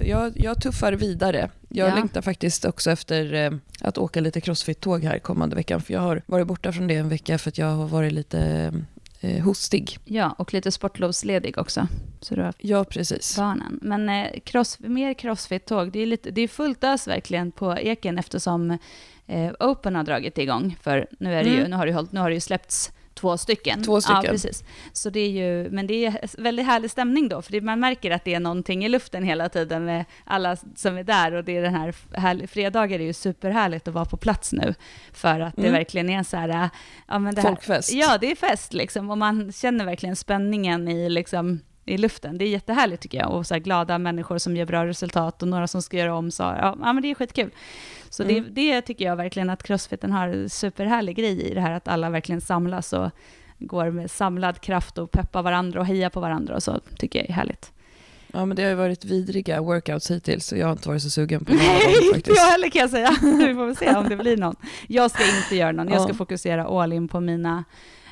jag, 0.04 0.32
jag 0.34 0.62
tuffar 0.62 0.92
vidare. 0.92 1.50
Jag 1.68 1.88
ja. 1.88 1.94
längtar 1.94 2.22
faktiskt 2.22 2.64
också 2.64 2.90
efter 2.90 3.34
eh, 3.34 3.50
att 3.80 3.98
åka 3.98 4.20
lite 4.20 4.40
crossfit-tåg 4.40 5.04
här 5.04 5.18
kommande 5.18 5.56
veckan. 5.56 5.80
För 5.80 5.92
jag 5.92 6.00
har 6.00 6.22
varit 6.26 6.46
borta 6.46 6.72
från 6.72 6.86
det 6.86 6.94
en 6.94 7.08
vecka 7.08 7.38
för 7.38 7.48
att 7.48 7.58
jag 7.58 7.66
har 7.66 7.86
varit 7.86 8.12
lite 8.12 8.72
eh, 9.20 9.44
hostig. 9.44 9.98
Ja, 10.04 10.34
och 10.38 10.54
lite 10.54 10.72
sportlovsledig 10.72 11.58
också. 11.58 11.88
Så 12.20 12.34
du 12.34 12.42
har 12.42 12.52
ja, 12.58 12.84
precis. 12.84 13.36
Barnen. 13.36 13.78
Men 13.82 14.08
eh, 14.08 14.40
cross, 14.44 14.78
mer 14.80 15.14
crossfit-tåg, 15.14 15.92
det 15.92 16.00
är, 16.00 16.06
lite, 16.06 16.30
det 16.30 16.40
är 16.40 16.48
fullt 16.48 16.84
ös 16.84 17.08
verkligen 17.08 17.52
på 17.52 17.78
Eken 17.78 18.18
eftersom 18.18 18.78
eh, 19.26 19.52
Open 19.60 19.94
har 19.94 20.04
dragit 20.04 20.38
igång. 20.38 20.76
För 20.82 21.06
nu, 21.18 21.34
är 21.34 21.44
det 21.44 21.50
mm. 21.50 21.62
ju, 21.62 21.68
nu, 21.68 21.76
har 21.76 21.86
det 21.86 21.92
hållit, 21.92 22.12
nu 22.12 22.20
har 22.20 22.28
det 22.28 22.34
ju 22.34 22.40
släppts 22.40 22.92
Två 23.18 23.36
stycken. 23.38 23.82
Två 23.82 24.00
stycken. 24.00 24.22
Ja, 24.24 24.30
precis. 24.30 24.64
Så 24.92 25.10
det 25.10 25.20
är 25.20 25.30
ju, 25.30 25.70
men 25.70 25.86
det 25.86 26.06
är 26.06 26.42
väldigt 26.42 26.66
härlig 26.66 26.90
stämning 26.90 27.28
då, 27.28 27.42
för 27.42 27.52
det, 27.52 27.60
man 27.60 27.80
märker 27.80 28.10
att 28.10 28.24
det 28.24 28.34
är 28.34 28.40
någonting 28.40 28.84
i 28.84 28.88
luften 28.88 29.22
hela 29.22 29.48
tiden 29.48 29.84
med 29.84 30.04
alla 30.24 30.56
som 30.76 30.98
är 30.98 31.04
där 31.04 31.32
och 31.32 31.44
det 31.44 31.56
är 31.56 31.62
den 31.62 31.74
här, 31.74 31.94
här 32.14 32.46
fredagar 32.46 32.98
är 32.98 33.04
ju 33.04 33.12
superhärligt 33.12 33.88
att 33.88 33.94
vara 33.94 34.04
på 34.04 34.16
plats 34.16 34.52
nu, 34.52 34.74
för 35.12 35.40
att 35.40 35.58
mm. 35.58 35.66
det 35.66 35.78
verkligen 35.78 36.10
är 36.10 36.22
så 36.22 36.36
här, 36.36 36.70
ja 37.08 37.18
men 37.18 37.34
det 37.34 37.40
här, 37.40 37.48
Folkfest. 37.48 37.92
Ja, 37.92 38.18
det 38.20 38.30
är 38.30 38.36
fest 38.36 38.72
liksom, 38.72 39.10
och 39.10 39.18
man 39.18 39.52
känner 39.52 39.84
verkligen 39.84 40.16
spänningen 40.16 40.88
i 40.88 41.08
liksom, 41.08 41.60
i 41.88 41.98
luften. 41.98 42.38
Det 42.38 42.44
är 42.44 42.48
jättehärligt 42.48 43.02
tycker 43.02 43.18
jag. 43.18 43.32
Och 43.32 43.46
så 43.46 43.58
glada 43.58 43.98
människor 43.98 44.38
som 44.38 44.56
gör 44.56 44.66
bra 44.66 44.86
resultat 44.86 45.42
och 45.42 45.48
några 45.48 45.66
som 45.66 45.82
ska 45.82 45.96
göra 45.96 46.14
om. 46.14 46.30
Så, 46.30 46.42
ja, 46.42 46.76
ja 46.80 46.92
men 46.92 47.02
det 47.02 47.10
är 47.10 47.14
skitkul. 47.14 47.50
Så 48.18 48.24
mm. 48.24 48.34
det, 48.34 48.50
det, 48.50 48.82
tycker 48.82 49.04
jag 49.04 49.16
verkligen 49.16 49.50
att 49.50 49.62
crossfiten 49.62 50.12
har 50.12 50.28
en 50.28 50.50
superhärlig 50.50 51.16
grej 51.16 51.42
i 51.50 51.54
det 51.54 51.60
här 51.60 51.72
att 51.72 51.88
alla 51.88 52.10
verkligen 52.10 52.40
samlas 52.40 52.92
och 52.92 53.10
går 53.58 53.90
med 53.90 54.10
samlad 54.10 54.60
kraft 54.60 54.98
och 54.98 55.10
peppar 55.10 55.42
varandra 55.42 55.80
och 55.80 55.86
hejar 55.86 56.10
på 56.10 56.20
varandra 56.20 56.54
och 56.54 56.62
så 56.62 56.80
tycker 56.98 57.18
jag 57.18 57.28
är 57.28 57.32
härligt. 57.32 57.72
Ja, 58.32 58.44
men 58.44 58.56
det 58.56 58.62
har 58.62 58.70
ju 58.70 58.76
varit 58.76 59.04
vidriga 59.04 59.60
workouts 59.60 60.10
hittills, 60.10 60.46
så 60.46 60.56
jag 60.56 60.66
har 60.66 60.72
inte 60.72 60.88
varit 60.88 61.02
så 61.02 61.10
sugen 61.10 61.44
på 61.44 61.52
någon 61.52 61.62
Nej, 61.62 62.14
inte 62.14 62.30
jag 62.30 62.50
heller 62.50 62.68
kan 62.70 62.80
jag 62.80 62.90
säga. 62.90 63.16
Vi 63.22 63.54
får 63.54 63.66
väl 63.66 63.76
se 63.76 63.94
om 63.94 64.08
det 64.08 64.16
blir 64.16 64.36
någon. 64.36 64.56
Jag 64.86 65.10
ska 65.10 65.22
inte 65.36 65.56
göra 65.56 65.72
någon, 65.72 65.88
jag 65.88 66.02
ska 66.02 66.14
fokusera 66.14 66.64
all 66.64 66.92
in 66.92 67.08
på 67.08 67.20
mina 67.20 67.64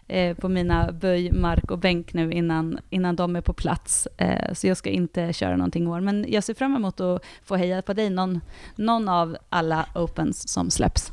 eh, 0.08 0.36
på 0.36 0.48
mina 0.48 0.92
böj, 0.92 1.32
mark 1.32 1.70
och 1.70 1.78
bänk 1.78 2.14
nu 2.14 2.32
innan, 2.32 2.78
innan 2.90 3.16
de 3.16 3.36
är 3.36 3.40
på 3.40 3.52
plats. 3.52 4.08
Eh, 4.16 4.52
så 4.52 4.66
jag 4.66 4.76
ska 4.76 4.90
inte 4.90 5.32
köra 5.32 5.56
någonting 5.56 5.84
i 5.84 5.86
år. 5.86 6.00
Men 6.00 6.26
jag 6.28 6.44
ser 6.44 6.54
fram 6.54 6.76
emot 6.76 7.00
att 7.00 7.22
få 7.44 7.56
heja 7.56 7.82
på 7.82 7.92
dig 7.92 8.10
någon, 8.10 8.40
någon 8.76 9.08
av 9.08 9.36
alla 9.48 9.86
Opens 9.94 10.48
som 10.48 10.70
släpps. 10.70 11.12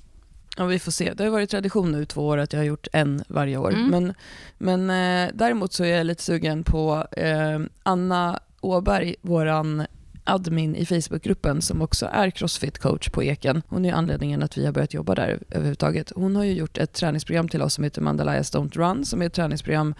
Ja, 0.58 0.66
vi 0.66 0.80
får 0.80 0.92
se. 0.92 1.14
Det 1.14 1.24
har 1.24 1.32
varit 1.32 1.50
tradition 1.50 1.92
nu 1.92 2.06
två 2.06 2.28
år 2.28 2.38
att 2.38 2.54
jag 2.54 2.60
har 2.60 2.66
gjort 2.66 2.88
en 2.94 3.24
varje 3.28 3.58
år. 3.58 3.74
Mm. 3.74 3.88
Men, 3.88 4.14
men 4.58 4.90
eh, 4.90 5.32
däremot 5.34 5.74
så 5.74 5.84
är 5.84 5.98
jag 5.98 6.06
lite 6.06 6.24
sugen 6.24 6.64
på 6.64 7.08
eh, 7.12 7.60
Anna 7.84 8.40
Åberg, 8.62 9.16
våran 9.22 9.86
admin 10.24 10.76
i 10.76 10.86
Facebookgruppen 10.86 11.62
som 11.62 11.82
också 11.82 12.10
är 12.12 12.30
crossfit-coach 12.30 13.10
på 13.10 13.24
Eken. 13.24 13.62
Hon 13.68 13.86
är 13.86 13.94
anledningen 13.94 14.44
att 14.44 14.58
vi 14.58 14.66
har 14.66 14.74
börjat 14.74 14.94
jobba 14.94 15.16
där 15.16 15.40
överhuvudtaget. 15.50 16.12
Hon 16.16 16.36
har 16.36 16.44
ju 16.44 16.54
gjort 16.54 16.78
ett 16.78 16.94
träningsprogram 16.94 17.48
till 17.48 17.62
oss 17.62 17.74
som 17.74 17.84
heter 17.84 18.02
Mandalayas 18.02 18.54
Don't 18.54 18.78
Run, 18.78 19.06
som 19.06 19.22
är 19.22 19.26
ett 19.26 19.34
träningsprogram 19.34 19.96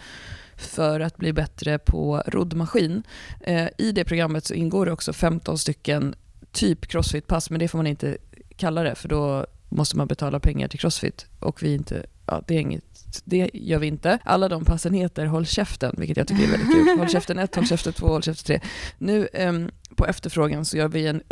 för 0.56 1.00
att 1.00 1.16
bli 1.16 1.32
bättre 1.32 1.78
på 1.78 2.22
roddmaskin. 2.26 3.02
Eh, 3.40 3.68
I 3.78 3.92
det 3.92 4.04
programmet 4.04 4.44
så 4.44 4.54
ingår 4.54 4.86
det 4.86 4.92
också 4.92 5.12
15 5.12 5.58
stycken 5.58 6.14
typ 6.52 6.86
crossfit-pass, 6.86 7.50
men 7.50 7.60
det 7.60 7.68
får 7.68 7.78
man 7.78 7.86
inte 7.86 8.16
kalla 8.56 8.82
det, 8.82 8.94
för 8.94 9.08
då 9.08 9.46
måste 9.68 9.96
man 9.96 10.06
betala 10.06 10.40
pengar 10.40 10.68
till 10.68 10.78
crossfit 10.78 11.26
och 11.40 11.62
vi 11.62 11.74
inte, 11.74 12.06
ja, 12.26 12.42
det 12.46 12.54
är 12.54 12.60
inget 12.60 12.93
det 13.24 13.50
gör 13.54 13.78
vi 13.78 13.86
inte. 13.86 14.18
Alla 14.24 14.48
de 14.48 14.64
passen 14.64 14.94
heter 14.94 15.26
Håll 15.26 15.46
käften, 15.46 15.94
vilket 15.98 16.16
jag 16.16 16.28
tycker 16.28 16.44
är 16.44 16.50
väldigt 16.50 16.72
kul. 16.72 16.98
Håll 16.98 17.08
käften 17.08 17.38
1, 17.38 17.54
Håll 17.54 17.66
käften 17.66 17.92
2, 17.92 18.06
Håll 18.06 18.22
käften 18.22 18.60
3. 18.60 18.68
Nu 18.98 19.28
um, 19.34 19.70
på 19.96 20.06
efterfrågan 20.06 20.64
så 20.64 20.76
gör 20.76 20.88
vi 20.88 21.06
en, 21.06 21.22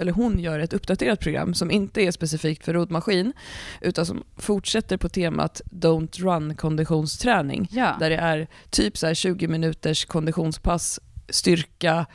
eller 0.00 0.12
hon 0.12 0.38
gör 0.38 0.58
ett 0.58 0.72
uppdaterat 0.72 1.20
program 1.20 1.54
som 1.54 1.70
inte 1.70 2.00
är 2.00 2.10
specifikt 2.10 2.64
för 2.64 2.72
roddmaskin, 2.72 3.32
utan 3.80 4.06
som 4.06 4.24
fortsätter 4.36 4.96
på 4.96 5.08
temat 5.08 5.60
Don't 5.70 6.20
Run 6.20 6.54
konditionsträning. 6.54 7.68
Ja. 7.70 7.96
Där 8.00 8.10
det 8.10 8.16
är 8.16 8.46
typ 8.70 8.96
så 8.98 9.14
20 9.14 9.48
minuters 9.48 10.04
konditionspass, 10.04 11.00
styrka, 11.28 12.06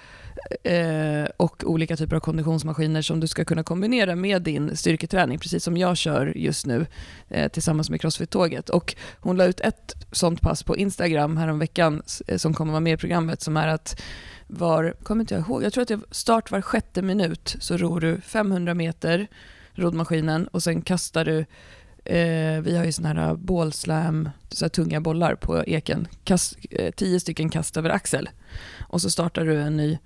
eh, 0.64 1.30
och 1.38 1.64
olika 1.64 1.98
typer 1.98 2.16
av 2.16 2.20
konditionsmaskiner 2.20 3.02
som 3.02 3.20
du 3.20 3.28
ska 3.28 3.46
kunna 3.46 3.64
kombinera 3.64 4.16
med 4.16 4.42
din 4.42 4.78
styrketräning, 4.78 5.40
precis 5.40 5.64
som 5.64 5.78
jag 5.78 5.98
kör 5.98 6.34
just 6.38 6.66
nu 6.66 6.86
eh, 7.30 7.52
tillsammans 7.52 7.90
med 7.90 8.02
Crossfit-tåget. 8.02 8.70
Och 8.70 8.96
hon 9.20 9.38
la 9.38 9.46
ut 9.46 9.60
ett 9.60 9.96
sånt 10.12 10.42
pass 10.42 10.64
på 10.64 10.78
Instagram 10.78 11.38
häromveckan 11.38 12.02
eh, 12.28 12.38
som 12.38 12.54
kommer 12.54 12.72
vara 12.72 12.80
med 12.80 12.94
i 12.94 12.98
programmet 12.98 13.42
som 13.42 13.58
är 13.58 13.68
att 13.68 14.02
var, 14.48 14.96
kommer 15.04 15.22
inte 15.22 15.34
jag 15.34 15.42
ihåg, 15.42 15.64
jag 15.64 15.74
tror 15.74 15.82
att 15.82 15.88
det 15.88 16.00
start 16.12 16.52
var 16.52 16.62
sjätte 16.62 17.02
minut 17.02 17.56
så 17.60 17.78
ror 17.78 18.00
du 18.00 18.22
500 18.22 18.74
meter 18.74 19.28
roddmaskinen 19.74 20.48
och 20.48 20.64
sen 20.64 20.82
kastar 20.82 21.26
du 21.26 21.46
Eh, 22.06 22.62
vi 22.62 22.78
har 22.78 22.86
ju 22.86 22.92
sådana 22.92 23.22
här 23.22 23.30
eh, 23.30 23.36
bålslam, 23.36 24.30
så 24.50 24.66
här 24.66 24.70
tunga 24.70 25.02
bollar 25.02 25.36
på 25.36 25.64
eken. 25.68 26.08
Kast, 26.24 26.58
eh, 26.72 26.92
tio 26.92 27.20
stycken 27.20 27.50
kast 27.50 27.78
över 27.78 27.90
axel. 27.90 28.30
Och 28.90 29.02
så 29.02 29.10
startar 29.10 29.46
du 29.46 29.62
en 29.62 29.78
ny 29.78 29.92
Eh, 29.92 29.98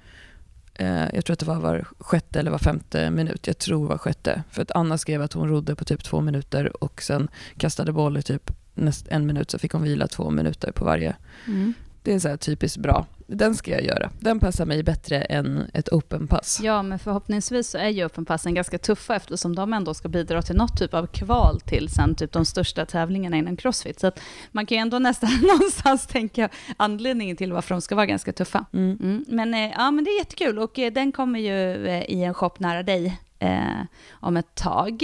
jag 1.14 1.26
tror 1.26 1.34
att 1.34 1.40
det 1.40 1.46
var 1.46 1.60
var 1.60 1.88
sjätte 2.00 2.40
eller 2.40 2.52
var 2.52 2.58
femte 2.58 3.10
minut. 3.10 3.48
Jag 3.48 3.58
tror 3.58 3.88
var 3.88 3.98
sjätte. 3.98 4.44
För 4.52 4.62
att 4.62 4.72
Anna 4.72 4.98
skrev 4.98 5.22
att 5.22 5.34
hon 5.34 5.50
rodde 5.50 5.76
på 5.76 5.86
typ 5.86 6.04
två 6.04 6.22
minuter 6.22 6.84
och 6.84 7.02
sen 7.02 7.28
kastade 7.58 7.92
boll 7.92 8.18
i 8.18 8.22
typ 8.22 8.52
näst, 8.74 9.08
en 9.08 9.26
minut 9.26 9.52
så 9.52 9.60
fick 9.60 9.72
hon 9.72 9.84
vila 9.84 10.08
två 10.08 10.30
minuter 10.30 10.72
på 10.72 10.86
varje. 10.86 11.16
Mm. 11.48 11.74
Det 12.04 12.14
är 12.14 12.20
så 12.20 12.28
här 12.28 12.38
typiskt 12.38 12.78
bra. 12.78 13.06
Den 13.28 13.56
ska 13.56 13.72
jag 13.72 13.84
göra. 13.84 14.12
Den 14.20 14.40
passar 14.40 14.66
mig 14.66 14.84
bättre 14.84 15.22
än 15.22 15.70
ett 15.74 15.90
open-pass. 15.90 16.60
Ja, 16.64 16.82
men 16.82 17.00
förhoppningsvis 17.00 17.70
så 17.70 17.78
är 17.78 17.90
ju 17.90 18.06
open-passen 18.06 18.54
ganska 18.54 18.78
tuffa 18.78 19.16
eftersom 19.16 19.56
de 19.56 19.74
ändå 19.74 19.94
ska 19.94 20.08
bidra 20.08 20.42
till 20.42 20.56
något 20.56 20.80
typ 20.80 20.94
av 20.94 21.08
kval 21.08 21.62
till 21.62 21.90
sen 21.90 22.16
typ 22.16 22.32
de 22.32 22.46
största 22.46 22.86
tävlingarna 22.86 23.38
inom 23.38 23.58
crossfit. 23.58 24.00
Så 24.00 24.08
att 24.08 24.20
man 24.52 24.66
kan 24.66 24.78
ju 24.78 24.82
ändå 24.82 25.00
nästan 25.00 25.30
någonstans 25.42 26.08
tänka 26.08 26.50
anledningen 26.78 27.38
till 27.38 27.54
varför 27.54 27.76
de 27.76 27.82
ska 27.82 27.96
vara 27.96 28.06
ganska 28.06 28.34
tuffa. 28.34 28.66
Mm. 28.74 28.98
Mm. 29.02 29.26
Men, 29.28 29.54
eh, 29.54 29.72
ja, 29.78 29.92
men 29.92 30.04
det 30.04 30.10
är 30.10 30.18
jättekul 30.18 30.60
och 30.60 30.80
eh, 30.80 30.94
den 30.94 31.12
kommer 31.12 31.40
ju 31.40 31.88
eh, 31.88 32.04
i 32.04 32.24
en 32.24 32.34
shop 32.34 32.54
nära 32.58 32.84
dig 32.84 33.20
eh, 33.40 33.82
om 34.12 34.38
ett 34.38 34.56
tag. 34.56 35.04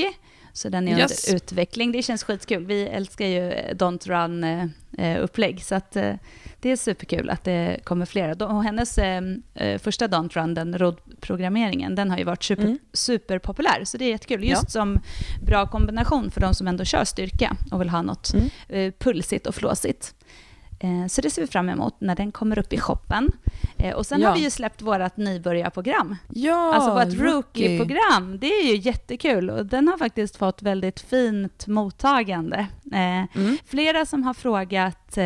Så 0.53 0.69
den 0.69 0.87
är 0.87 0.99
yes. 0.99 1.27
under 1.27 1.35
utveckling. 1.35 1.91
Det 1.91 2.01
känns 2.01 2.23
skitkul. 2.23 2.65
Vi 2.65 2.83
älskar 2.83 3.25
ju 3.25 3.51
Don't 3.73 4.07
Run-upplägg. 4.07 5.63
så 5.63 5.75
att, 5.75 5.97
det 6.61 6.69
är 6.69 6.75
superkul 6.75 7.29
att 7.29 7.43
det 7.43 7.79
kommer 7.83 8.05
flera. 8.05 8.45
Och 8.45 8.63
hennes 8.63 8.97
eh, 8.97 9.21
första 9.79 10.07
Don't 10.07 10.33
Run, 10.33 10.53
den 10.53 10.77
roddprogrammeringen, 10.77 11.95
den 11.95 12.11
har 12.11 12.17
ju 12.17 12.23
varit 12.23 12.43
super, 12.43 12.63
mm. 12.63 12.79
superpopulär. 12.93 13.85
Så 13.85 13.97
det 13.97 14.05
är 14.05 14.09
jättekul. 14.09 14.43
Just 14.43 14.63
ja. 14.63 14.69
som 14.69 14.99
bra 15.45 15.67
kombination 15.67 16.31
för 16.31 16.41
de 16.41 16.53
som 16.53 16.67
ändå 16.67 16.85
kör 16.85 17.03
styrka 17.03 17.57
och 17.71 17.81
vill 17.81 17.89
ha 17.89 18.01
något 18.01 18.33
mm. 18.33 18.49
eh, 18.69 18.93
pulsigt 18.99 19.47
och 19.47 19.55
flåsigt. 19.55 20.15
Eh, 20.83 21.07
så 21.07 21.21
det 21.21 21.29
ser 21.29 21.41
vi 21.41 21.47
fram 21.47 21.69
emot 21.69 21.95
när 21.99 22.15
den 22.15 22.31
kommer 22.31 22.59
upp 22.59 22.73
i 22.73 22.79
shoppen. 22.79 23.31
Eh, 23.77 23.95
och 23.95 24.05
sen 24.05 24.21
ja. 24.21 24.29
har 24.29 24.35
vi 24.35 24.43
ju 24.43 24.49
släppt 24.49 24.81
vårt 24.81 25.17
nybörjarprogram. 25.17 26.15
Ja, 26.29 26.73
alltså 26.73 26.93
vårt 26.93 27.21
rookie-program. 27.21 28.37
Det 28.41 28.47
är 28.47 28.67
ju 28.67 28.77
jättekul 28.77 29.49
och 29.49 29.65
den 29.65 29.87
har 29.87 29.97
faktiskt 29.97 30.35
fått 30.35 30.61
väldigt 30.61 30.99
fint 30.99 31.67
mottagande. 31.67 32.67
Eh, 32.91 33.37
mm. 33.37 33.57
Flera 33.65 34.05
som 34.05 34.23
har 34.23 34.33
frågat 34.33 35.17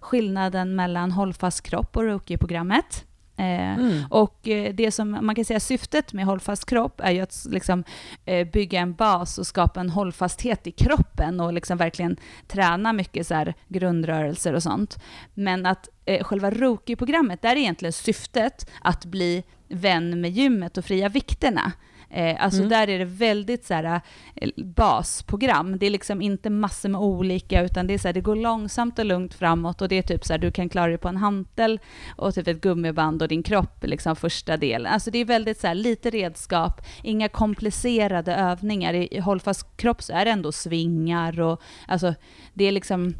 skillnaden 0.00 0.76
mellan 0.76 1.12
hållfast 1.12 1.60
kropp 1.60 1.96
och 1.96 2.02
rookie-programmet. 2.02 3.04
Eh, 3.38 3.74
mm. 3.74 4.04
Och 4.10 4.48
eh, 4.48 4.74
det 4.74 4.90
som 4.90 5.10
man 5.10 5.34
kan 5.34 5.44
säga 5.44 5.60
syftet 5.60 6.12
med 6.12 6.24
hållfast 6.24 6.66
kropp 6.66 7.00
är 7.00 7.10
ju 7.10 7.20
att 7.20 7.46
liksom, 7.50 7.84
eh, 8.24 8.48
bygga 8.48 8.80
en 8.80 8.94
bas 8.94 9.38
och 9.38 9.46
skapa 9.46 9.80
en 9.80 9.90
hållfasthet 9.90 10.66
i 10.66 10.70
kroppen 10.70 11.40
och 11.40 11.52
liksom 11.52 11.78
verkligen 11.78 12.16
träna 12.46 12.92
mycket 12.92 13.26
så 13.26 13.34
här 13.34 13.54
grundrörelser 13.68 14.52
och 14.52 14.62
sånt. 14.62 14.98
Men 15.34 15.66
att 15.66 15.88
själva 16.22 16.50
Roki-programmet, 16.50 17.42
där 17.42 17.52
är 17.52 17.56
egentligen 17.56 17.92
syftet 17.92 18.70
att 18.80 19.04
bli 19.04 19.44
vän 19.68 20.20
med 20.20 20.30
gymmet 20.30 20.78
och 20.78 20.84
fria 20.84 21.08
vikterna. 21.08 21.72
Eh, 22.10 22.44
alltså 22.44 22.58
mm. 22.58 22.70
där 22.70 22.88
är 22.88 22.98
det 22.98 23.04
väldigt 23.04 23.64
så 23.64 23.74
här, 23.74 24.00
eh, 24.34 24.50
basprogram. 24.56 25.78
Det 25.78 25.86
är 25.86 25.90
liksom 25.90 26.22
inte 26.22 26.50
massor 26.50 26.88
med 26.88 27.00
olika, 27.00 27.62
utan 27.62 27.86
det 27.86 27.94
är 27.94 27.98
så 27.98 28.08
här, 28.08 28.12
det 28.12 28.20
går 28.20 28.36
långsamt 28.36 28.98
och 28.98 29.04
lugnt 29.04 29.34
framåt 29.34 29.82
och 29.82 29.88
det 29.88 29.98
är 29.98 30.02
typ 30.02 30.24
så 30.24 30.32
här, 30.32 30.38
du 30.38 30.50
kan 30.50 30.68
klara 30.68 30.86
dig 30.86 30.98
på 30.98 31.08
en 31.08 31.16
hantel 31.16 31.80
och 32.16 32.34
typ 32.34 32.48
ett 32.48 32.60
gummiband 32.60 33.22
och 33.22 33.28
din 33.28 33.42
kropp, 33.42 33.84
liksom 33.84 34.16
första 34.16 34.56
delen. 34.56 34.92
Alltså 34.92 35.10
det 35.10 35.18
är 35.18 35.24
väldigt 35.24 35.60
så 35.60 35.66
här, 35.66 35.74
lite 35.74 36.10
redskap, 36.10 36.80
inga 37.02 37.28
komplicerade 37.28 38.34
övningar. 38.34 38.94
I, 38.94 39.18
hållfast 39.18 39.76
kropp 39.76 40.02
så 40.02 40.12
är 40.12 40.24
det 40.24 40.30
ändå 40.30 40.52
svingar 40.52 41.40
och 41.40 41.62
alltså 41.86 42.14
det 42.54 42.64
är 42.64 42.72
liksom 42.72 43.14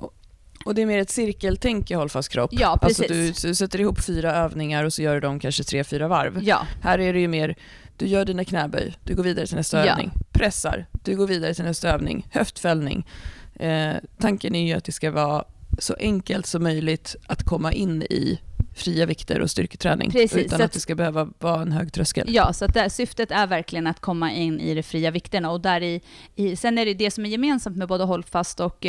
och 0.64 0.74
det 0.74 0.83
är 0.83 0.87
mer 0.87 0.98
ett 0.98 1.11
cirkeltänk 1.11 1.90
i 1.90 1.94
hållfast 1.94 2.29
kropp. 2.29 2.51
Ja, 2.53 2.79
precis. 2.83 3.11
Alltså 3.11 3.48
du 3.48 3.55
sätter 3.55 3.81
ihop 3.81 4.01
fyra 4.01 4.35
övningar 4.35 4.85
och 4.85 4.92
så 4.92 5.03
gör 5.03 5.14
du 5.14 5.20
dem 5.20 5.40
kanske 5.40 5.64
tre, 5.64 5.85
fyra 5.85 6.09
varv. 6.09 6.40
Ja. 6.42 6.66
Här 6.83 6.98
är 6.98 7.12
det 7.12 7.20
ju 7.20 7.29
mer, 7.29 7.57
du 7.98 8.06
gör 8.06 8.24
dina 8.24 8.44
knäböj, 8.44 8.94
du 9.04 9.14
går 9.14 9.22
vidare 9.22 9.46
till 9.46 9.56
nästa 9.56 9.87
ja. 9.87 9.92
övning. 9.92 10.11
Pressar, 10.32 10.87
du 11.04 11.16
går 11.16 11.26
vidare 11.26 11.54
till 11.54 11.64
nästa 11.64 11.90
övning. 11.90 12.26
Höftfällning. 12.30 13.06
Eh, 13.54 13.96
tanken 14.18 14.54
är 14.54 14.66
ju 14.66 14.72
att 14.72 14.84
det 14.84 14.92
ska 14.92 15.11
vara 15.11 15.44
så 15.78 15.94
enkelt 15.98 16.46
som 16.46 16.62
möjligt 16.62 17.16
att 17.26 17.42
komma 17.42 17.72
in 17.72 18.02
i 18.02 18.40
fria 18.74 19.06
vikter 19.06 19.40
och 19.40 19.50
styrketräning 19.50 20.11
Precis, 20.11 20.37
utan 20.37 20.61
att, 20.61 20.64
att, 20.64 20.72
det 20.72 20.80
ska 20.80 20.94
behöva 20.94 21.28
vara 21.38 21.62
en 21.62 21.72
hög 21.72 21.92
tröskel. 21.92 22.34
Ja, 22.34 22.52
så 22.52 22.64
att 22.64 22.74
där, 22.74 22.88
syftet 22.88 23.30
är 23.30 23.46
verkligen 23.46 23.87
att 23.87 24.00
komma 24.00 24.32
in 24.32 24.61
i 24.61 24.74
de 24.74 24.82
fria 24.82 25.11
vikterna 25.11 25.50
och 25.50 25.61
där 25.61 25.82
i, 25.82 26.00
i, 26.34 26.56
sen 26.56 26.78
är 26.78 26.87
det 26.87 26.94
det 26.94 27.11
som 27.11 27.26
är 27.26 27.28
gemensamt 27.28 27.76
med 27.76 27.88
både 27.88 28.04
hållfast 28.04 28.61
och 28.61 28.87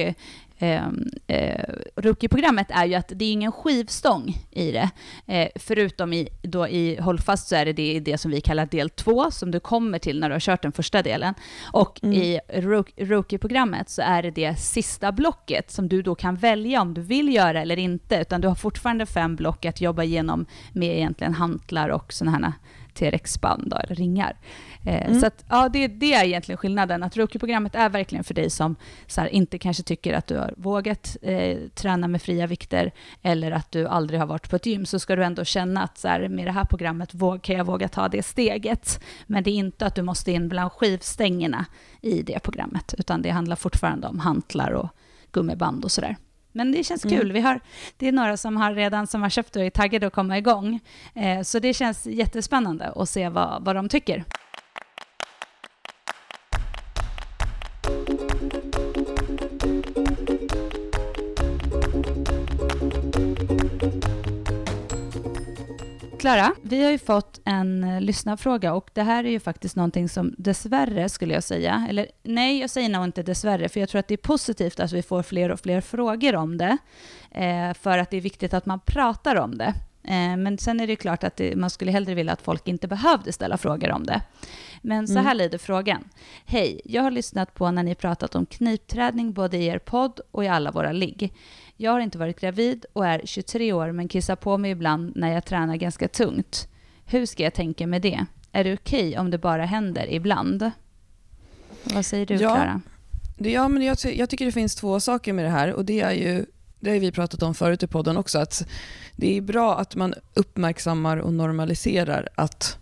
eh, 0.60 0.70
eh, 0.80 0.90
eh, 1.28 1.66
Rookie-programmet 1.96 2.68
är 2.70 2.86
ju 2.86 2.96
att 2.96 3.12
det 3.16 3.26
är 3.26 3.32
ingen 3.32 3.52
skivstång 3.52 4.38
i 4.52 4.72
det. 4.72 4.90
Eh, 5.28 5.48
förutom 5.56 6.14
i, 6.14 6.30
då 6.42 6.68
i 6.68 7.00
hållfast 7.02 7.48
så 7.48 7.56
är 7.56 7.66
det, 7.66 7.74
det 7.74 8.00
det 8.00 8.18
som 8.18 8.32
vi 8.32 8.42
kallar 8.42 8.66
del 8.66 8.90
två, 8.90 9.32
som 9.32 9.52
du 9.52 9.60
kommer 9.60 10.00
till 10.00 10.20
när 10.20 10.30
du 10.30 10.36
har 10.36 10.40
kört 10.40 10.62
den 10.62 10.72
första 10.72 11.02
delen. 11.02 11.34
Och 11.72 12.04
mm. 12.04 12.16
i 12.16 12.40
Rookie-programmet 12.98 13.90
så 13.90 14.02
är 14.02 14.24
det 14.24 14.32
det 14.32 14.56
sista 14.60 15.12
blocket 15.12 15.72
som 15.72 15.90
du 15.90 16.02
då 16.02 16.16
kan 16.16 16.36
välja 16.36 16.82
om 16.82 16.94
du 16.94 17.02
vill 17.02 17.36
göra 17.36 17.62
eller 17.62 17.80
inte, 17.80 18.18
utan 18.18 18.42
du 18.42 18.48
har 18.48 18.56
fortfarande 18.56 19.06
fem 19.06 19.36
block 19.36 19.66
att 19.66 19.82
jobba 19.82 20.04
igenom 20.04 20.46
med 20.74 20.98
egentligen 20.98 21.34
hantlar 21.34 21.90
och 21.90 22.14
sådana 22.14 22.38
här 22.38 22.54
TRX-band, 23.00 23.74
eller 23.84 23.96
ringar. 23.96 24.38
Eh, 24.86 25.08
mm. 25.08 25.20
Så 25.20 25.28
att, 25.28 25.46
ja, 25.50 25.70
det, 25.70 25.88
det, 25.88 26.14
är 26.14 26.26
egentligen 26.26 26.58
skillnaden. 26.58 27.04
Att 27.04 27.18
Rookie-programmet 27.18 27.76
är 27.76 27.90
verkligen 27.90 28.24
för 28.24 28.34
dig 28.34 28.50
som 28.50 28.76
här, 29.18 29.28
inte 29.28 29.60
kanske 29.60 29.84
tycker 29.84 30.14
att 30.14 30.28
du 30.28 30.38
har 30.38 30.54
vågat 30.58 31.18
eh, 31.22 31.58
träna 31.76 32.08
med 32.08 32.22
fria 32.22 32.48
vikter 32.48 32.92
eller 33.22 33.52
att 33.52 33.72
du 33.72 33.88
aldrig 33.88 34.20
har 34.20 34.28
varit 34.28 34.50
på 34.50 34.56
ett 34.56 34.66
gym, 34.66 34.86
så 34.86 35.00
ska 35.00 35.16
du 35.16 35.24
ändå 35.24 35.44
känna 35.44 35.84
att 35.84 35.98
så 35.98 36.08
här, 36.08 36.28
med 36.28 36.46
det 36.46 36.52
här 36.52 36.66
programmet 36.66 37.14
våg, 37.14 37.42
kan 37.42 37.56
jag 37.56 37.66
våga 37.66 37.88
ta 37.88 38.08
det 38.08 38.24
steget. 38.24 39.04
Men 39.28 39.44
det 39.44 39.52
är 39.52 39.56
inte 39.56 39.86
att 39.86 39.96
du 39.96 40.02
måste 40.02 40.32
in 40.32 40.50
bland 40.50 40.72
skivstängerna 40.72 41.66
i 42.02 42.22
det 42.22 42.40
programmet, 42.40 42.94
utan 42.98 43.22
det 43.22 43.30
handlar 43.30 43.56
fortfarande 43.56 44.08
om 44.08 44.20
hantlar 44.20 44.72
och 44.72 44.90
gummiband 45.32 45.84
och 45.84 45.92
sådär. 45.92 46.18
Men 46.52 46.72
det 46.72 46.84
känns 46.84 47.04
kul. 47.04 47.14
Mm. 47.14 47.34
Vi 47.34 47.40
har, 47.42 47.60
det 47.98 48.08
är 48.08 48.12
några 48.12 48.38
som 48.38 48.58
har 48.58 48.74
redan 48.74 49.08
som 49.08 49.22
har 49.22 49.30
köpt 49.30 49.56
och 49.56 49.64
är 49.64 49.70
taggade 49.70 50.08
att 50.08 50.14
komma 50.14 50.38
igång. 50.38 50.80
Eh, 51.16 51.42
så 51.42 51.60
det 51.60 51.74
känns 51.74 52.06
jättespännande 52.06 52.92
att 52.96 53.10
se 53.10 53.30
vad, 53.30 53.66
vad 53.66 53.76
de 53.76 53.90
tycker. 53.90 54.24
Klara, 66.20 66.52
vi 66.62 66.84
har 66.84 66.92
ju 66.92 66.98
fått 66.98 67.40
en 67.46 67.84
eh, 67.84 68.02
lyssnarfråga 68.02 68.74
och 68.74 68.90
det 68.94 69.02
här 69.02 69.24
är 69.24 69.30
ju 69.30 69.40
faktiskt 69.40 69.76
någonting 69.76 70.10
som 70.10 70.36
dessvärre 70.38 71.10
skulle 71.10 71.34
jag 71.34 71.44
säga, 71.44 71.88
eller 71.90 72.08
nej, 72.24 72.60
jag 72.60 72.70
säger 72.70 72.90
nog 72.90 73.04
inte 73.04 73.24
dessvärre, 73.24 73.70
för 73.70 73.80
jag 73.80 73.90
tror 73.90 74.00
att 74.00 74.08
det 74.08 74.14
är 74.14 74.18
positivt 74.18 74.80
att 74.80 74.92
vi 74.92 75.02
får 75.02 75.24
fler 75.24 75.52
och 75.52 75.60
fler 75.60 75.82
frågor 75.82 76.36
om 76.36 76.58
det, 76.58 76.78
eh, 77.32 77.74
för 77.74 77.98
att 77.98 78.10
det 78.10 78.18
är 78.18 78.22
viktigt 78.22 78.54
att 78.54 78.66
man 78.66 78.80
pratar 78.80 79.36
om 79.36 79.58
det. 79.58 79.74
Eh, 80.04 80.38
men 80.38 80.58
sen 80.58 80.80
är 80.80 80.88
det 80.88 80.96
klart 80.96 81.24
att 81.24 81.42
man 81.56 81.70
skulle 81.70 81.92
hellre 81.92 82.14
vilja 82.14 82.34
att 82.34 82.42
folk 82.42 82.68
inte 82.68 82.88
behövde 82.88 83.34
ställa 83.34 83.58
frågor 83.58 83.92
om 83.92 84.04
det. 84.06 84.22
Men 84.82 85.08
så 85.08 85.14
här 85.14 85.22
mm. 85.22 85.38
lyder 85.38 85.58
frågan. 85.58 86.04
Hej, 86.46 86.82
jag 86.86 87.04
har 87.04 87.12
lyssnat 87.12 87.54
på 87.54 87.72
när 87.72 87.84
ni 87.84 87.96
pratat 87.96 88.36
om 88.36 88.46
knipträning 88.46 89.34
både 89.34 89.58
i 89.58 89.66
er 89.66 89.80
podd 89.80 90.20
och 90.32 90.44
i 90.44 90.48
alla 90.48 90.72
våra 90.72 90.92
ligg. 90.92 91.34
Jag 91.78 91.92
har 91.92 92.00
inte 92.00 92.18
varit 92.18 92.40
gravid 92.40 92.86
och 92.94 93.06
är 93.06 93.22
23 93.26 93.74
år 93.74 93.92
men 93.92 94.08
kissar 94.08 94.36
på 94.36 94.58
mig 94.58 94.72
ibland 94.72 95.16
när 95.16 95.34
jag 95.34 95.46
tränar 95.46 95.76
ganska 95.76 96.08
tungt. 96.08 96.68
Hur 97.06 97.26
ska 97.26 97.44
jag 97.44 97.54
tänka 97.54 97.88
med 97.88 98.02
det? 98.02 98.26
Är 98.52 98.64
det 98.64 98.74
okej 98.74 99.10
okay 99.10 99.18
om 99.18 99.32
det 99.32 99.38
bara 99.38 99.66
händer 99.66 100.14
ibland? 100.14 100.72
Vad 101.84 102.06
säger 102.06 102.26
du? 102.26 102.36
Ja, 102.36 102.82
ja, 103.38 103.68
men 103.68 103.82
jag, 103.82 103.98
jag, 104.04 104.30
tycker 104.30 104.46
det 104.46 104.52
finns 104.52 104.76
två 104.76 105.00
saker 105.00 105.34
med 105.34 105.46
det 105.46 105.50
här 105.50 105.74
och 105.74 105.86
det 105.86 106.02
är 106.02 106.12
ju 106.12 106.46
det 106.80 106.90
har 106.90 107.00
vi 107.00 107.12
pratat 107.12 107.44
om 107.44 107.56
förut 107.56 107.84
i 107.84 107.88
podden 107.88 108.18
också, 108.18 108.40
att 108.40 108.68
det 109.16 109.38
är 109.38 109.42
bra 109.42 109.78
att 109.78 109.96
man 109.96 110.14
uppmärksammar 110.34 111.18
och 111.18 111.34
normaliserar 111.34 112.28
att 112.36 112.78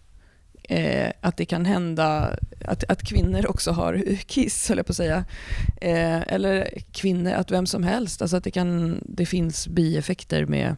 eh, 0.64 1.12
att 1.22 1.38
det 1.38 1.46
kan 1.46 1.66
hända 1.66 2.38
att, 2.66 2.84
att 2.90 3.04
kvinnor 3.04 3.48
också 3.48 3.72
har 3.72 4.04
kiss, 4.28 4.70
höll 4.70 4.78
jag 4.78 4.86
på 4.86 4.92
att 4.92 4.98
säga. 4.98 5.26
Eh, 5.82 6.34
eller 6.34 6.70
kvinnor, 6.92 7.32
att 7.32 7.52
vem 7.52 7.66
som 7.66 7.84
helst. 7.84 8.22
Alltså 8.22 8.38
att 8.38 8.44
det, 8.44 8.52
kan, 8.52 9.00
det 9.06 9.26
finns 9.26 9.68
bieffekter 9.68 10.46
med, 10.46 10.76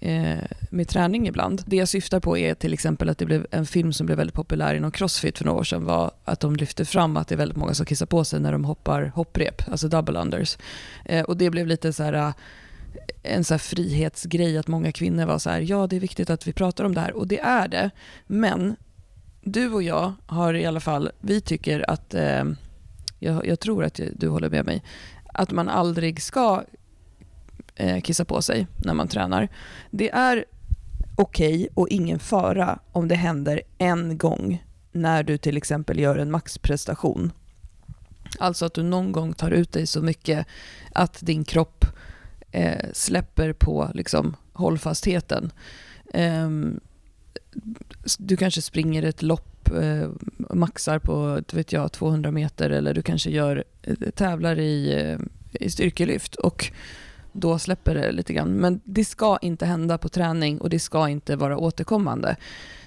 Eh, 0.00 0.38
med 0.70 0.88
träning 0.88 1.28
ibland. 1.28 1.62
Det 1.66 1.76
jag 1.76 1.88
syftar 1.88 2.20
på 2.20 2.38
är 2.38 2.54
till 2.54 2.72
exempel 2.72 3.08
att 3.08 3.18
det 3.18 3.26
blev 3.26 3.46
en 3.50 3.66
film 3.66 3.92
som 3.92 4.06
blev 4.06 4.18
väldigt 4.18 4.34
populär 4.34 4.74
inom 4.74 4.90
Crossfit 4.90 5.38
för 5.38 5.44
några 5.44 5.58
år 5.58 5.64
sedan 5.64 5.84
var 5.84 6.10
att 6.24 6.40
de 6.40 6.56
lyfte 6.56 6.84
fram 6.84 7.16
att 7.16 7.28
det 7.28 7.34
är 7.34 7.36
väldigt 7.36 7.56
många 7.56 7.74
som 7.74 7.86
kissar 7.86 8.06
på 8.06 8.24
sig 8.24 8.40
när 8.40 8.52
de 8.52 8.64
hoppar 8.64 9.12
hopprep, 9.14 9.68
alltså 9.68 9.88
double 9.88 10.20
unders. 10.20 10.58
Eh, 11.04 11.22
och 11.22 11.36
det 11.36 11.50
blev 11.50 11.66
lite 11.66 11.92
så 11.92 12.02
här 12.02 12.12
eh, 12.12 12.32
en 13.22 13.44
så 13.44 13.58
frihetsgrej 13.58 14.58
att 14.58 14.68
många 14.68 14.92
kvinnor 14.92 15.26
var 15.26 15.38
så 15.38 15.50
här, 15.50 15.60
ja 15.60 15.86
det 15.86 15.96
är 15.96 16.00
viktigt 16.00 16.30
att 16.30 16.46
vi 16.46 16.52
pratar 16.52 16.84
om 16.84 16.94
det 16.94 17.00
här 17.00 17.12
och 17.12 17.26
det 17.26 17.40
är 17.40 17.68
det. 17.68 17.90
Men 18.26 18.76
du 19.42 19.72
och 19.72 19.82
jag 19.82 20.12
har 20.26 20.54
i 20.54 20.66
alla 20.66 20.80
fall, 20.80 21.10
vi 21.20 21.40
tycker 21.40 21.90
att, 21.90 22.14
eh, 22.14 22.44
jag, 23.18 23.46
jag, 23.46 23.60
tror 23.60 23.84
att 23.84 24.00
du 24.16 24.28
håller 24.28 24.50
med 24.50 24.66
mig, 24.66 24.82
att 25.34 25.50
man 25.50 25.68
aldrig 25.68 26.22
ska 26.22 26.62
eh, 27.82 28.00
kissa 28.00 28.24
på 28.24 28.42
sig 28.42 28.66
när 28.84 28.94
man 28.94 29.08
tränar. 29.08 29.48
Det 29.90 30.10
är 30.10 30.44
okej 31.16 31.54
okay 31.54 31.68
och 31.74 31.88
ingen 31.88 32.18
fara 32.18 32.78
om 32.92 33.08
det 33.08 33.14
händer 33.14 33.62
en 33.78 34.18
gång 34.18 34.64
när 34.92 35.22
du 35.22 35.38
till 35.38 35.56
exempel 35.56 35.98
gör 35.98 36.16
en 36.16 36.30
maxprestation. 36.30 37.32
Alltså 38.38 38.64
att 38.64 38.74
du 38.74 38.82
någon 38.82 39.12
gång 39.12 39.32
tar 39.32 39.50
ut 39.50 39.72
dig 39.72 39.86
så 39.86 40.02
mycket 40.02 40.46
att 40.92 41.18
din 41.20 41.44
kropp 41.44 41.84
eh, 42.50 42.86
släpper 42.92 43.52
på 43.52 43.90
liksom, 43.94 44.36
hållfastheten. 44.52 45.52
Eh, 46.14 46.50
du 48.18 48.36
kanske 48.36 48.62
springer 48.62 49.02
ett 49.02 49.22
lopp, 49.22 49.68
eh, 49.70 50.10
maxar 50.50 50.98
på 50.98 51.42
vet 51.52 51.72
jag, 51.72 51.92
200 51.92 52.30
meter 52.30 52.70
eller 52.70 52.94
du 52.94 53.02
kanske 53.02 53.30
gör, 53.30 53.64
eh, 53.82 53.94
tävlar 54.14 54.58
i, 54.58 54.92
eh, 55.00 55.18
i 55.52 55.70
styrkelyft 55.70 56.34
och 56.34 56.72
då 57.32 57.58
släpper 57.58 57.94
det 57.94 58.12
lite 58.12 58.32
grann. 58.32 58.48
Men 58.48 58.80
det 58.84 59.04
ska 59.04 59.38
inte 59.42 59.66
hända 59.66 59.98
på 59.98 60.08
träning 60.08 60.60
och 60.60 60.70
det 60.70 60.78
ska 60.78 61.08
inte 61.08 61.36
vara 61.36 61.58
återkommande. 61.58 62.36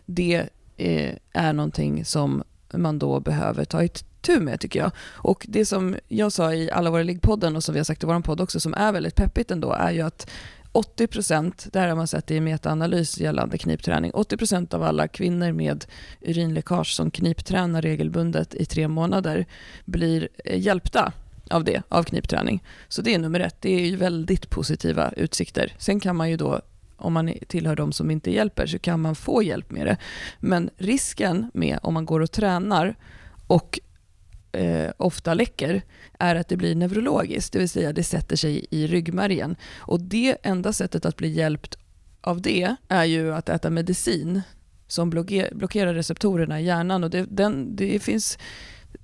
Det 0.06 0.50
eh, 0.78 1.16
är 1.34 1.54
någonting 1.54 2.06
som 2.06 2.44
man 2.74 3.00
då 3.00 3.20
behöver 3.20 3.66
ta 3.66 3.84
itu 3.84 4.40
med 4.40 4.60
tycker 4.60 4.80
jag. 4.80 4.92
Och 5.14 5.46
det 5.50 5.66
som 5.66 5.96
jag 6.08 6.32
sa 6.32 6.54
i 6.54 6.72
Alla 6.72 6.90
våra 6.90 7.04
liggpodden 7.04 7.56
och 7.56 7.64
som 7.64 7.74
vi 7.74 7.80
har 7.80 7.86
sagt 7.86 8.04
i 8.04 8.06
vår 8.06 8.20
podd 8.20 8.42
också 8.42 8.60
som 8.60 8.74
är 8.74 8.92
väldigt 8.92 9.16
peppigt 9.16 9.52
ändå 9.52 9.72
är 9.72 9.92
ju 9.92 10.02
att 10.02 10.30
80 10.72 11.08
procent, 11.08 11.68
det 11.72 11.80
här 11.80 11.88
har 11.88 11.96
man 11.96 12.08
sett 12.08 12.32
i 12.32 12.40
metaanalys 12.40 13.20
gällande 13.20 13.58
knipträning, 13.58 14.12
80 14.14 14.38
procent 14.38 14.74
av 14.74 14.84
alla 14.84 15.08
kvinnor 15.08 15.52
med 15.52 15.86
urinläckage 16.22 16.96
som 16.96 17.12
kniptränar 17.12 17.82
regelbundet 17.82 18.56
i 18.56 18.66
tre 18.66 18.88
månader 18.88 19.46
blir 19.86 20.30
eh, 20.46 20.60
hjälpta 20.60 21.14
av 21.50 21.64
det, 21.64 21.82
av 21.90 22.04
knipträning. 22.04 22.64
Så 22.88 23.02
det 23.02 23.14
är 23.14 23.20
nummer 23.20 23.40
ett, 23.40 23.56
det 23.60 23.70
är 23.70 23.86
ju 23.86 23.96
väldigt 23.96 24.50
positiva 24.50 25.12
utsikter. 25.18 25.74
Sen 25.78 26.00
kan 26.00 26.16
man 26.16 26.30
ju 26.30 26.38
då 26.38 26.62
om 26.98 27.14
man 27.14 27.34
tillhör 27.48 27.76
de 27.76 27.92
som 27.92 28.12
inte 28.12 28.32
hjälper 28.32 28.66
så 28.66 28.80
kan 28.80 29.02
man 29.02 29.16
få 29.16 29.44
hjälp 29.44 29.72
med 29.72 29.88
det. 29.88 29.98
Men 30.40 30.70
risken 30.78 31.52
med 31.54 31.80
om 31.82 31.94
man 31.94 32.06
går 32.06 32.20
och 32.20 32.32
tränar 32.32 32.96
och 33.48 33.80
eh, 34.52 34.92
ofta 34.98 35.34
läcker 35.34 35.82
är 36.20 36.36
att 36.36 36.48
det 36.48 36.58
blir 36.58 36.76
neurologiskt, 36.76 37.54
det 37.54 37.60
vill 37.60 37.70
säga 37.70 37.94
det 37.94 38.04
sätter 38.04 38.36
sig 38.36 38.66
i 38.70 38.88
ryggmärgen. 38.88 39.56
Och 39.78 40.02
det 40.02 40.38
enda 40.44 40.74
sättet 40.74 41.06
att 41.06 41.18
bli 41.18 41.30
hjälpt 41.30 41.78
av 42.22 42.42
det 42.42 42.76
är 42.88 43.06
ju 43.06 43.34
att 43.34 43.50
äta 43.50 43.70
medicin 43.70 44.42
som 44.88 45.10
blockerar 45.10 45.94
receptorerna 45.94 46.62
i 46.62 46.66
hjärnan. 46.66 47.04
Och 47.04 47.10
det, 47.10 47.26
den, 47.30 47.76
det 47.76 48.00
finns 48.00 48.38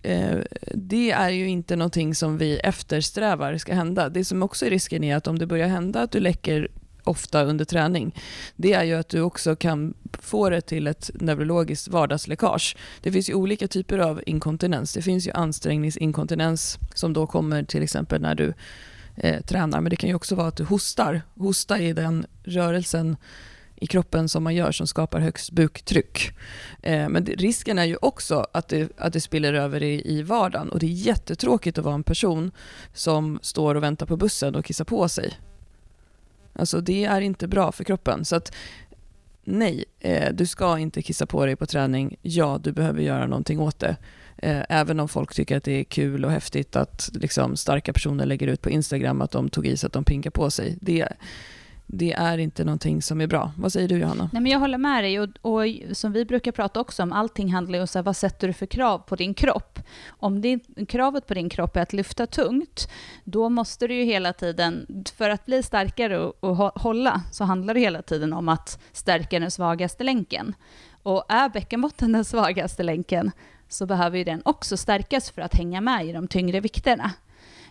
eh, 0.02 0.40
det 0.74 1.12
är 1.12 1.30
ju 1.30 1.48
inte 1.48 1.76
någonting 1.76 2.16
som 2.16 2.38
vi 2.38 2.58
eftersträvar 2.58 3.58
ska 3.58 3.74
hända. 3.74 4.10
Det 4.10 4.26
som 4.26 4.44
också 4.44 4.66
är 4.66 4.70
risken 4.70 5.04
är 5.04 5.16
att 5.16 5.28
om 5.28 5.40
det 5.40 5.46
börjar 5.46 5.68
hända 5.68 6.02
att 6.02 6.12
du 6.12 6.20
läcker 6.20 6.68
ofta 7.04 7.44
under 7.44 7.66
träning, 7.66 8.16
det 8.56 8.74
är 8.74 8.84
ju 8.84 8.94
att 8.94 9.10
du 9.10 9.22
också 9.22 9.56
kan 9.56 9.94
få 10.20 10.50
det 10.50 10.62
till 10.62 10.88
ett 10.88 11.12
neurologiskt 11.14 11.88
vardagsläckage. 11.88 12.76
Det 13.02 13.12
finns 13.12 13.30
ju 13.30 13.34
olika 13.34 13.68
typer 13.68 14.00
av 14.00 14.22
inkontinens. 14.26 14.94
Det 14.94 15.02
finns 15.02 15.28
ju 15.28 15.32
ansträngningsinkontinens 15.32 16.80
som 16.94 17.14
då 17.14 17.28
kommer 17.28 17.64
till 17.64 17.84
exempel 17.84 18.22
när 18.22 18.36
du 18.36 18.54
eh, 19.16 19.42
tränar, 19.42 19.82
men 19.82 19.90
det 19.90 19.96
kan 19.96 20.10
ju 20.10 20.16
också 20.16 20.36
vara 20.36 20.48
att 20.48 20.58
du 20.58 20.64
hostar. 20.64 21.22
Hosta 21.36 21.80
är 21.80 21.94
den 21.94 22.26
rörelsen 22.44 23.18
i 23.82 23.88
kroppen 23.88 24.30
som 24.30 24.44
man 24.44 24.56
gör 24.56 24.72
som 24.72 24.88
skapar 24.88 25.20
högst 25.20 25.52
buktryck. 25.52 26.32
Eh, 26.82 27.10
men 27.10 27.24
det, 27.24 27.36
risken 27.36 27.80
är 27.80 27.86
ju 27.86 27.98
också 28.02 28.48
att 28.52 28.68
det, 28.68 28.92
att 28.98 29.14
det 29.14 29.22
spiller 29.22 29.54
över 29.54 29.84
i, 29.84 30.18
i 30.18 30.24
vardagen 30.24 30.70
och 30.70 30.80
det 30.80 30.86
är 30.86 30.90
jättetråkigt 30.90 31.78
att 31.78 31.86
vara 31.86 31.96
en 31.96 32.04
person 32.04 32.52
som 32.94 33.40
står 33.42 33.76
och 33.76 33.84
väntar 33.84 34.06
på 34.06 34.18
bussen 34.18 34.56
och 34.56 34.66
kissar 34.66 34.86
på 34.86 35.10
sig 35.10 35.34
Alltså 36.54 36.82
det 36.82 37.06
är 37.06 37.22
inte 37.22 37.48
bra 37.48 37.72
för 37.72 37.84
kroppen. 37.84 38.26
Så 38.26 38.36
att 38.36 38.56
nej, 39.44 39.86
eh, 40.00 40.34
du 40.34 40.46
ska 40.46 40.80
inte 40.80 41.02
kissa 41.02 41.26
på 41.26 41.46
dig 41.46 41.56
på 41.56 41.66
träning. 41.66 42.16
Ja, 42.22 42.60
du 42.64 42.72
behöver 42.72 43.02
göra 43.02 43.28
någonting 43.28 43.60
åt 43.60 43.80
det. 43.80 43.96
Eh, 44.38 44.64
även 44.70 45.00
om 45.00 45.10
folk 45.10 45.34
tycker 45.34 45.58
att 45.58 45.64
det 45.64 45.80
är 45.80 45.84
kul 45.84 46.26
och 46.26 46.32
häftigt 46.32 46.76
att 46.76 47.10
liksom, 47.14 47.58
starka 47.58 47.94
personer 47.94 48.26
lägger 48.26 48.48
ut 48.48 48.62
på 48.62 48.70
Instagram 48.70 49.22
att 49.22 49.32
de 49.32 49.50
tog 49.50 49.68
i 49.68 49.78
så 49.78 49.88
att 49.88 49.94
de 49.94 50.04
pinkar 50.04 50.32
på 50.32 50.52
sig. 50.52 50.78
Det, 50.82 51.08
det 51.94 52.14
är 52.14 52.38
inte 52.38 52.64
någonting 52.64 53.02
som 53.02 53.22
är 53.22 53.28
bra. 53.28 53.52
Vad 53.58 53.74
säger 53.74 53.88
du 53.88 53.98
Johanna? 53.98 54.30
Nej, 54.34 54.42
men 54.42 54.52
jag 54.52 54.60
håller 54.60 54.78
med 54.78 55.04
dig 55.04 55.20
och, 55.20 55.30
och 55.42 55.64
som 55.92 56.12
vi 56.12 56.26
brukar 56.26 56.52
prata 56.52 56.80
också 56.80 57.04
om, 57.04 57.14
allting 57.14 57.54
handlar 57.54 57.80
ju 57.80 57.88
om 57.96 58.04
vad 58.04 58.18
sätter 58.18 58.48
du 58.48 58.54
för 58.54 58.66
krav 58.66 58.98
på 58.98 59.16
din 59.16 59.34
kropp. 59.34 59.80
Om 60.08 60.42
det, 60.42 60.60
kravet 60.88 61.28
på 61.28 61.34
din 61.34 61.50
kropp 61.50 61.76
är 61.76 61.82
att 61.82 61.94
lyfta 61.94 62.28
tungt, 62.28 62.90
då 63.24 63.50
måste 63.50 63.88
du 63.88 63.94
ju 63.96 64.04
hela 64.04 64.34
tiden, 64.34 65.04
för 65.18 65.30
att 65.30 65.46
bli 65.46 65.64
starkare 65.64 66.20
och, 66.20 66.44
och 66.44 66.82
hålla, 66.82 67.22
så 67.32 67.44
handlar 67.44 67.74
det 67.74 67.80
hela 67.80 68.02
tiden 68.02 68.34
om 68.34 68.50
att 68.50 68.80
stärka 68.92 69.40
den 69.40 69.52
svagaste 69.52 70.04
länken. 70.04 70.56
Och 71.04 71.24
är 71.30 71.50
bäckenbotten 71.50 72.12
den 72.12 72.26
svagaste 72.26 72.84
länken, 72.84 73.32
så 73.70 73.86
behöver 73.86 74.18
ju 74.18 74.24
den 74.24 74.42
också 74.46 74.78
stärkas 74.78 75.32
för 75.32 75.42
att 75.42 75.56
hänga 75.56 75.82
med 75.82 76.06
i 76.06 76.12
de 76.12 76.28
tyngre 76.28 76.60
vikterna. 76.60 77.12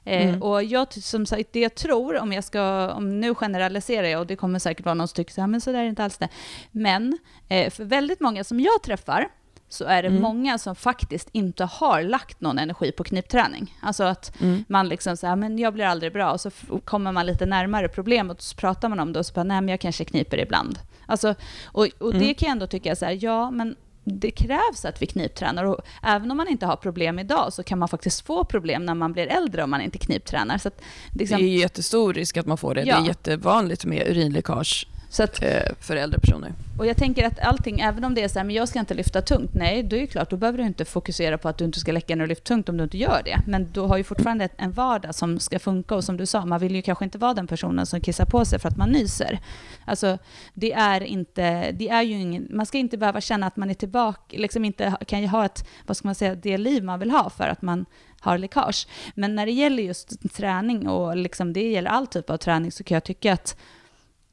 Eh, 0.04 0.28
mm. 0.28 0.42
och 0.42 0.64
jag, 0.64 0.92
som 0.92 1.26
sagt, 1.26 1.52
det 1.52 1.60
jag 1.60 1.74
tror, 1.74 2.18
om 2.18 2.32
jag 2.32 2.44
ska, 2.44 2.92
om 2.92 3.20
nu 3.20 3.34
generaliserar 3.34 4.06
jag, 4.06 4.20
och 4.20 4.26
det 4.26 4.36
kommer 4.36 4.58
säkert 4.58 4.84
vara 4.84 4.94
någon 4.94 5.08
som 5.08 5.14
tycker 5.14 5.32
så 5.32 5.40
här, 5.40 5.48
men 5.48 5.60
så 5.60 5.72
där 5.72 5.78
är 5.78 5.84
inte 5.88 6.04
alls 6.04 6.18
det. 6.18 6.28
Men 6.70 7.18
eh, 7.48 7.70
för 7.70 7.84
väldigt 7.84 8.20
många 8.20 8.44
som 8.44 8.60
jag 8.60 8.82
träffar, 8.82 9.28
så 9.68 9.84
är 9.84 10.02
det 10.02 10.08
mm. 10.08 10.22
många 10.22 10.58
som 10.58 10.76
faktiskt 10.76 11.28
inte 11.32 11.64
har 11.64 12.02
lagt 12.02 12.40
någon 12.40 12.58
energi 12.58 12.92
på 12.92 13.04
knipträning. 13.04 13.78
Alltså 13.82 14.04
att 14.04 14.40
mm. 14.40 14.64
man 14.68 14.88
liksom 14.88 15.16
säger, 15.16 15.36
men 15.36 15.58
jag 15.58 15.74
blir 15.74 15.84
aldrig 15.84 16.12
bra, 16.12 16.32
och 16.32 16.40
så 16.40 16.50
kommer 16.84 17.12
man 17.12 17.26
lite 17.26 17.46
närmare 17.46 17.88
problemet, 17.88 18.36
och 18.36 18.42
så 18.42 18.56
pratar 18.56 18.88
man 18.88 19.00
om 19.00 19.12
det, 19.12 19.18
och 19.18 19.26
så 19.26 19.32
bara, 19.32 19.44
nej 19.44 19.60
men 19.60 19.68
jag 19.68 19.80
kanske 19.80 20.04
kniper 20.04 20.38
ibland. 20.38 20.78
Alltså, 21.06 21.34
och, 21.64 21.88
och 21.98 22.10
mm. 22.14 22.18
det 22.18 22.34
kan 22.34 22.46
jag 22.46 22.52
ändå 22.52 22.66
tycka 22.66 22.96
så 22.96 23.04
här, 23.04 23.18
ja 23.20 23.50
men 23.50 23.76
det 24.04 24.30
krävs 24.30 24.84
att 24.84 25.02
vi 25.02 25.06
kniptränar 25.06 25.64
och 25.64 25.78
även 26.02 26.30
om 26.30 26.36
man 26.36 26.48
inte 26.48 26.66
har 26.66 26.76
problem 26.76 27.18
idag 27.18 27.52
så 27.52 27.62
kan 27.62 27.78
man 27.78 27.88
faktiskt 27.88 28.26
få 28.26 28.44
problem 28.44 28.84
när 28.84 28.94
man 28.94 29.12
blir 29.12 29.26
äldre 29.26 29.64
om 29.64 29.70
man 29.70 29.80
inte 29.80 29.98
kniptränar. 29.98 30.58
Så 30.58 30.68
att, 30.68 30.80
liksom, 31.14 31.38
det 31.38 31.44
är 31.44 31.58
jättestor 31.58 32.14
risk 32.14 32.36
att 32.36 32.46
man 32.46 32.58
får 32.58 32.74
det. 32.74 32.82
Ja. 32.82 32.96
Det 32.96 33.02
är 33.02 33.06
jättevanligt 33.06 33.84
med 33.84 34.08
urinläckage 34.08 34.86
så 35.10 35.22
att, 35.22 35.42
eh, 35.42 35.62
för 35.80 35.96
äldre 35.96 36.20
personer. 36.20 36.52
Och 36.78 36.86
jag 36.86 36.96
tänker 36.96 37.26
att 37.26 37.38
allting, 37.38 37.80
även 37.80 38.04
om 38.04 38.14
det 38.14 38.22
är 38.22 38.28
så 38.28 38.38
här, 38.38 38.46
men 38.46 38.56
jag 38.56 38.68
ska 38.68 38.78
inte 38.78 38.94
lyfta 38.94 39.22
tungt, 39.22 39.50
nej, 39.54 39.82
då 39.82 39.96
är 39.96 40.00
det 40.00 40.06
klart, 40.06 40.30
då 40.30 40.36
behöver 40.36 40.58
du 40.58 40.64
inte 40.64 40.84
fokusera 40.84 41.38
på 41.38 41.48
att 41.48 41.58
du 41.58 41.64
inte 41.64 41.80
ska 41.80 41.92
läcka 41.92 42.16
när 42.16 42.24
du 42.24 42.28
lyfter 42.28 42.44
tungt 42.44 42.68
om 42.68 42.76
du 42.76 42.84
inte 42.84 42.98
gör 42.98 43.22
det. 43.24 43.40
Men 43.46 43.70
du 43.72 43.80
har 43.80 43.96
ju 43.96 44.04
fortfarande 44.04 44.48
en 44.56 44.72
vardag 44.72 45.14
som 45.14 45.38
ska 45.38 45.58
funka 45.58 45.94
och 45.94 46.04
som 46.04 46.16
du 46.16 46.26
sa, 46.26 46.46
man 46.46 46.60
vill 46.60 46.74
ju 46.74 46.82
kanske 46.82 47.04
inte 47.04 47.18
vara 47.18 47.34
den 47.34 47.46
personen 47.46 47.86
som 47.86 48.00
kissar 48.00 48.24
på 48.24 48.44
sig 48.44 48.58
för 48.58 48.68
att 48.68 48.76
man 48.76 48.90
nyser. 48.90 49.38
Alltså, 49.84 50.18
det 50.54 50.72
är 50.72 51.00
inte, 51.00 51.72
det 51.72 51.88
är 51.88 52.02
ju 52.02 52.14
ingen, 52.14 52.48
man 52.50 52.66
ska 52.66 52.78
inte 52.78 52.98
behöva 52.98 53.20
känna 53.20 53.46
att 53.46 53.56
man 53.56 53.70
är 53.70 53.74
tillbaka, 53.74 54.36
liksom 54.38 54.64
inte 54.64 54.96
kan 55.06 55.20
ju 55.20 55.26
ha 55.26 55.44
ett, 55.44 55.68
vad 55.86 55.96
ska 55.96 56.08
man 56.08 56.14
säga, 56.14 56.34
det 56.34 56.58
liv 56.58 56.84
man 56.84 57.00
vill 57.00 57.10
ha 57.10 57.30
för 57.30 57.44
att 57.44 57.62
man 57.62 57.86
har 58.20 58.38
läckage. 58.38 58.88
Men 59.14 59.34
när 59.34 59.46
det 59.46 59.52
gäller 59.52 59.82
just 59.82 60.32
träning 60.34 60.88
och 60.88 61.16
liksom 61.16 61.52
det 61.52 61.70
gäller 61.70 61.90
all 61.90 62.06
typ 62.06 62.30
av 62.30 62.36
träning 62.36 62.72
så 62.72 62.84
kan 62.84 62.94
jag 62.94 63.04
tycka 63.04 63.32
att 63.32 63.56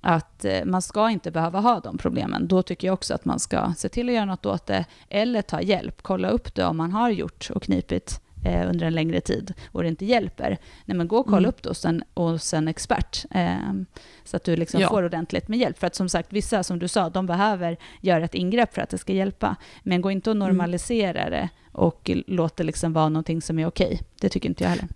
att 0.02 0.46
eh, 0.46 0.66
man 0.66 0.82
ska 0.82 1.10
inte 1.10 1.32
behöva 1.32 1.60
ha 1.60 1.80
de 1.80 1.98
problemen. 1.98 2.48
Då 2.48 2.62
tycker 2.62 2.88
jag 2.88 2.94
också 2.94 3.14
att 3.14 3.26
man 3.26 3.40
ska 3.40 3.74
se 3.78 3.90
till 3.90 4.10
att 4.10 4.16
göra 4.16 4.26
något 4.26 4.46
åt 4.46 4.66
det 4.66 4.86
eller 5.10 5.42
ta 5.42 5.62
hjälp. 5.62 6.02
Kolla 6.02 6.30
upp 6.30 6.56
det 6.56 6.66
om 6.66 6.78
man 6.78 6.92
har 6.92 7.10
gjort 7.10 7.50
och 7.56 7.64
knipit 7.64 8.22
eh, 8.46 8.70
under 8.70 8.86
en 8.86 8.94
längre 8.94 9.22
tid 9.22 9.54
och 9.72 9.84
det 9.84 9.90
inte 9.90 10.06
hjälper. 10.06 10.58
Nej, 10.86 10.98
men 10.98 11.08
gå 11.08 11.18
och 11.18 11.26
kolla 11.26 11.38
mm. 11.38 11.50
upp 11.50 11.64
det 11.64 11.70
hos 11.70 11.86
en, 11.86 12.04
hos 12.14 12.54
en 12.54 12.68
expert 12.68 13.26
eh, 13.32 13.56
så 14.24 14.38
att 14.38 14.44
du 14.44 14.56
liksom 14.56 14.82
ja. 14.82 14.90
får 14.90 15.04
ordentligt 15.04 15.48
med 15.48 15.60
hjälp. 15.60 15.80
För 15.80 15.88
att 15.88 15.96
som 15.96 16.10
sagt, 16.10 16.34
vissa 16.34 16.64
som 16.64 16.80
du 16.80 16.88
sa, 16.88 17.10
de 17.10 17.26
behöver 17.26 17.78
göra 18.02 18.26
ett 18.26 18.36
ingrepp 18.36 18.74
för 18.74 18.82
att 18.82 18.90
det 18.90 18.98
ska 18.98 19.14
hjälpa. 19.14 19.56
Men 19.84 20.02
gå 20.02 20.12
inte 20.12 20.30
och 20.30 20.36
mm. 20.36 20.48
normalisera 20.48 21.22
mm. 21.22 21.32
det 21.32 21.50
och 21.72 22.12
låt 22.28 22.58
det 22.58 22.64
liksom 22.64 22.94
vara 22.94 23.10
någonting 23.10 23.42
som 23.42 23.60
är 23.60 23.66
okej. 23.66 24.02
Det 24.22 24.30
tycker 24.30 24.50
inte 24.50 24.64
jag 24.64 24.70
heller. 24.70 24.88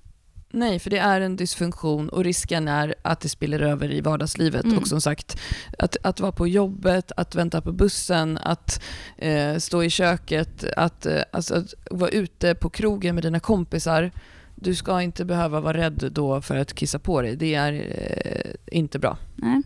Nej, 0.54 0.80
för 0.80 0.89
det 0.89 0.97
är 0.97 1.22
en 1.22 1.36
dysfunktion 1.36 2.10
och 2.10 2.24
risken 2.24 2.68
är 2.68 2.95
att 3.02 3.20
det 3.20 3.30
spiller 3.30 3.60
över 3.60 3.91
i 3.91 4.02
vardagslivet. 4.02 4.64
Mm. 4.64 4.78
Och 4.78 4.88
som 4.88 5.02
sagt, 5.02 5.39
att, 5.80 5.97
att 6.04 6.20
vara 6.20 6.32
på 6.32 6.47
jobbet, 6.47 7.12
att 7.18 7.36
vänta 7.36 7.62
på 7.62 7.72
bussen, 7.72 8.38
att 8.38 8.84
eh, 9.18 9.58
stå 9.58 9.84
i 9.84 9.89
köket, 9.89 10.64
att, 10.78 11.06
eh, 11.06 11.22
alltså, 11.32 11.56
att 11.56 11.74
vara 11.91 12.10
ute 12.10 12.56
på 12.56 12.70
krogen 12.70 13.16
med 13.16 13.24
dina 13.24 13.39
kompisar. 13.39 14.12
Du 14.56 14.76
ska 14.76 15.02
inte 15.02 15.26
behöva 15.26 15.60
vara 15.60 15.78
rädd 15.78 16.10
då 16.12 16.41
för 16.41 16.56
att 16.56 16.74
kissa 16.74 16.99
på 16.99 17.22
dig. 17.22 17.36
Det 17.36 17.56
är 17.56 17.74
eh, 17.74 18.78
inte 18.78 18.99
bra. 18.99 19.18
Nej, 19.36 19.62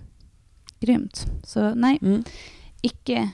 grymt. 0.79 1.25
Så 1.43 1.75
nej, 1.75 1.99
mm. 2.01 2.23
icke 2.81 3.29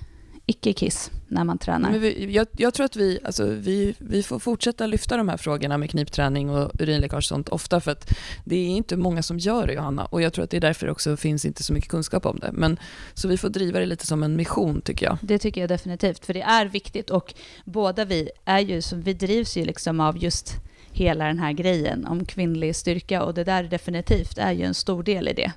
icke-kiss 0.45 1.11
när 1.27 1.43
man 1.43 1.57
tränar. 1.57 1.91
Men 1.91 1.99
vi, 1.99 2.31
jag, 2.31 2.47
jag, 2.51 2.73
tror 2.73 2.85
att 2.85 2.95
vi, 2.95 3.19
alltså, 3.23 3.45
vi, 3.45 3.95
vi 3.97 4.23
får 4.23 4.39
fortsätta 4.39 4.87
lyfta 4.87 5.17
de 5.17 5.29
här 5.29 5.37
frågorna 5.37 5.77
med 5.77 5.89
knipträning 5.89 6.49
och 6.49 6.71
urinläckage 6.79 7.17
och 7.17 7.23
sånt 7.23 7.49
ofta 7.49 7.81
för 7.81 7.91
att 7.91 8.13
det 8.45 8.55
är 8.55 8.67
inte 8.67 8.97
många 8.97 9.23
som 9.23 9.39
gör 9.39 9.67
det 9.67 9.73
Johanna 9.73 10.05
och 10.05 10.21
jag 10.21 10.33
tror 10.33 10.43
att 10.43 10.49
det 10.49 10.57
är 10.57 10.61
därför 10.61 10.85
det 10.85 10.91
också 10.91 11.17
finns 11.17 11.45
inte 11.45 11.63
så 11.63 11.73
mycket 11.73 11.89
kunskap 11.89 12.25
om 12.25 12.39
det. 12.39 12.51
Men, 12.53 12.79
så 13.13 13.27
vi 13.27 13.37
får 13.37 13.49
driva 13.49 13.79
det 13.79 13.85
lite 13.85 14.07
som 14.07 14.23
en 14.23 14.35
mission 14.35 14.81
tycker 14.81 15.05
jag. 15.05 15.17
Det 15.21 15.39
tycker 15.39 15.61
jag 15.61 15.69
definitivt 15.69 16.25
för 16.25 16.33
det 16.33 16.41
är 16.41 16.65
viktigt 16.65 17.09
och 17.09 17.33
båda 17.65 18.05
vi 18.05 18.29
är 18.45 18.59
ju, 18.59 18.81
vi 18.95 19.13
drivs 19.13 19.57
ju 19.57 19.65
liksom 19.65 19.99
av 19.99 20.17
just 20.17 20.55
hela 20.91 21.25
den 21.25 21.39
här 21.39 21.51
grejen 21.51 22.05
om 22.05 22.25
kvinnlig 22.25 22.75
styrka 22.75 23.23
och 23.23 23.33
det 23.33 23.43
där 23.43 23.63
definitivt 23.63 24.37
är 24.37 24.51
ju 24.51 24.63
en 24.63 24.73
stor 24.73 25.03
del 25.03 25.27
i 25.27 25.33
det. 25.33 25.51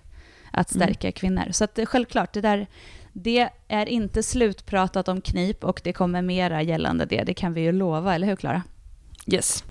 Att 0.52 0.74
mm. 0.74 0.86
stärka 0.86 1.06
mm. 1.06 1.12
kvinnor. 1.12 1.52
Så 1.52 1.64
att 1.64 1.78
självklart, 1.84 2.32
det 2.32 2.40
där 2.40 2.66
det 3.16 3.48
är 3.68 3.88
inte 3.88 4.22
slutpratat 4.22 5.08
om 5.08 5.20
knip 5.20 5.64
och 5.64 5.80
det 5.84 5.92
kommer 5.92 6.22
mera 6.22 6.62
gällande 6.62 7.04
det. 7.04 7.24
Det 7.24 7.34
kan 7.34 7.54
vi 7.54 7.60
ju 7.60 7.72
lova, 7.72 8.14
eller 8.14 8.26
hur 8.26 8.36
Klara? 8.36 8.62
Yes. 9.26 9.64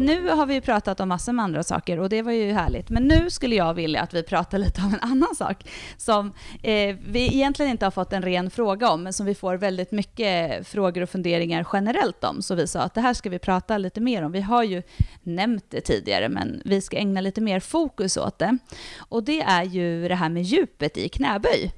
Nu 0.00 0.28
har 0.28 0.46
vi 0.46 0.60
pratat 0.60 1.00
om 1.00 1.08
massor 1.08 1.32
med 1.32 1.44
andra 1.44 1.62
saker 1.62 2.00
och 2.00 2.08
det 2.08 2.22
var 2.22 2.32
ju 2.32 2.52
härligt. 2.52 2.90
Men 2.90 3.02
nu 3.02 3.30
skulle 3.30 3.54
jag 3.54 3.74
vilja 3.74 4.00
att 4.00 4.14
vi 4.14 4.22
pratar 4.22 4.58
lite 4.58 4.80
om 4.80 4.94
en 4.94 5.10
annan 5.10 5.34
sak 5.34 5.70
som 5.96 6.32
eh, 6.62 6.96
vi 7.06 7.26
egentligen 7.34 7.70
inte 7.70 7.86
har 7.86 7.90
fått 7.90 8.12
en 8.12 8.22
ren 8.22 8.50
fråga 8.50 8.90
om, 8.90 9.02
men 9.02 9.12
som 9.12 9.26
vi 9.26 9.34
får 9.34 9.54
väldigt 9.54 9.92
mycket 9.92 10.66
frågor 10.68 11.02
och 11.02 11.10
funderingar 11.10 11.66
generellt 11.72 12.24
om. 12.24 12.42
Så 12.42 12.54
vi 12.54 12.66
sa 12.66 12.80
att 12.80 12.94
det 12.94 13.00
här 13.00 13.14
ska 13.14 13.30
vi 13.30 13.38
prata 13.38 13.78
lite 13.78 14.00
mer 14.00 14.22
om. 14.22 14.32
Vi 14.32 14.40
har 14.40 14.62
ju 14.62 14.82
nämnt 15.22 15.64
det 15.68 15.80
tidigare, 15.80 16.28
men 16.28 16.62
vi 16.64 16.80
ska 16.80 16.96
ägna 16.96 17.20
lite 17.20 17.40
mer 17.40 17.60
fokus 17.60 18.16
åt 18.16 18.38
det. 18.38 18.58
Och 18.98 19.24
det 19.24 19.40
är 19.40 19.64
ju 19.64 20.08
det 20.08 20.14
här 20.14 20.28
med 20.28 20.42
djupet 20.42 20.96
i 20.96 21.08
knäböj. 21.08 21.72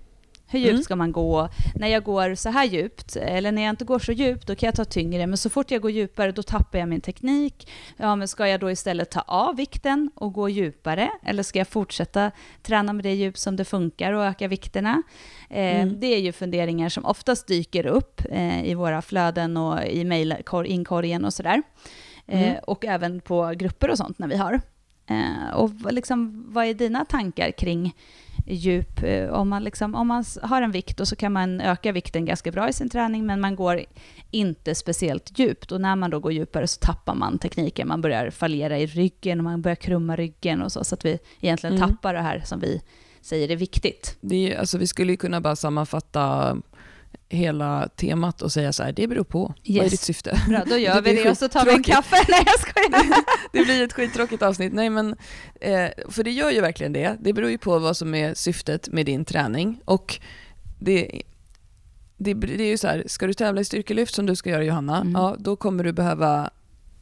Hur 0.53 0.59
djupt 0.59 0.71
mm. 0.71 0.83
ska 0.83 0.97
man 0.97 1.13
gå? 1.13 1.49
När 1.75 1.89
jag 1.89 2.05
går 2.05 2.35
så 2.35 2.49
här 2.49 2.65
djupt, 2.65 3.17
eller 3.17 3.53
när 3.53 3.63
jag 3.63 3.71
inte 3.71 3.85
går 3.85 3.99
så 3.99 4.13
djupt, 4.13 4.47
då 4.47 4.55
kan 4.55 4.67
jag 4.67 4.75
ta 4.75 4.85
tyngre. 4.85 5.27
Men 5.27 5.39
så 5.39 5.51
fort 5.51 5.71
jag 5.71 5.83
går 5.83 5.91
djupare, 5.91 6.33
då 6.33 6.43
tappar 6.43 6.79
jag 6.79 6.89
min 6.89 7.01
teknik. 7.01 7.71
Ja, 7.97 8.17
men 8.17 8.29
ska 8.29 8.49
jag 8.49 8.61
då 8.61 8.71
istället 8.71 9.11
ta 9.11 9.21
av 9.21 9.57
vikten 9.57 10.11
och 10.15 10.33
gå 10.33 10.49
djupare? 10.49 11.11
Eller 11.25 11.43
ska 11.43 11.59
jag 11.59 11.69
fortsätta 11.69 12.31
träna 12.63 12.93
med 12.93 13.05
det 13.05 13.15
djup 13.15 13.39
som 13.39 13.57
det 13.57 13.65
funkar 13.65 14.13
och 14.13 14.25
öka 14.25 14.49
vikterna? 14.49 15.03
Eh, 15.51 15.81
mm. 15.81 16.01
Det 16.01 16.07
är 16.07 16.21
ju 16.21 16.33
funderingar 16.33 16.89
som 16.89 17.05
oftast 17.05 17.47
dyker 17.47 17.87
upp 17.87 18.21
eh, 18.31 18.65
i 18.65 18.75
våra 18.75 19.03
flöden 19.03 19.57
och 19.57 19.85
i 19.87 20.05
mejlinkorgen 20.05 21.25
och 21.25 21.35
sådär. 21.35 21.63
Eh, 22.27 22.49
mm. 22.49 22.61
och 22.67 22.85
även 22.85 23.21
på 23.21 23.53
grupper 23.57 23.91
och 23.91 23.99
sånt 23.99 24.19
när 24.19 24.29
vi 24.29 24.37
har. 24.37 24.61
Eh, 25.07 25.55
och 25.55 25.93
liksom, 25.93 26.45
vad 26.49 26.67
är 26.67 26.75
dina 26.75 27.05
tankar 27.05 27.51
kring 27.51 27.95
djup. 28.47 29.03
Eh, 29.03 29.29
om 29.29 29.49
man, 29.49 29.65
liksom, 29.65 29.95
om 29.95 30.09
man 30.09 30.25
har 30.43 30.63
en 30.63 30.71
vikt 30.71 31.01
och 31.01 31.09
så 31.09 31.17
kan 31.17 31.33
man 31.33 31.61
öka 31.61 31.93
vikten 31.93 32.25
ganska 32.25 32.51
bra 32.53 32.69
i 32.69 32.73
sin 32.73 32.91
träning, 32.91 33.27
men 33.27 33.41
man 33.41 33.57
går 33.57 33.81
inte 34.31 34.75
speciellt 34.75 35.39
djupt. 35.39 35.73
Och 35.73 35.81
när 35.81 35.97
man 35.97 36.11
då 36.11 36.21
går 36.21 36.33
djupare 36.33 36.67
så 36.67 36.81
tappar 36.81 37.15
man 37.15 37.39
tekniken. 37.39 37.89
Man 37.89 38.01
börjar 38.01 38.31
fallera 38.31 38.79
i 38.79 38.87
ryggen 38.87 39.39
och 39.41 39.45
man 39.45 39.63
börjar 39.63 39.77
krumma 39.77 40.17
ryggen 40.17 40.63
och 40.63 40.73
så, 40.73 40.85
så 40.85 40.95
att 40.95 41.05
vi 41.05 41.19
egentligen 41.41 41.77
mm. 41.77 41.89
tappar 41.89 42.15
det 42.15 42.21
här 42.21 42.43
som 42.45 42.61
vi 42.61 42.83
säger 43.21 43.51
är 43.51 43.57
viktigt. 43.57 44.17
Det 44.21 44.53
är, 44.53 44.59
alltså, 44.59 44.79
vi 44.79 44.87
skulle 44.87 45.17
kunna 45.17 45.41
bara 45.41 45.57
sammanfatta 45.57 46.57
hela 47.33 47.89
temat 47.89 48.43
och 48.43 48.53
säga 48.53 48.73
så 48.73 48.83
här, 48.83 48.93
det 48.93 49.09
beror 49.09 49.25
på. 49.25 49.55
Yes. 49.65 49.77
Vad 49.77 49.87
är 49.87 49.91
ditt 49.91 50.01
syfte? 50.01 50.41
Bra, 50.49 50.65
då 50.67 50.77
gör 50.77 51.01
vi 51.03 51.13
det 51.13 51.31
och 51.31 51.39
så 51.39 51.49
tar 51.49 51.65
vi 51.65 51.73
en 51.73 51.83
kaffe. 51.83 52.17
Nej, 52.29 52.43
jag 52.47 52.61
skojar. 52.61 53.25
det 53.53 53.65
blir 53.65 53.83
ett 53.83 53.93
skittråkigt 53.93 54.43
avsnitt. 54.43 54.73
Nej, 54.73 54.91
men, 54.91 55.17
eh, 55.61 55.89
för 56.09 56.25
det 56.25 56.31
gör 56.31 56.51
ju 56.51 56.61
verkligen 56.61 56.93
det. 56.93 57.17
Det 57.21 57.33
beror 57.33 57.51
ju 57.51 57.59
på 57.59 57.79
vad 57.79 57.97
som 57.97 58.15
är 58.15 58.35
syftet 58.35 58.89
med 58.89 59.07
din 59.07 59.25
träning. 59.25 59.81
Och 59.85 60.21
det, 60.81 61.23
det, 62.17 62.35
det 62.35 62.65
är 62.65 62.71
ju 62.71 62.79
så 62.79 62.89
här, 62.89 63.05
ska 63.07 63.27
du 63.27 63.35
tävla 63.35 63.61
i 63.61 63.65
styrkelyft 63.65 64.15
som 64.15 64.27
du 64.27 64.37
ska 64.37 64.51
göra 64.51 64.65
Johanna, 64.65 65.01
mm. 65.01 65.13
ja, 65.13 65.37
då 65.39 65.57
kommer 65.57 65.85
du 65.85 65.93
behöva 65.93 66.51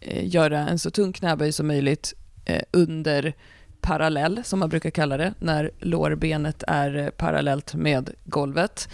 eh, 0.01 0.29
göra 0.29 0.69
en 0.69 0.79
så 0.79 0.91
tung 0.91 1.13
knäböj 1.13 1.53
som 1.53 1.67
möjligt 1.67 2.15
eh, 2.45 2.63
under 2.73 3.35
parallell, 3.81 4.45
som 4.45 4.59
man 4.59 4.69
brukar 4.69 4.91
kalla 4.91 5.17
det, 5.17 5.35
när 5.39 5.71
lårbenet 5.79 6.65
är 6.67 6.97
eh, 6.97 7.11
parallellt 7.11 7.75
med 7.75 8.11
golvet 8.25 8.89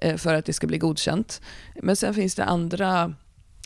eh, 0.00 0.16
för 0.16 0.34
att 0.34 0.44
det 0.44 0.52
ska 0.52 0.66
bli 0.66 0.78
godkänt. 0.78 1.40
Men 1.82 1.96
sen 1.96 2.14
finns 2.14 2.34
det 2.34 2.44
andra 2.44 3.14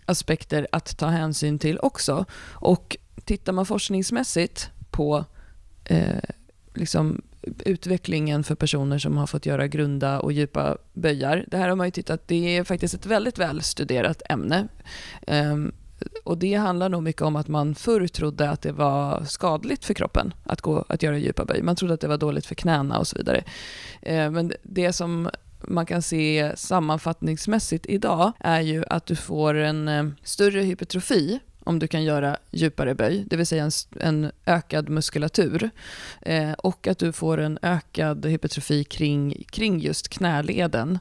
aspekter 0.04 0.66
att 0.72 0.98
ta 0.98 1.06
hänsyn 1.06 1.58
till 1.58 1.78
också. 1.78 2.24
Och 2.42 2.96
tittar 3.24 3.52
man 3.52 3.66
forskningsmässigt 3.66 4.70
på 4.90 5.24
eh, 5.84 6.22
liksom 6.74 7.22
utvecklingen 7.64 8.44
för 8.44 8.54
personer 8.54 8.98
som 8.98 9.16
har 9.16 9.26
fått 9.26 9.46
göra 9.46 9.66
grunda 9.66 10.20
och 10.20 10.32
djupa 10.32 10.76
böjar. 10.92 11.44
Det 11.48 11.56
här 11.56 11.68
har 11.68 11.76
man 11.76 11.86
ju 11.86 11.90
tittat, 11.90 12.28
det 12.28 12.56
är 12.56 12.64
faktiskt 12.64 12.94
ett 12.94 13.06
väldigt 13.06 13.38
välstuderat 13.38 14.22
ämne. 14.28 14.68
Um, 15.26 15.72
och 16.24 16.38
det 16.38 16.54
handlar 16.54 16.88
nog 16.88 17.02
mycket 17.02 17.22
om 17.22 17.36
att 17.36 17.48
man 17.48 17.74
förr 17.74 18.06
trodde 18.06 18.50
att 18.50 18.62
det 18.62 18.72
var 18.72 19.24
skadligt 19.24 19.84
för 19.84 19.94
kroppen 19.94 20.34
att, 20.44 20.60
gå, 20.60 20.84
att 20.88 21.02
göra 21.02 21.18
djupa 21.18 21.44
böj. 21.44 21.62
Man 21.62 21.76
trodde 21.76 21.94
att 21.94 22.00
det 22.00 22.08
var 22.08 22.16
dåligt 22.16 22.46
för 22.46 22.54
knäna 22.54 22.98
och 22.98 23.06
så 23.06 23.16
vidare. 23.18 23.44
Eh, 24.02 24.30
men 24.30 24.52
det 24.62 24.92
som 24.92 25.30
man 25.60 25.86
kan 25.86 26.02
se 26.02 26.52
sammanfattningsmässigt 26.56 27.86
idag 27.86 28.32
är 28.40 28.60
ju 28.60 28.84
att 28.88 29.06
du 29.06 29.16
får 29.16 29.54
en 29.54 29.88
eh, 29.88 30.06
större 30.22 30.60
hypertrofi 30.60 31.40
om 31.64 31.78
du 31.78 31.88
kan 31.88 32.04
göra 32.04 32.36
djupare 32.50 32.94
böj, 32.94 33.24
det 33.26 33.36
vill 33.36 33.46
säga 33.46 33.64
en, 33.64 33.70
en 34.00 34.32
ökad 34.46 34.88
muskulatur. 34.88 35.70
Eh, 36.22 36.52
och 36.52 36.86
att 36.86 36.98
du 36.98 37.12
får 37.12 37.38
en 37.38 37.58
ökad 37.62 38.26
hypertrofi 38.26 38.84
kring, 38.84 39.44
kring 39.50 39.80
just 39.80 40.08
knäleden. 40.08 40.98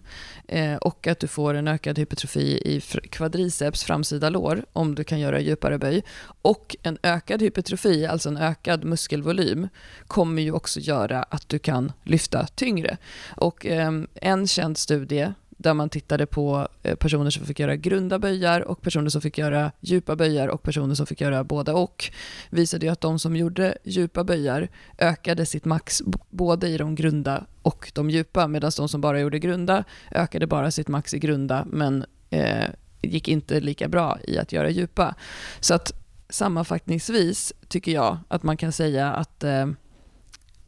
Eh, 0.47 0.75
och 0.75 1.07
att 1.07 1.19
du 1.19 1.27
får 1.27 1.53
en 1.53 1.67
ökad 1.67 1.99
hypertrofi 1.99 2.61
i 2.65 2.81
kvadriceps, 3.09 3.83
framsida 3.83 4.29
lår, 4.29 4.65
om 4.73 4.95
du 4.95 5.03
kan 5.03 5.19
göra 5.19 5.39
djupare 5.39 5.77
böj. 5.77 6.03
Och 6.41 6.75
en 6.83 6.97
ökad 7.03 7.41
hypertrofi, 7.41 8.05
alltså 8.05 8.29
en 8.29 8.37
ökad 8.37 8.83
muskelvolym, 8.83 9.67
kommer 10.07 10.41
ju 10.41 10.51
också 10.51 10.79
göra 10.79 11.23
att 11.23 11.49
du 11.49 11.59
kan 11.59 11.91
lyfta 12.03 12.47
tyngre. 12.47 12.97
Och 13.37 13.65
eh, 13.65 13.91
en 14.15 14.47
känd 14.47 14.77
studie 14.77 15.33
där 15.59 15.73
man 15.73 15.89
tittade 15.89 16.25
på 16.25 16.67
eh, 16.83 16.95
personer 16.95 17.29
som 17.29 17.45
fick 17.45 17.59
göra 17.59 17.75
grunda 17.75 18.19
böjar 18.19 18.61
och 18.61 18.81
personer 18.81 19.09
som 19.09 19.21
fick 19.21 19.37
göra 19.37 19.71
djupa 19.79 20.15
böjar 20.15 20.47
och 20.47 20.63
personer 20.63 20.95
som 20.95 21.05
fick 21.05 21.21
göra 21.21 21.43
båda 21.43 21.75
och. 21.75 22.11
Visade 22.49 22.85
ju 22.85 22.91
att 22.91 23.01
de 23.01 23.19
som 23.19 23.35
gjorde 23.35 23.77
djupa 23.83 24.23
böjar 24.23 24.69
ökade 24.97 25.45
sitt 25.45 25.65
max 25.65 26.01
både 26.29 26.67
i 26.67 26.77
de 26.77 26.95
grunda 26.95 27.45
och 27.61 27.91
de 27.95 28.09
djupa 28.09 28.47
medan 28.47 28.71
de 28.77 28.89
som 28.89 29.01
bara 29.01 29.19
gjorde 29.19 29.39
grunda 29.39 29.83
ökade 30.11 30.47
bara 30.47 30.71
sitt 30.71 30.87
max 30.87 31.13
i 31.13 31.19
grunda 31.19 31.65
men 31.69 32.05
eh, 32.29 32.65
gick 33.01 33.27
inte 33.27 33.59
lika 33.59 33.87
bra 33.87 34.17
i 34.23 34.37
att 34.37 34.51
göra 34.51 34.69
djupa. 34.69 35.15
Så 35.59 35.73
att 35.73 35.93
sammanfattningsvis 36.29 37.53
tycker 37.67 37.91
jag 37.91 38.17
att 38.27 38.43
man 38.43 38.57
kan 38.57 38.71
säga 38.71 39.13
att 39.13 39.43
eh, 39.43 39.67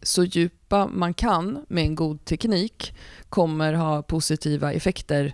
så 0.01 0.23
djupa 0.23 0.87
man 0.87 1.13
kan 1.13 1.65
med 1.67 1.83
en 1.83 1.95
god 1.95 2.25
teknik 2.25 2.95
kommer 3.29 3.73
ha 3.73 4.01
positiva 4.01 4.73
effekter 4.73 5.33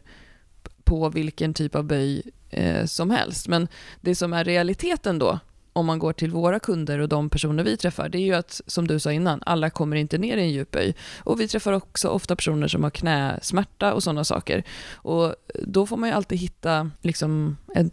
på 0.84 1.10
vilken 1.10 1.54
typ 1.54 1.76
av 1.76 1.84
böj 1.84 2.24
eh, 2.50 2.86
som 2.86 3.10
helst. 3.10 3.48
Men 3.48 3.68
det 4.02 4.16
som 4.16 4.34
är 4.34 4.44
realiteten 4.44 5.20
då, 5.20 5.40
om 5.78 5.86
man 5.86 6.00
går 6.00 6.14
till 6.14 6.32
våra 6.32 6.60
kunder 6.60 7.00
och 7.00 7.10
de 7.10 7.30
personer 7.30 7.64
vi 7.64 7.78
träffar, 7.78 8.10
det 8.10 8.18
är 8.18 8.26
ju 8.26 8.34
att, 8.34 8.62
som 8.68 8.88
du 8.88 9.00
sa 9.00 9.12
innan, 9.12 9.44
alla 9.46 9.70
kommer 9.70 9.96
inte 9.96 10.18
ner 10.18 10.38
i 10.38 10.42
en 10.42 10.52
djup 10.52 10.72
böj. 10.72 10.96
Och 11.20 11.40
vi 11.40 11.48
träffar 11.48 11.74
också 11.74 12.08
ofta 12.08 12.36
personer 12.36 12.68
som 12.68 12.84
har 12.84 12.90
knäsmärta 12.90 13.94
och 13.94 14.04
sådana 14.04 14.24
saker. 14.24 14.64
Och 14.94 15.36
då 15.64 15.86
får 15.86 15.98
man 15.98 16.10
ju 16.10 16.16
alltid 16.16 16.38
hitta 16.38 16.92
liksom, 17.02 17.58
en, 17.76 17.92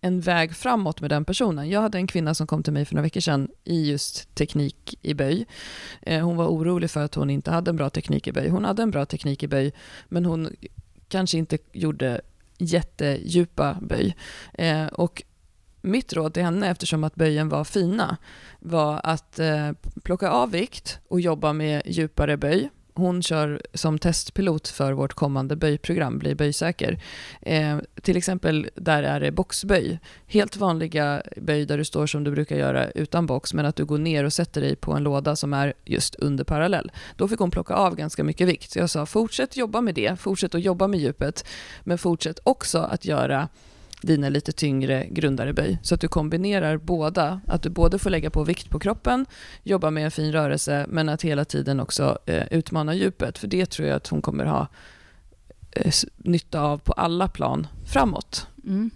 en 0.00 0.20
väg 0.20 0.56
framåt 0.56 1.00
med 1.00 1.10
den 1.10 1.24
personen. 1.24 1.70
Jag 1.70 1.80
hade 1.80 1.98
en 1.98 2.06
kvinna 2.06 2.34
som 2.34 2.46
kom 2.46 2.62
till 2.62 2.72
mig 2.72 2.84
för 2.84 2.94
några 2.94 3.02
veckor 3.02 3.20
sedan 3.20 3.48
i 3.64 3.90
just 3.90 4.34
teknik 4.34 4.98
i 5.02 5.14
böj. 5.14 5.46
Eh, 6.02 6.24
hon 6.24 6.36
var 6.36 6.46
orolig 6.46 6.90
för 6.90 7.04
att 7.04 7.14
hon 7.14 7.30
inte 7.30 7.50
hade 7.50 7.70
en 7.70 7.76
bra 7.76 7.90
teknik 7.90 8.26
i 8.26 8.32
böj. 8.32 8.48
Hon 8.48 8.64
hade 8.64 8.82
en 8.82 8.90
bra 8.90 9.06
teknik 9.06 9.42
i 9.42 9.48
böj, 9.48 9.72
men 10.08 10.24
hon 10.24 10.48
kanske 11.08 11.38
inte 11.38 11.58
gjorde 11.72 12.20
jättedjupa 12.58 13.78
böj. 13.80 14.16
Eh, 14.54 14.86
och 14.86 15.22
mitt 15.82 16.12
råd 16.12 16.34
till 16.34 16.42
henne, 16.42 16.70
eftersom 16.70 17.04
att 17.04 17.14
böjen 17.14 17.48
var 17.48 17.64
fina, 17.64 18.16
var 18.60 19.00
att 19.04 19.38
eh, 19.38 19.70
plocka 20.02 20.30
av 20.30 20.50
vikt 20.50 20.98
och 21.08 21.20
jobba 21.20 21.52
med 21.52 21.82
djupare 21.84 22.36
böj. 22.36 22.70
Hon 22.94 23.22
kör 23.22 23.62
som 23.74 23.98
testpilot 23.98 24.68
för 24.68 24.92
vårt 24.92 25.14
kommande 25.14 25.56
böjprogram, 25.56 26.18
Bli 26.18 26.34
böjsäker. 26.34 27.02
Eh, 27.42 27.78
till 28.02 28.16
exempel 28.16 28.68
där 28.74 29.02
är 29.02 29.20
det 29.20 29.30
boxböj. 29.30 29.98
Helt 30.26 30.56
vanliga 30.56 31.22
böj 31.36 31.66
där 31.66 31.78
du 31.78 31.84
står 31.84 32.06
som 32.06 32.24
du 32.24 32.30
brukar 32.30 32.56
göra 32.56 32.90
utan 32.90 33.26
box, 33.26 33.54
men 33.54 33.66
att 33.66 33.76
du 33.76 33.84
går 33.84 33.98
ner 33.98 34.24
och 34.24 34.32
sätter 34.32 34.60
dig 34.60 34.76
på 34.76 34.92
en 34.92 35.02
låda 35.02 35.36
som 35.36 35.52
är 35.52 35.74
just 35.84 36.14
under 36.14 36.44
parallell. 36.44 36.92
Då 37.16 37.28
fick 37.28 37.38
hon 37.38 37.50
plocka 37.50 37.74
av 37.74 37.96
ganska 37.96 38.24
mycket 38.24 38.48
vikt. 38.48 38.70
Så 38.70 38.78
jag 38.78 38.90
sa, 38.90 39.06
fortsätt 39.06 39.56
jobba 39.56 39.80
med 39.80 39.94
det, 39.94 40.20
fortsätt 40.20 40.54
att 40.54 40.62
jobba 40.62 40.86
med 40.86 41.00
djupet, 41.00 41.46
men 41.84 41.98
fortsätt 41.98 42.38
också 42.42 42.78
att 42.78 43.04
göra 43.04 43.48
dina 44.02 44.28
lite 44.28 44.52
tyngre 44.52 45.06
grundare 45.10 45.52
böj. 45.52 45.78
Så 45.82 45.94
att 45.94 46.00
du 46.00 46.08
kombinerar 46.08 46.76
båda, 46.76 47.40
att 47.46 47.62
du 47.62 47.70
både 47.70 47.98
får 47.98 48.10
lägga 48.10 48.30
på 48.30 48.44
vikt 48.44 48.70
på 48.70 48.78
kroppen, 48.78 49.26
jobba 49.62 49.90
med 49.90 50.04
en 50.04 50.10
fin 50.10 50.32
rörelse, 50.32 50.86
men 50.88 51.08
att 51.08 51.22
hela 51.22 51.44
tiden 51.44 51.80
också 51.80 52.18
eh, 52.26 52.44
utmana 52.50 52.94
djupet. 52.94 53.38
För 53.38 53.46
det 53.48 53.66
tror 53.66 53.88
jag 53.88 53.96
att 53.96 54.08
hon 54.08 54.22
kommer 54.22 54.44
ha 54.44 54.66
eh, 55.70 55.92
nytta 56.16 56.60
av 56.60 56.78
på 56.78 56.92
alla 56.92 57.28
plan 57.28 57.66
framåt. 57.86 58.46
Mm. 58.64 58.90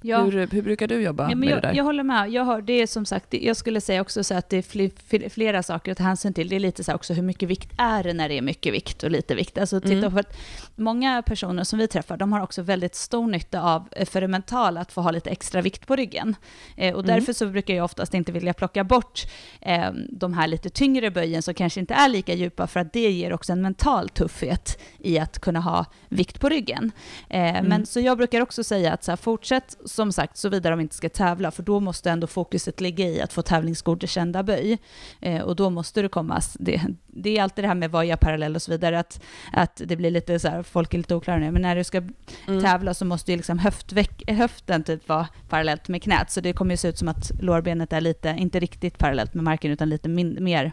Ja. 0.00 0.22
Hur, 0.22 0.46
hur 0.46 0.62
brukar 0.62 0.86
du 0.86 1.02
jobba 1.02 1.30
ja, 1.30 1.36
med 1.36 1.48
jag, 1.48 1.56
det 1.56 1.68
där? 1.68 1.74
Jag 1.74 1.84
håller 1.84 2.02
med. 2.02 2.30
Jag, 2.30 2.44
har, 2.44 2.62
det 2.62 2.72
är 2.72 2.86
som 2.86 3.04
sagt, 3.04 3.34
jag 3.34 3.56
skulle 3.56 3.80
säga 3.80 4.00
också 4.00 4.24
så 4.24 4.34
att 4.34 4.48
det 4.48 4.56
är 4.56 5.28
flera 5.28 5.62
saker 5.62 5.92
att 5.92 5.98
ta 5.98 6.04
hänsyn 6.04 6.34
till. 6.34 6.48
Det 6.48 6.56
är 6.56 6.60
lite 6.60 6.84
så 6.84 6.94
också 6.94 7.14
hur 7.14 7.22
mycket 7.22 7.48
vikt 7.48 7.72
är 7.78 8.02
det 8.02 8.12
när 8.12 8.28
det 8.28 8.38
är 8.38 8.42
mycket 8.42 8.72
vikt 8.72 9.02
och 9.02 9.10
lite 9.10 9.34
vikt. 9.34 9.58
Alltså 9.58 9.80
titta 9.80 9.92
mm. 9.92 10.12
på 10.12 10.18
att 10.18 10.36
många 10.76 11.22
personer 11.22 11.64
som 11.64 11.78
vi 11.78 11.88
träffar, 11.88 12.16
de 12.16 12.32
har 12.32 12.40
också 12.40 12.62
väldigt 12.62 12.94
stor 12.94 13.26
nytta 13.26 13.62
av, 13.62 13.88
eh, 13.92 14.06
för 14.06 14.20
det 14.20 14.28
mentala, 14.28 14.80
att 14.80 14.92
få 14.92 15.00
ha 15.00 15.10
lite 15.10 15.30
extra 15.30 15.62
vikt 15.62 15.86
på 15.86 15.96
ryggen. 15.96 16.36
Eh, 16.76 16.94
och 16.94 17.04
mm. 17.04 17.14
därför 17.14 17.32
så 17.32 17.46
brukar 17.46 17.74
jag 17.74 17.84
oftast 17.84 18.14
inte 18.14 18.32
vilja 18.32 18.54
plocka 18.54 18.84
bort 18.84 19.26
eh, 19.60 19.90
de 20.10 20.34
här 20.34 20.46
lite 20.46 20.70
tyngre 20.70 21.10
böjen 21.10 21.42
som 21.42 21.54
kanske 21.54 21.80
inte 21.80 21.94
är 21.94 22.08
lika 22.08 22.34
djupa, 22.34 22.66
för 22.66 22.80
att 22.80 22.92
det 22.92 23.10
ger 23.10 23.32
också 23.32 23.52
en 23.52 23.62
mental 23.62 24.08
tuffhet 24.08 24.78
i 24.98 25.18
att 25.18 25.38
kunna 25.38 25.60
ha 25.60 25.84
vikt 26.08 26.40
på 26.40 26.48
ryggen. 26.48 26.92
Eh, 27.28 27.56
mm. 27.56 27.66
Men 27.66 27.86
så 27.86 28.00
jag 28.00 28.18
brukar 28.18 28.40
också 28.40 28.64
säga 28.64 28.92
att 28.92 29.04
så 29.04 29.12
här, 29.12 29.16
fortsätt 29.16 29.76
som 29.88 30.12
sagt, 30.12 30.36
såvida 30.36 30.70
de 30.70 30.80
inte 30.80 30.94
ska 30.94 31.08
tävla, 31.08 31.50
för 31.50 31.62
då 31.62 31.80
måste 31.80 32.10
ändå 32.10 32.26
fokuset 32.26 32.80
ligga 32.80 33.04
i 33.06 33.20
att 33.20 33.32
få 33.32 33.42
tävlingsgodkända 33.42 34.42
böj. 34.42 34.78
Eh, 35.20 35.42
och 35.42 35.56
då 35.56 35.70
måste 35.70 36.02
det 36.02 36.08
komma, 36.08 36.40
det, 36.58 36.82
det 37.06 37.38
är 37.38 37.42
alltid 37.42 37.64
det 37.64 37.68
här 37.68 37.74
med 37.74 37.90
vad 37.90 38.04
är 38.04 38.16
parallell 38.16 38.54
och 38.54 38.62
så 38.62 38.70
vidare, 38.70 38.98
att, 38.98 39.20
att 39.52 39.82
det 39.84 39.96
blir 39.96 40.10
lite 40.10 40.38
så 40.38 40.48
här, 40.48 40.62
folk 40.62 40.94
är 40.94 40.98
lite 40.98 41.14
oklara 41.14 41.38
nu, 41.38 41.50
men 41.50 41.62
när 41.62 41.76
du 41.76 41.84
ska 41.84 41.98
mm. 41.98 42.62
tävla 42.62 42.94
så 42.94 43.04
måste 43.04 43.30
ju 43.30 43.36
liksom 43.36 43.58
höftveck, 43.58 44.30
höften 44.30 44.82
typ 44.82 45.08
vara 45.08 45.28
parallellt 45.48 45.88
med 45.88 46.02
knät, 46.02 46.30
så 46.30 46.40
det 46.40 46.52
kommer 46.52 46.70
ju 46.70 46.76
se 46.76 46.88
ut 46.88 46.98
som 46.98 47.08
att 47.08 47.30
lårbenet 47.40 47.92
är 47.92 48.00
lite, 48.00 48.28
inte 48.28 48.60
riktigt 48.60 48.98
parallellt 48.98 49.34
med 49.34 49.44
marken, 49.44 49.70
utan 49.70 49.88
lite 49.88 50.08
min, 50.08 50.44
mer 50.44 50.72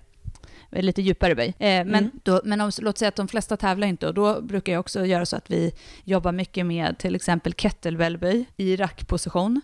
lite 0.71 1.01
djupare 1.01 1.35
böj. 1.35 1.47
Eh, 1.47 1.53
men 1.59 1.87
mm. 1.87 2.11
då, 2.23 2.41
men 2.43 2.61
om, 2.61 2.71
låt 2.81 2.97
säga 2.97 3.09
att 3.09 3.15
de 3.15 3.27
flesta 3.27 3.57
tävlar 3.57 3.87
inte 3.87 4.07
och 4.07 4.13
då 4.13 4.41
brukar 4.41 4.73
jag 4.73 4.79
också 4.79 5.05
göra 5.05 5.25
så 5.25 5.35
att 5.35 5.51
vi 5.51 5.73
jobbar 6.03 6.31
mycket 6.31 6.65
med 6.65 6.97
till 6.97 7.15
exempel 7.15 7.53
kettlebellböj 7.53 8.45
i 8.57 8.75
rackposition. 8.75 9.61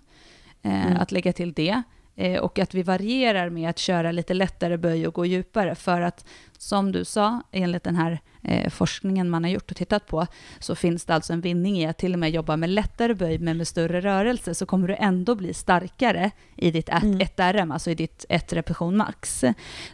Eh, 0.61 0.85
mm. 0.85 0.97
Att 0.97 1.11
lägga 1.11 1.33
till 1.33 1.53
det. 1.53 1.81
Eh, 2.15 2.39
och 2.39 2.59
att 2.59 2.73
vi 2.73 2.83
varierar 2.83 3.49
med 3.49 3.69
att 3.69 3.77
köra 3.77 4.11
lite 4.11 4.33
lättare 4.33 4.77
böj 4.77 5.07
och 5.07 5.13
gå 5.13 5.25
djupare 5.25 5.75
för 5.75 6.01
att 6.01 6.25
som 6.57 6.91
du 6.91 7.05
sa, 7.05 7.41
enligt 7.51 7.83
den 7.83 7.95
här 7.95 8.19
eh, 8.40 8.40
forskningen 8.69 9.29
man 9.29 9.43
har 9.43 9.51
gjort 9.51 9.71
och 9.71 9.77
tittat 9.77 10.07
på, 10.07 10.27
så 10.59 10.75
finns 10.75 11.05
det 11.05 11.15
alltså 11.15 11.33
en 11.33 11.41
vinning 11.41 11.77
i 11.77 11.87
att 11.87 11.97
till 11.97 12.13
och 12.13 12.19
med 12.19 12.31
jobba 12.31 12.57
med 12.57 12.69
lättare 12.69 13.13
böj 13.13 13.39
men 13.39 13.57
med 13.57 13.67
större 13.67 14.01
rörelse, 14.01 14.55
så 14.55 14.65
kommer 14.65 14.87
du 14.87 14.95
ändå 14.95 15.35
bli 15.35 15.53
starkare 15.53 16.31
i 16.55 16.71
ditt 16.71 16.89
1 16.89 17.39
mm. 17.39 17.71
Alltså 17.71 17.89
i 17.89 17.95
ditt 17.95 18.25
1 18.29 18.53
repetition 18.53 18.97
max. 18.97 19.43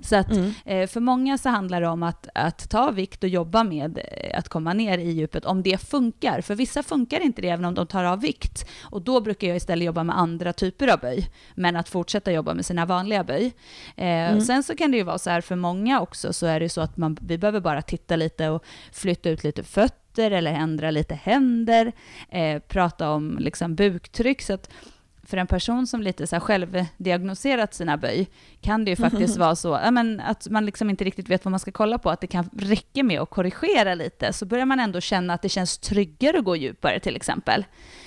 Så 0.02 0.16
att 0.16 0.32
mm. 0.32 0.54
eh, 0.66 0.88
för 0.88 1.00
många 1.00 1.38
så 1.38 1.50
handlar 1.50 1.82
det 1.82 1.88
om 1.88 2.04
att, 2.04 2.28
att 2.36 2.70
ta 2.70 2.92
vikt 2.92 3.24
och 3.24 3.30
jobba 3.30 3.64
med 3.64 3.98
eh, 3.98 4.38
att 4.40 4.50
komma 4.50 4.74
ner 4.74 4.98
i 4.98 5.12
djupet, 5.12 5.46
om 5.46 5.64
det 5.64 5.78
funkar. 5.78 6.42
För 6.42 6.56
vissa 6.56 6.84
funkar 6.84 7.20
inte 7.20 7.42
det 7.42 7.50
även 7.50 7.66
om 7.66 7.74
de 7.74 7.88
tar 7.88 8.04
av 8.04 8.22
vikt. 8.22 8.70
Och 8.82 9.02
då 9.02 9.22
brukar 9.22 9.48
jag 9.48 9.58
istället 9.58 9.86
jobba 9.86 10.04
med 10.04 10.18
andra 10.18 10.54
typer 10.54 10.88
av 10.88 11.00
böj, 11.00 11.30
men 11.56 11.76
att 11.76 11.90
fortsätta 11.90 12.32
jobba 12.32 12.54
med 12.54 12.66
sina 12.66 12.86
vanliga 12.86 13.24
böj. 13.24 13.46
Eh, 13.96 14.06
mm. 14.06 14.42
Sen 14.42 14.64
så 14.64 14.76
kan 14.76 14.92
det 14.92 14.98
ju 14.98 15.04
vara 15.04 15.18
så 15.18 15.30
här 15.30 15.42
för 15.42 15.56
många 15.56 16.02
också, 16.02 16.34
så 16.34 16.46
är 16.46 16.60
det 16.60 16.70
så 16.70 16.82
att 16.82 16.98
man, 16.98 17.18
vi 17.22 17.38
behöver 17.38 17.60
bara 17.60 17.82
titta 17.82 18.16
lite 18.16 18.37
och 18.40 18.66
flytta 18.92 19.30
ut 19.30 19.44
lite 19.44 19.64
fötter 19.64 20.32
eller 20.32 20.54
ändra 20.54 20.92
lite 20.92 21.16
händer, 21.16 21.92
eh, 22.30 22.60
prata 22.60 23.10
om 23.10 23.38
liksom 23.40 23.76
buktryck. 23.76 24.42
Så 24.42 24.54
att 24.54 24.70
för 25.28 25.38
en 25.38 25.48
person 25.48 25.88
som 25.88 26.02
lite 26.02 26.28
så 26.28 26.36
här 26.36 26.40
självdiagnoserat 26.40 27.74
sina 27.74 27.98
böj 27.98 28.28
kan 28.62 28.86
det 28.86 28.92
ju 28.92 28.96
faktiskt 28.96 29.36
mm. 29.36 29.46
vara 29.46 29.56
så 29.56 29.80
ja, 29.84 29.92
men 29.92 30.20
att 30.20 30.50
man 30.50 30.66
liksom 30.66 30.90
inte 30.90 31.04
riktigt 31.04 31.30
vet 31.30 31.46
vad 31.46 31.52
man 31.52 31.60
ska 31.60 31.72
kolla 31.72 31.98
på, 31.98 32.10
att 32.10 32.22
det 32.22 32.28
kan 32.28 32.50
räcka 32.58 33.04
med 33.04 33.22
att 33.22 33.30
korrigera 33.30 33.96
lite, 33.96 34.34
så 34.34 34.46
börjar 34.46 34.66
man 34.66 34.80
ändå 34.80 35.02
känna 35.02 35.34
att 35.34 35.42
det 35.42 35.50
känns 35.50 35.78
tryggare 35.78 36.38
att 36.38 36.46
gå 36.46 36.56
djupare 36.56 37.00
till 37.00 37.16
exempel. 37.16 37.66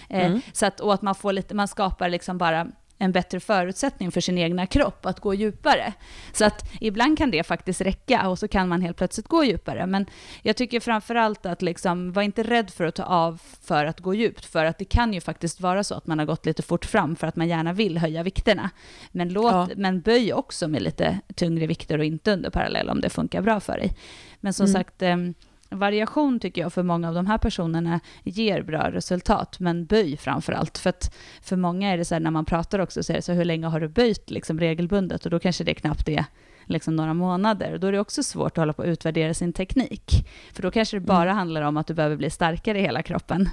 Eh, 0.08 0.26
mm. 0.26 0.40
så 0.52 0.66
att, 0.66 0.80
och 0.80 0.94
att 0.94 1.02
man, 1.02 1.14
får 1.14 1.32
lite, 1.32 1.54
man 1.54 1.68
skapar 1.68 2.08
liksom 2.08 2.38
bara 2.38 2.66
en 3.00 3.12
bättre 3.12 3.40
förutsättning 3.40 4.12
för 4.12 4.20
sin 4.20 4.38
egna 4.38 4.66
kropp 4.66 5.06
att 5.06 5.20
gå 5.20 5.34
djupare. 5.34 5.92
Så 6.32 6.44
att 6.44 6.72
ibland 6.80 7.18
kan 7.18 7.30
det 7.30 7.42
faktiskt 7.42 7.80
räcka 7.80 8.28
och 8.28 8.38
så 8.38 8.48
kan 8.48 8.68
man 8.68 8.82
helt 8.82 8.96
plötsligt 8.96 9.28
gå 9.28 9.44
djupare. 9.44 9.86
Men 9.86 10.06
jag 10.42 10.56
tycker 10.56 10.80
framför 10.80 11.14
allt 11.14 11.46
att 11.46 11.62
liksom, 11.62 12.12
var 12.12 12.22
inte 12.22 12.42
rädd 12.42 12.70
för 12.70 12.84
att 12.84 12.94
ta 12.94 13.02
av 13.02 13.42
för 13.62 13.84
att 13.84 14.00
gå 14.00 14.14
djupt, 14.14 14.44
för 14.44 14.64
att 14.64 14.78
det 14.78 14.84
kan 14.84 15.12
ju 15.12 15.20
faktiskt 15.20 15.60
vara 15.60 15.84
så 15.84 15.94
att 15.94 16.06
man 16.06 16.18
har 16.18 16.26
gått 16.26 16.46
lite 16.46 16.62
fort 16.62 16.84
fram 16.84 17.16
för 17.16 17.26
att 17.26 17.36
man 17.36 17.48
gärna 17.48 17.72
vill 17.72 17.98
höja 17.98 18.22
vikterna. 18.22 18.70
Men, 19.12 19.28
låt, 19.28 19.52
ja. 19.52 19.68
men 19.76 20.00
böj 20.00 20.32
också 20.32 20.68
med 20.68 20.82
lite 20.82 21.20
tyngre 21.34 21.66
vikter 21.66 21.98
och 21.98 22.04
inte 22.04 22.32
under 22.32 22.50
parallell 22.50 22.90
om 22.90 23.00
det 23.00 23.10
funkar 23.10 23.42
bra 23.42 23.60
för 23.60 23.76
dig. 23.76 23.96
Men 24.40 24.52
som 24.52 24.66
mm. 24.66 24.72
sagt, 24.72 25.02
ehm, 25.02 25.34
variation 25.70 26.40
tycker 26.40 26.62
jag 26.62 26.72
för 26.72 26.82
många 26.82 27.08
av 27.08 27.14
de 27.14 27.26
här 27.26 27.38
personerna 27.38 28.00
ger 28.22 28.62
bra 28.62 28.90
resultat, 28.90 29.60
men 29.60 29.86
böj 29.86 30.16
framför 30.16 30.52
allt. 30.52 30.78
För 30.78 30.90
att 30.90 31.14
för 31.42 31.56
många 31.56 31.92
är 31.92 31.98
det 31.98 32.04
så 32.04 32.14
här 32.14 32.20
när 32.20 32.30
man 32.30 32.44
pratar 32.44 32.78
också, 32.78 33.02
så 33.02 33.12
är 33.12 33.16
det 33.16 33.22
så 33.22 33.32
här, 33.32 33.38
hur 33.38 33.44
länge 33.44 33.66
har 33.66 33.80
du 33.80 33.88
böjt 33.88 34.30
liksom 34.30 34.60
regelbundet? 34.60 35.24
Och 35.24 35.30
då 35.30 35.38
kanske 35.38 35.64
det 35.64 35.74
knappt 35.74 36.08
är 36.08 36.24
liksom 36.64 36.96
några 36.96 37.14
månader. 37.14 37.78
Då 37.78 37.86
är 37.86 37.92
det 37.92 38.00
också 38.00 38.22
svårt 38.22 38.52
att 38.52 38.56
hålla 38.56 38.72
på 38.72 38.82
att 38.82 38.88
utvärdera 38.88 39.34
sin 39.34 39.52
teknik. 39.52 40.28
För 40.52 40.62
då 40.62 40.70
kanske 40.70 40.96
det 40.96 41.00
bara 41.00 41.22
mm. 41.22 41.36
handlar 41.36 41.62
om 41.62 41.76
att 41.76 41.86
du 41.86 41.94
behöver 41.94 42.16
bli 42.16 42.30
starkare 42.30 42.78
i 42.78 42.82
hela 42.82 43.02
kroppen. 43.02 43.48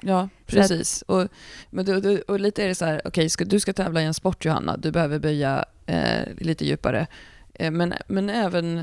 Ja, 0.00 0.28
precis. 0.46 1.02
Att, 1.02 1.08
och, 1.08 1.28
men 1.70 1.84
du, 1.84 2.20
och 2.20 2.40
lite 2.40 2.64
är 2.64 2.68
det 2.68 2.74
så 2.74 2.84
här, 2.84 3.02
okej, 3.04 3.26
okay, 3.26 3.46
du 3.46 3.60
ska 3.60 3.72
tävla 3.72 4.02
i 4.02 4.04
en 4.04 4.14
sport 4.14 4.44
Johanna, 4.44 4.76
du 4.76 4.90
behöver 4.90 5.18
böja 5.18 5.64
eh, 5.86 6.22
lite 6.38 6.64
djupare. 6.64 7.06
Eh, 7.54 7.70
men, 7.70 7.94
men 8.06 8.30
även 8.30 8.82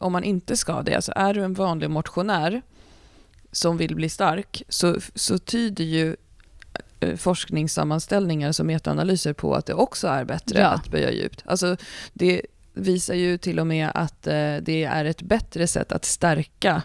om 0.00 0.12
man 0.12 0.24
inte 0.24 0.56
ska 0.56 0.82
det, 0.82 0.94
alltså 0.94 1.12
är 1.16 1.34
du 1.34 1.44
en 1.44 1.54
vanlig 1.54 1.90
motionär 1.90 2.62
som 3.52 3.76
vill 3.76 3.94
bli 3.94 4.08
stark, 4.08 4.62
så, 4.68 4.96
så 5.14 5.38
tyder 5.38 5.84
ju 5.84 6.16
eh, 7.00 7.16
forskningssammanställningar 7.16 8.52
som 8.52 8.66
metaanalyser 8.66 9.32
på 9.32 9.54
att 9.54 9.66
det 9.66 9.74
också 9.74 10.08
är 10.08 10.24
bättre 10.24 10.60
ja. 10.60 10.68
att 10.68 10.88
böja 10.88 11.10
djupt. 11.10 11.42
Alltså 11.46 11.76
det 12.12 12.42
visar 12.72 13.14
ju 13.14 13.38
till 13.38 13.60
och 13.60 13.66
med 13.66 13.90
att 13.94 14.26
eh, 14.26 14.56
det 14.62 14.84
är 14.84 15.04
ett 15.04 15.22
bättre 15.22 15.66
sätt 15.66 15.92
att 15.92 16.04
stärka 16.04 16.82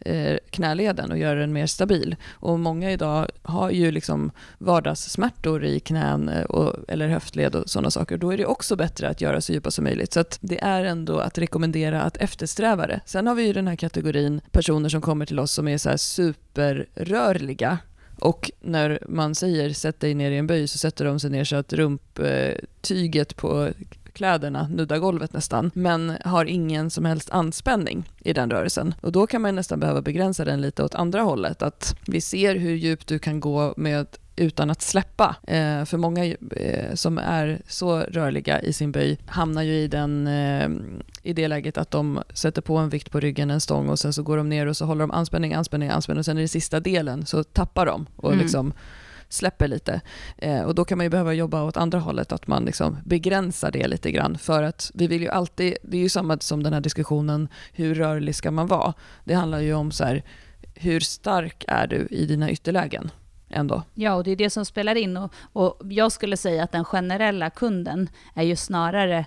Eh, 0.00 0.38
knäleden 0.50 1.10
och 1.10 1.18
göra 1.18 1.40
den 1.40 1.52
mer 1.52 1.66
stabil. 1.66 2.16
Och 2.32 2.58
många 2.58 2.92
idag 2.92 3.26
har 3.42 3.70
ju 3.70 3.90
liksom 3.90 4.30
vardagssmärtor 4.58 5.64
i 5.64 5.80
knän 5.80 6.28
eh, 6.28 6.42
och, 6.42 6.74
eller 6.88 7.08
höftled 7.08 7.54
och 7.54 7.70
sådana 7.70 7.90
saker. 7.90 8.16
Då 8.16 8.30
är 8.30 8.36
det 8.36 8.46
också 8.46 8.76
bättre 8.76 9.08
att 9.08 9.20
göra 9.20 9.40
så 9.40 9.52
djupa 9.52 9.70
som 9.70 9.84
möjligt. 9.84 10.12
Så 10.12 10.24
det 10.40 10.62
är 10.62 10.84
ändå 10.84 11.18
att 11.18 11.38
rekommendera 11.38 12.02
att 12.02 12.16
eftersträva 12.16 12.86
det. 12.86 13.00
Sen 13.04 13.26
har 13.26 13.34
vi 13.34 13.46
ju 13.46 13.52
den 13.52 13.68
här 13.68 13.76
kategorin 13.76 14.40
personer 14.50 14.88
som 14.88 15.00
kommer 15.00 15.26
till 15.26 15.38
oss 15.38 15.52
som 15.52 15.68
är 15.68 15.78
så 15.78 15.98
superrörliga 15.98 17.78
och 18.20 18.50
när 18.60 18.98
man 19.08 19.34
säger 19.34 19.70
sätt 19.72 20.00
dig 20.00 20.14
ner 20.14 20.30
i 20.30 20.38
en 20.38 20.46
böj 20.46 20.68
så 20.68 20.78
sätter 20.78 21.04
de 21.04 21.20
sig 21.20 21.30
ner 21.30 21.44
så 21.44 21.56
att 21.56 21.72
rumptyget 21.72 23.36
på 23.36 23.68
kläderna 24.16 24.68
nuddar 24.68 24.98
golvet 24.98 25.32
nästan, 25.32 25.70
men 25.74 26.16
har 26.24 26.44
ingen 26.44 26.90
som 26.90 27.04
helst 27.04 27.30
anspänning 27.30 28.10
i 28.18 28.32
den 28.32 28.50
rörelsen. 28.50 28.94
Och 29.00 29.12
då 29.12 29.26
kan 29.26 29.42
man 29.42 29.54
nästan 29.54 29.80
behöva 29.80 30.02
begränsa 30.02 30.44
den 30.44 30.60
lite 30.60 30.84
åt 30.84 30.94
andra 30.94 31.20
hållet, 31.20 31.62
att 31.62 31.96
vi 32.06 32.20
ser 32.20 32.56
hur 32.56 32.74
djupt 32.74 33.08
du 33.08 33.18
kan 33.18 33.40
gå 33.40 33.74
med 33.76 34.06
utan 34.36 34.70
att 34.70 34.82
släppa. 34.82 35.36
Eh, 35.46 35.84
för 35.84 35.96
många 35.96 36.24
eh, 36.56 36.94
som 36.94 37.18
är 37.18 37.62
så 37.66 38.00
rörliga 38.00 38.60
i 38.60 38.72
sin 38.72 38.92
böj 38.92 39.18
hamnar 39.26 39.62
ju 39.62 39.72
i, 39.72 39.88
den, 39.88 40.26
eh, 40.26 40.68
i 41.22 41.32
det 41.32 41.48
läget 41.48 41.78
att 41.78 41.90
de 41.90 42.22
sätter 42.34 42.62
på 42.62 42.76
en 42.76 42.88
vikt 42.88 43.10
på 43.10 43.20
ryggen, 43.20 43.50
en 43.50 43.60
stång 43.60 43.88
och 43.88 43.98
sen 43.98 44.12
så 44.12 44.22
går 44.22 44.36
de 44.36 44.48
ner 44.48 44.66
och 44.66 44.76
så 44.76 44.84
håller 44.84 45.00
de 45.00 45.10
anspänning, 45.10 45.54
anspänning, 45.54 45.88
anspänning 45.88 46.18
och 46.18 46.24
sen 46.24 46.38
i 46.38 46.40
den 46.40 46.48
sista 46.48 46.80
delen 46.80 47.26
så 47.26 47.44
tappar 47.44 47.86
de 47.86 48.06
och 48.16 48.32
mm. 48.32 48.42
liksom 48.42 48.72
släpper 49.28 49.68
lite. 49.68 50.00
Eh, 50.38 50.62
och 50.62 50.74
då 50.74 50.84
kan 50.84 50.98
man 50.98 51.04
ju 51.04 51.10
behöva 51.10 51.32
jobba 51.32 51.62
åt 51.62 51.76
andra 51.76 51.98
hållet, 51.98 52.32
att 52.32 52.46
man 52.46 52.64
liksom 52.64 52.98
begränsar 53.04 53.70
det 53.70 53.88
lite 53.88 54.10
grann. 54.10 54.38
För 54.38 54.62
att 54.62 54.90
vi 54.94 55.06
vill 55.06 55.22
ju 55.22 55.28
alltid, 55.28 55.76
det 55.82 55.96
är 55.96 56.00
ju 56.00 56.08
samma 56.08 56.38
som 56.38 56.62
den 56.62 56.72
här 56.72 56.80
diskussionen, 56.80 57.48
hur 57.72 57.94
rörlig 57.94 58.34
ska 58.34 58.50
man 58.50 58.66
vara? 58.66 58.94
Det 59.24 59.34
handlar 59.34 59.60
ju 59.60 59.74
om 59.74 59.90
så 59.92 60.04
här, 60.04 60.22
hur 60.74 61.00
stark 61.00 61.64
är 61.68 61.86
du 61.86 62.06
i 62.10 62.26
dina 62.26 62.50
ytterlägen? 62.50 63.10
Ändå. 63.48 63.82
Ja, 63.94 64.14
och 64.14 64.24
det 64.24 64.30
är 64.30 64.36
det 64.36 64.50
som 64.50 64.64
spelar 64.64 64.94
in. 64.94 65.16
Och, 65.16 65.32
och 65.52 65.76
jag 65.92 66.12
skulle 66.12 66.36
säga 66.36 66.64
att 66.64 66.72
den 66.72 66.84
generella 66.84 67.50
kunden 67.50 68.08
är 68.34 68.42
ju 68.42 68.56
snarare 68.56 69.26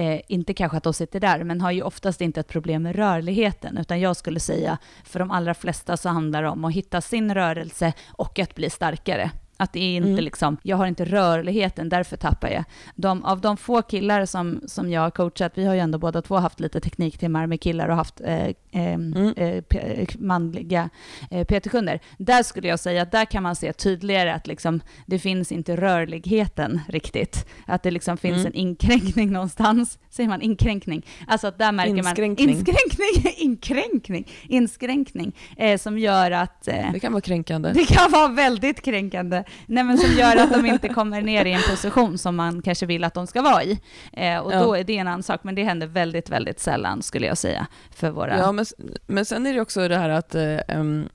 Eh, 0.00 0.20
inte 0.28 0.54
kanske 0.54 0.76
att 0.76 0.82
de 0.82 0.94
sitter 0.94 1.20
där, 1.20 1.44
men 1.44 1.60
har 1.60 1.70
ju 1.70 1.82
oftast 1.82 2.20
inte 2.20 2.40
ett 2.40 2.48
problem 2.48 2.82
med 2.82 2.96
rörligheten, 2.96 3.78
utan 3.78 4.00
jag 4.00 4.16
skulle 4.16 4.40
säga 4.40 4.78
för 5.04 5.18
de 5.18 5.30
allra 5.30 5.54
flesta 5.54 5.96
så 5.96 6.08
handlar 6.08 6.42
det 6.42 6.48
om 6.48 6.64
att 6.64 6.72
hitta 6.72 7.00
sin 7.00 7.34
rörelse 7.34 7.92
och 8.08 8.38
att 8.38 8.54
bli 8.54 8.70
starkare. 8.70 9.30
Att 9.60 9.72
det 9.72 9.80
är 9.80 9.96
inte 9.96 10.08
mm. 10.08 10.24
liksom, 10.24 10.56
jag 10.62 10.76
har 10.76 10.86
inte 10.86 11.04
rörligheten, 11.04 11.88
därför 11.88 12.16
tappar 12.16 12.48
jag. 12.48 12.64
De, 12.94 13.24
av 13.24 13.40
de 13.40 13.56
få 13.56 13.82
killar 13.82 14.26
som, 14.26 14.60
som 14.66 14.90
jag 14.90 15.00
har 15.00 15.10
coachat, 15.10 15.52
vi 15.54 15.64
har 15.64 15.74
ju 15.74 15.80
ändå 15.80 15.98
båda 15.98 16.22
två 16.22 16.36
haft 16.36 16.60
lite 16.60 16.80
tekniktimmar 16.80 17.46
med 17.46 17.60
killar 17.60 17.88
och 17.88 17.96
haft 17.96 18.20
eh, 18.20 18.46
eh, 18.46 18.54
mm. 18.72 19.34
eh, 19.36 20.08
manliga 20.18 20.90
eh, 21.30 21.44
PT-kunder. 21.44 22.00
Där 22.18 22.42
skulle 22.42 22.68
jag 22.68 22.80
säga 22.80 23.02
att 23.02 23.12
där 23.12 23.24
kan 23.24 23.42
man 23.42 23.56
se 23.56 23.72
tydligare 23.72 24.32
att 24.34 24.46
liksom, 24.46 24.80
det 25.06 25.18
finns 25.18 25.52
inte 25.52 25.76
rörligheten 25.76 26.80
riktigt. 26.88 27.46
Att 27.66 27.82
det 27.82 27.90
liksom 27.90 28.16
finns 28.16 28.36
mm. 28.36 28.46
en 28.46 28.54
inkränkning 28.54 29.32
någonstans. 29.32 29.98
Säger 30.10 30.28
man 30.28 30.42
inkränkning? 30.42 31.06
Alltså 31.26 31.46
att 31.46 31.58
där 31.58 31.72
märker 31.72 31.96
inskränkning. 31.96 32.48
man 32.48 32.56
inskränkning, 32.56 33.34
inkränkning, 33.36 34.28
inskränkning, 34.48 35.36
eh, 35.56 35.78
som 35.78 35.98
gör 35.98 36.30
att... 36.30 36.68
Eh, 36.68 36.92
det 36.92 37.00
kan 37.00 37.12
vara 37.12 37.20
kränkande. 37.20 37.72
Det 37.72 37.84
kan 37.84 38.10
vara 38.10 38.28
väldigt 38.28 38.82
kränkande. 38.82 39.44
Nej, 39.66 39.84
men 39.84 39.98
som 39.98 40.12
gör 40.12 40.36
att 40.36 40.52
de 40.52 40.66
inte 40.66 40.88
kommer 40.88 41.22
ner 41.22 41.44
i 41.44 41.52
en 41.52 41.62
position 41.70 42.18
som 42.18 42.36
man 42.36 42.62
kanske 42.62 42.86
vill 42.86 43.04
att 43.04 43.14
de 43.14 43.26
ska 43.26 43.42
vara 43.42 43.64
i. 43.64 43.80
Eh, 44.12 44.38
och 44.38 44.52
ja. 44.52 44.60
då 44.60 44.74
är 44.74 44.84
det 44.84 44.96
en 44.96 45.08
annan 45.08 45.22
sak, 45.22 45.40
men 45.44 45.54
det 45.54 45.64
händer 45.64 45.86
väldigt, 45.86 46.30
väldigt 46.30 46.60
sällan 46.60 47.02
skulle 47.02 47.26
jag 47.26 47.38
säga 47.38 47.66
för 47.90 48.10
våra... 48.10 48.38
Ja, 48.38 48.52
men, 48.52 48.64
men 49.06 49.24
sen 49.24 49.46
är 49.46 49.54
det 49.54 49.60
också 49.60 49.88
det 49.88 49.96
här 49.96 50.08
att 50.08 50.34
um, 50.68 51.08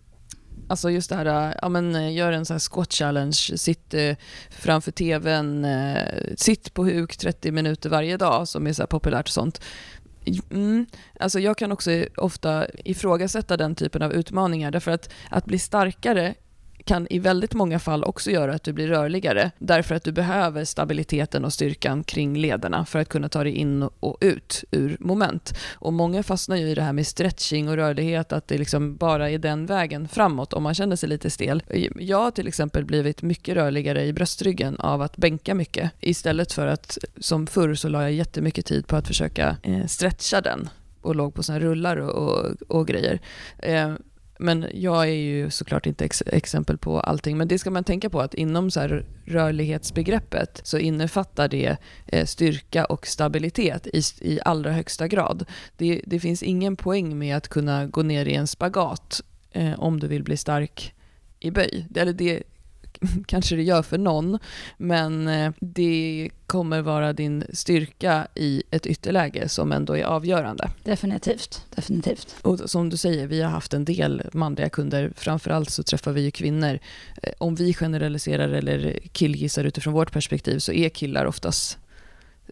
Alltså 0.67 0.89
just 0.89 1.09
det 1.09 1.15
här, 1.15 1.57
ja 1.61 1.69
men 1.69 2.13
gör 2.13 2.31
en 2.31 2.45
sån 2.45 2.53
här 2.53 2.59
squat 2.71 2.93
challenge, 2.93 3.33
sitt 3.33 3.93
eh, 3.93 4.15
framför 4.49 4.91
tvn, 4.91 5.65
eh, 5.65 6.35
sitt 6.35 6.73
på 6.73 6.83
huk 6.83 7.17
30 7.17 7.51
minuter 7.51 7.89
varje 7.89 8.17
dag 8.17 8.47
som 8.47 8.67
är 8.67 8.73
så 8.73 8.87
populärt 8.87 9.27
och 9.27 9.33
sånt. 9.33 9.61
Mm, 10.51 10.85
alltså 11.19 11.39
jag 11.39 11.57
kan 11.57 11.71
också 11.71 11.91
ofta 12.17 12.67
ifrågasätta 12.83 13.57
den 13.57 13.75
typen 13.75 14.01
av 14.01 14.13
utmaningar 14.13 14.71
därför 14.71 14.91
att 14.91 15.09
att 15.29 15.45
bli 15.45 15.59
starkare 15.59 16.33
kan 16.85 17.07
i 17.09 17.19
väldigt 17.19 17.53
många 17.53 17.79
fall 17.79 18.03
också 18.03 18.31
göra 18.31 18.53
att 18.53 18.63
du 18.63 18.73
blir 18.73 18.87
rörligare, 18.87 19.51
därför 19.59 19.95
att 19.95 20.03
du 20.03 20.11
behöver 20.11 20.65
stabiliteten 20.65 21.45
och 21.45 21.53
styrkan 21.53 22.03
kring 22.03 22.37
lederna 22.37 22.85
för 22.85 22.99
att 22.99 23.09
kunna 23.09 23.29
ta 23.29 23.43
dig 23.43 23.53
in 23.53 23.83
och 23.99 24.17
ut 24.21 24.63
ur 24.71 24.97
moment. 24.99 25.57
Och 25.73 25.93
många 25.93 26.23
fastnar 26.23 26.55
ju 26.55 26.67
i 26.67 26.75
det 26.75 26.81
här 26.81 26.93
med 26.93 27.07
stretching 27.07 27.69
och 27.69 27.75
rörlighet, 27.75 28.33
att 28.33 28.47
det 28.47 28.57
liksom 28.57 28.95
bara 28.95 29.29
är 29.29 29.37
den 29.37 29.65
vägen 29.65 30.07
framåt 30.07 30.53
om 30.53 30.63
man 30.63 30.73
känner 30.73 30.95
sig 30.95 31.09
lite 31.09 31.29
stel. 31.29 31.63
Jag 31.95 32.17
har 32.17 32.31
till 32.31 32.47
exempel 32.47 32.85
blivit 32.85 33.21
mycket 33.21 33.55
rörligare 33.55 34.05
i 34.05 34.13
bröstryggen 34.13 34.79
av 34.79 35.01
att 35.01 35.17
bänka 35.17 35.55
mycket, 35.55 35.91
istället 35.99 36.53
för 36.53 36.67
att 36.67 36.97
som 37.19 37.47
förr 37.47 37.75
så 37.75 37.89
la 37.89 38.01
jag 38.01 38.11
jättemycket 38.13 38.65
tid 38.65 38.87
på 38.87 38.95
att 38.95 39.07
försöka 39.07 39.57
eh, 39.63 39.85
stretcha 39.85 40.41
den 40.41 40.69
och 41.01 41.15
låg 41.15 41.33
på 41.33 41.43
såna 41.43 41.59
rullar 41.59 41.97
och, 41.97 42.29
och, 42.29 42.51
och 42.67 42.87
grejer. 42.87 43.19
Eh, 43.59 43.93
men 44.39 44.67
jag 44.73 45.03
är 45.03 45.13
ju 45.13 45.49
såklart 45.49 45.85
inte 45.85 46.05
ex 46.05 46.23
exempel 46.25 46.77
på 46.77 46.99
allting, 46.99 47.37
men 47.37 47.47
det 47.47 47.59
ska 47.59 47.71
man 47.71 47.83
tänka 47.83 48.09
på 48.09 48.21
att 48.21 48.33
inom 48.33 48.71
så 48.71 49.01
rörlighetsbegreppet 49.25 50.61
så 50.63 50.77
innefattar 50.77 51.47
det 51.47 51.77
eh, 52.05 52.25
styrka 52.25 52.85
och 52.85 53.07
stabilitet 53.07 53.87
i, 53.87 54.01
i 54.21 54.39
allra 54.45 54.71
högsta 54.71 55.07
grad. 55.07 55.45
Det, 55.77 56.01
det 56.05 56.19
finns 56.19 56.43
ingen 56.43 56.75
poäng 56.75 57.17
med 57.17 57.37
att 57.37 57.47
kunna 57.47 57.85
gå 57.85 58.01
ner 58.03 58.25
i 58.25 58.35
en 58.35 58.47
spagat 58.47 59.21
eh, 59.51 59.79
om 59.79 59.99
du 59.99 60.07
vill 60.07 60.23
bli 60.23 60.37
stark 60.37 60.93
i 61.39 61.51
böj. 61.51 61.87
Eller 61.95 62.13
det, 62.13 62.43
kanske 63.27 63.55
det 63.55 63.63
gör 63.63 63.81
för 63.81 63.97
någon, 63.97 64.39
men 64.77 65.27
eh, 65.27 65.51
det 65.59 66.29
kommer 66.47 66.81
vara 66.81 67.13
din 67.13 67.43
styrka 67.53 68.27
i 68.35 68.63
ett 68.71 68.85
ytterläge 68.85 69.49
som 69.49 69.71
ändå 69.71 69.97
är 69.97 70.03
avgörande. 70.03 70.69
Definitivt, 70.83 71.65
definitivt. 71.75 72.35
Och 72.41 72.59
som 72.69 72.89
du 72.89 72.97
säger, 72.97 73.27
vi 73.27 73.41
har 73.41 73.49
haft 73.49 73.73
en 73.73 73.85
del 73.85 74.21
manliga 74.33 74.69
kunder, 74.69 75.13
framförallt 75.15 75.69
så 75.69 75.83
träffar 75.83 76.11
vi 76.11 76.21
ju 76.21 76.31
kvinnor. 76.31 76.79
Eh, 77.23 77.33
om 77.37 77.55
vi 77.55 77.73
generaliserar 77.73 78.49
eller 78.49 78.99
killgissar 79.11 79.63
utifrån 79.63 79.93
vårt 79.93 80.11
perspektiv 80.11 80.59
så 80.59 80.71
är 80.71 80.89
killar 80.89 81.25
oftast 81.25 81.77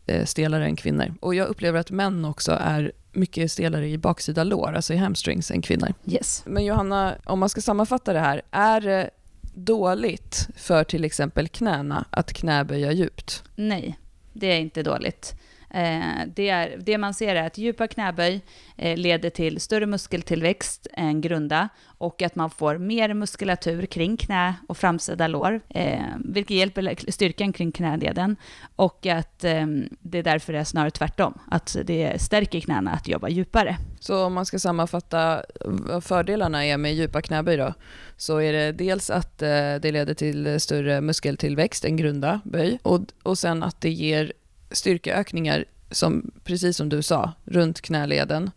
eh, 0.06 0.26
stelare 0.26 0.66
än 0.66 0.76
kvinnor. 0.76 1.14
Och 1.20 1.36
jag 1.36 1.48
upplever 1.48 1.80
att 1.80 1.92
män 1.92 2.26
också 2.26 2.52
är 2.52 2.92
mycket 3.12 3.52
stelare 3.52 3.90
i 3.90 3.98
baksida 3.98 4.44
lår, 4.44 4.74
alltså 4.74 4.94
i 4.94 4.98
hamstrings, 4.98 5.52
än 5.52 5.62
kvinnor. 5.62 5.94
Yes. 6.06 6.44
Men 6.46 6.66
Johanna, 6.66 7.16
om 7.26 7.40
man 7.40 7.50
ska 7.50 7.62
sammanfatta 7.62 8.14
det 8.14 8.20
här, 8.20 8.42
är 8.52 9.10
dåligt 9.54 10.48
för 10.56 10.84
till 10.84 11.04
exempel 11.04 11.48
knäna 11.48 12.06
att 12.10 12.34
knäböja 12.34 12.92
djupt? 12.92 13.44
Nej, 13.56 14.00
det 14.34 14.48
är 14.48 14.60
inte 14.60 14.84
dåligt. 14.84 15.36
Eh, 15.74 16.28
det, 16.36 16.50
är, 16.50 16.78
det 16.78 16.98
man 16.98 17.14
ser 17.14 17.36
är 17.36 17.48
att 17.48 17.58
djupa 17.58 17.88
knäböj 17.88 18.42
eh, 18.78 18.98
leder 18.98 19.30
till 19.30 19.62
större 19.62 19.86
muskeltillväxt 19.86 20.88
än 20.94 21.22
grunda 21.22 21.70
och 21.86 22.22
att 22.22 22.36
man 22.36 22.50
får 22.50 22.78
mer 22.78 23.14
muskulatur 23.14 23.86
kring 23.86 24.18
knä 24.18 24.56
och 24.68 24.78
framsida 24.78 25.28
lår, 25.28 25.62
eh, 25.70 26.00
vilket 26.26 26.58
hjälper 26.58 27.12
styrkan 27.12 27.54
kring 27.54 27.72
knäleden 27.72 28.36
och 28.76 29.06
att 29.06 29.44
eh, 29.44 29.66
det 30.00 30.22
därför 30.22 30.54
är 30.54 30.64
snarare 30.64 30.92
tvärtom, 30.92 31.34
att 31.52 31.78
det 31.84 32.22
stärker 32.22 32.60
knäna 32.60 32.92
att 32.92 33.08
jobba 33.08 33.30
djupare. 33.30 33.78
Så 34.00 34.26
om 34.26 34.34
man 34.34 34.46
ska 34.46 34.60
sammanfatta 34.60 35.44
vad 35.66 36.04
fördelarna 36.04 36.66
är 36.66 36.78
med 36.78 36.94
djupa 36.94 37.22
knäböj 37.22 37.58
då, 37.58 37.74
så 38.18 38.38
är 38.38 38.54
det 38.54 38.72
dels 38.72 39.10
att 39.10 39.42
eh, 39.42 39.50
det 39.82 39.92
leder 39.92 40.14
till 40.14 40.60
större 40.60 41.02
muskeltillväxt 41.02 41.86
än 41.86 41.98
grunda 41.98 42.42
böj 42.44 42.80
och, 42.84 43.02
och 43.24 43.38
sen 43.38 43.64
att 43.64 43.82
det 43.82 43.90
ger 43.90 44.34
styrkeökningar, 44.74 45.66
som, 45.92 46.32
precis 46.44 46.78
som 46.78 46.90
du 46.90 47.02
sa, 47.02 47.34
runt 47.44 47.82
knäleden 47.82 48.52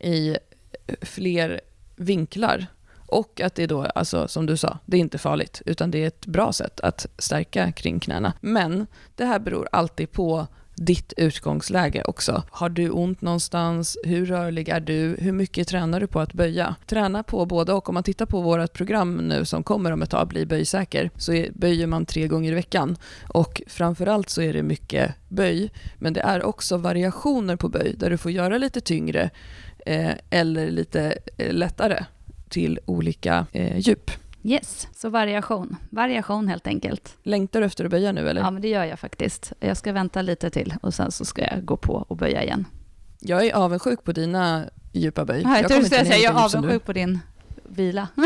i 0.00 0.36
fler 1.02 1.60
vinklar. 1.96 2.66
Och 3.06 3.40
att 3.40 3.54
det 3.54 3.66
då, 3.66 3.84
alltså, 3.84 4.28
som 4.28 4.46
du 4.46 4.56
sa, 4.56 4.78
det 4.86 4.96
är 4.96 5.00
inte 5.00 5.18
farligt, 5.18 5.62
utan 5.66 5.90
det 5.90 5.98
är 6.02 6.06
ett 6.06 6.26
bra 6.26 6.52
sätt 6.52 6.80
att 6.80 7.06
stärka 7.18 7.72
kring 7.72 8.00
knäna. 8.00 8.32
Men 8.40 8.86
det 9.16 9.24
här 9.24 9.38
beror 9.38 9.68
alltid 9.72 10.12
på 10.12 10.46
ditt 10.80 11.12
utgångsläge 11.16 12.02
också. 12.04 12.42
Har 12.50 12.68
du 12.68 12.90
ont 12.90 13.20
någonstans? 13.20 13.98
Hur 14.04 14.26
rörlig 14.26 14.68
är 14.68 14.80
du? 14.80 15.16
Hur 15.18 15.32
mycket 15.32 15.68
tränar 15.68 16.00
du 16.00 16.06
på 16.06 16.20
att 16.20 16.32
böja? 16.32 16.74
Träna 16.86 17.22
på 17.22 17.46
både 17.46 17.72
och. 17.72 17.88
Om 17.88 17.94
man 17.94 18.02
tittar 18.02 18.26
på 18.26 18.40
vårt 18.40 18.72
program 18.72 19.16
nu 19.16 19.44
som 19.44 19.62
kommer 19.62 19.90
om 19.90 20.02
ett 20.02 20.10
tag, 20.10 20.28
Bli 20.28 20.46
böjsäker, 20.46 21.10
så 21.16 21.44
böjer 21.52 21.86
man 21.86 22.06
tre 22.06 22.28
gånger 22.28 22.52
i 22.52 22.54
veckan. 22.54 22.96
Och 23.28 23.62
framförallt 23.66 24.30
så 24.30 24.42
är 24.42 24.52
det 24.52 24.62
mycket 24.62 25.14
böj, 25.28 25.70
men 25.98 26.12
det 26.12 26.20
är 26.20 26.44
också 26.44 26.76
variationer 26.76 27.56
på 27.56 27.68
böj 27.68 27.94
där 27.98 28.10
du 28.10 28.18
får 28.18 28.30
göra 28.30 28.58
lite 28.58 28.80
tyngre 28.80 29.30
eh, 29.86 30.12
eller 30.30 30.70
lite 30.70 31.18
eh, 31.36 31.52
lättare 31.52 32.04
till 32.48 32.78
olika 32.86 33.46
eh, 33.52 33.78
djup. 33.78 34.10
Yes, 34.42 34.88
så 34.96 35.08
variation. 35.08 35.76
Variation 35.90 36.48
helt 36.48 36.66
enkelt. 36.66 37.16
Längtar 37.22 37.60
du 37.60 37.66
efter 37.66 37.84
att 37.84 37.90
böja 37.90 38.12
nu 38.12 38.28
eller? 38.28 38.40
Ja, 38.40 38.50
men 38.50 38.62
det 38.62 38.68
gör 38.68 38.84
jag 38.84 38.98
faktiskt. 38.98 39.52
Jag 39.60 39.76
ska 39.76 39.92
vänta 39.92 40.22
lite 40.22 40.50
till 40.50 40.74
och 40.82 40.94
sen 40.94 41.12
så 41.12 41.24
ska 41.24 41.42
jag 41.42 41.64
gå 41.64 41.76
på 41.76 41.92
och 42.08 42.16
böja 42.16 42.42
igen. 42.42 42.66
Jag 43.20 43.46
är 43.46 43.54
avundsjuk 43.54 44.04
på 44.04 44.12
dina 44.12 44.64
djupa 44.92 45.24
böj. 45.24 45.42
Ja, 45.42 45.60
jag, 45.60 45.70
jag, 45.70 45.86
säga, 45.86 46.16
jag 46.16 46.34
är 46.34 46.44
avundsjuk 46.44 46.84
på 46.84 46.92
din 46.92 47.18
vila. 47.64 48.08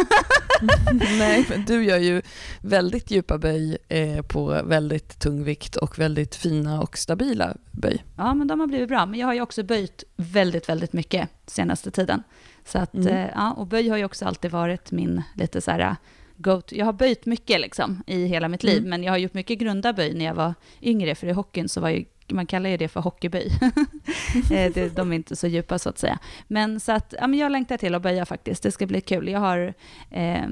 Nej, 1.19 1.47
men 1.49 1.65
du 1.65 1.85
gör 1.85 1.99
ju 1.99 2.23
väldigt 2.61 3.11
djupa 3.11 3.39
böj 3.39 3.79
eh, 3.89 4.23
på 4.23 4.62
väldigt 4.65 5.21
tung 5.21 5.45
vikt 5.45 5.77
och 5.77 5.99
väldigt 5.99 6.35
fina 6.35 6.81
och 6.81 6.99
stabila 6.99 7.57
böj. 7.71 8.05
Ja, 8.17 8.35
men 8.35 8.47
de 8.47 8.61
har 8.61 8.67
blivit 8.67 8.89
bra. 8.89 9.07
Men 9.07 9.21
jag 9.21 9.27
har 9.27 9.35
ju 9.35 9.41
också 9.41 9.62
böjt 9.62 10.05
väldigt, 10.17 10.69
väldigt 10.69 10.93
mycket 10.93 11.29
senaste 11.47 11.91
tiden. 11.91 12.23
Så 12.65 12.79
att, 12.79 12.95
mm. 12.95 13.09
eh, 13.09 13.31
ja, 13.35 13.53
och 13.53 13.67
böj 13.67 13.89
har 13.89 13.97
ju 13.97 14.05
också 14.05 14.25
alltid 14.25 14.51
varit 14.51 14.93
min 14.93 15.23
lite 15.35 15.61
så 15.61 15.71
här 15.71 15.97
go 16.37 16.61
to. 16.61 16.75
Jag 16.77 16.87
har 16.87 16.93
böjt 16.93 17.27
mycket 17.27 17.61
liksom 17.61 18.03
i 18.07 18.27
hela 18.27 18.49
mitt 18.49 18.62
liv, 18.62 18.79
mm. 18.79 18.91
men 18.91 19.03
jag 19.03 19.12
har 19.12 19.19
gjort 19.19 19.35
mycket 19.35 19.59
grunda 19.59 19.93
böj 19.93 20.15
när 20.15 20.25
jag 20.25 20.35
var 20.35 20.55
yngre, 20.83 21.15
för 21.15 21.27
i 21.27 21.33
hockeyn 21.33 21.69
så 21.69 21.81
var 21.81 21.89
ju 21.89 22.05
man 22.29 22.47
kallar 22.47 22.71
ju 22.71 22.77
det 22.77 22.89
för 22.89 23.01
hockeyböj. 23.01 23.51
Eh, 24.51 24.93
de 24.95 25.12
är 25.12 25.17
inte 25.17 25.37
så 25.37 25.47
djupa 25.47 25.79
så 25.79 25.89
att 25.89 25.99
säga. 25.99 26.19
Men 26.49 26.81
så 26.81 26.93
att, 26.93 27.15
ja, 27.21 27.27
men 27.27 27.39
jag 27.39 27.53
längtar 27.53 27.77
till 27.77 27.95
att 27.95 28.03
böja 28.03 28.27
faktiskt. 28.27 28.62
Det 28.62 28.71
ska 28.73 28.87
bli 28.87 29.01
kul. 29.01 29.29
Jag 29.29 29.41
har 29.41 29.75
eh, 30.11 30.43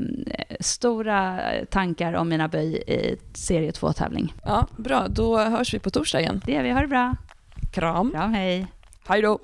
stora 0.61 1.41
tankar 1.71 2.13
om 2.13 2.29
mina 2.29 2.49
böj 2.49 2.77
i 2.77 3.17
serie 3.33 3.71
2-tävling. 3.71 4.35
Ja, 4.45 4.67
bra. 4.77 5.09
Då 5.09 5.39
hörs 5.39 5.75
vi 5.75 5.79
på 5.79 5.91
torsdag 5.91 6.21
igen. 6.21 6.41
Det 6.47 6.53
gör 6.53 6.63
vi. 6.63 6.71
Ha 6.71 6.81
det 6.81 6.89
bra. 6.89 7.17
Kram. 7.73 8.11
Kram, 8.11 8.35
hej. 8.35 8.67
Hej 9.07 9.23
då. 9.23 9.39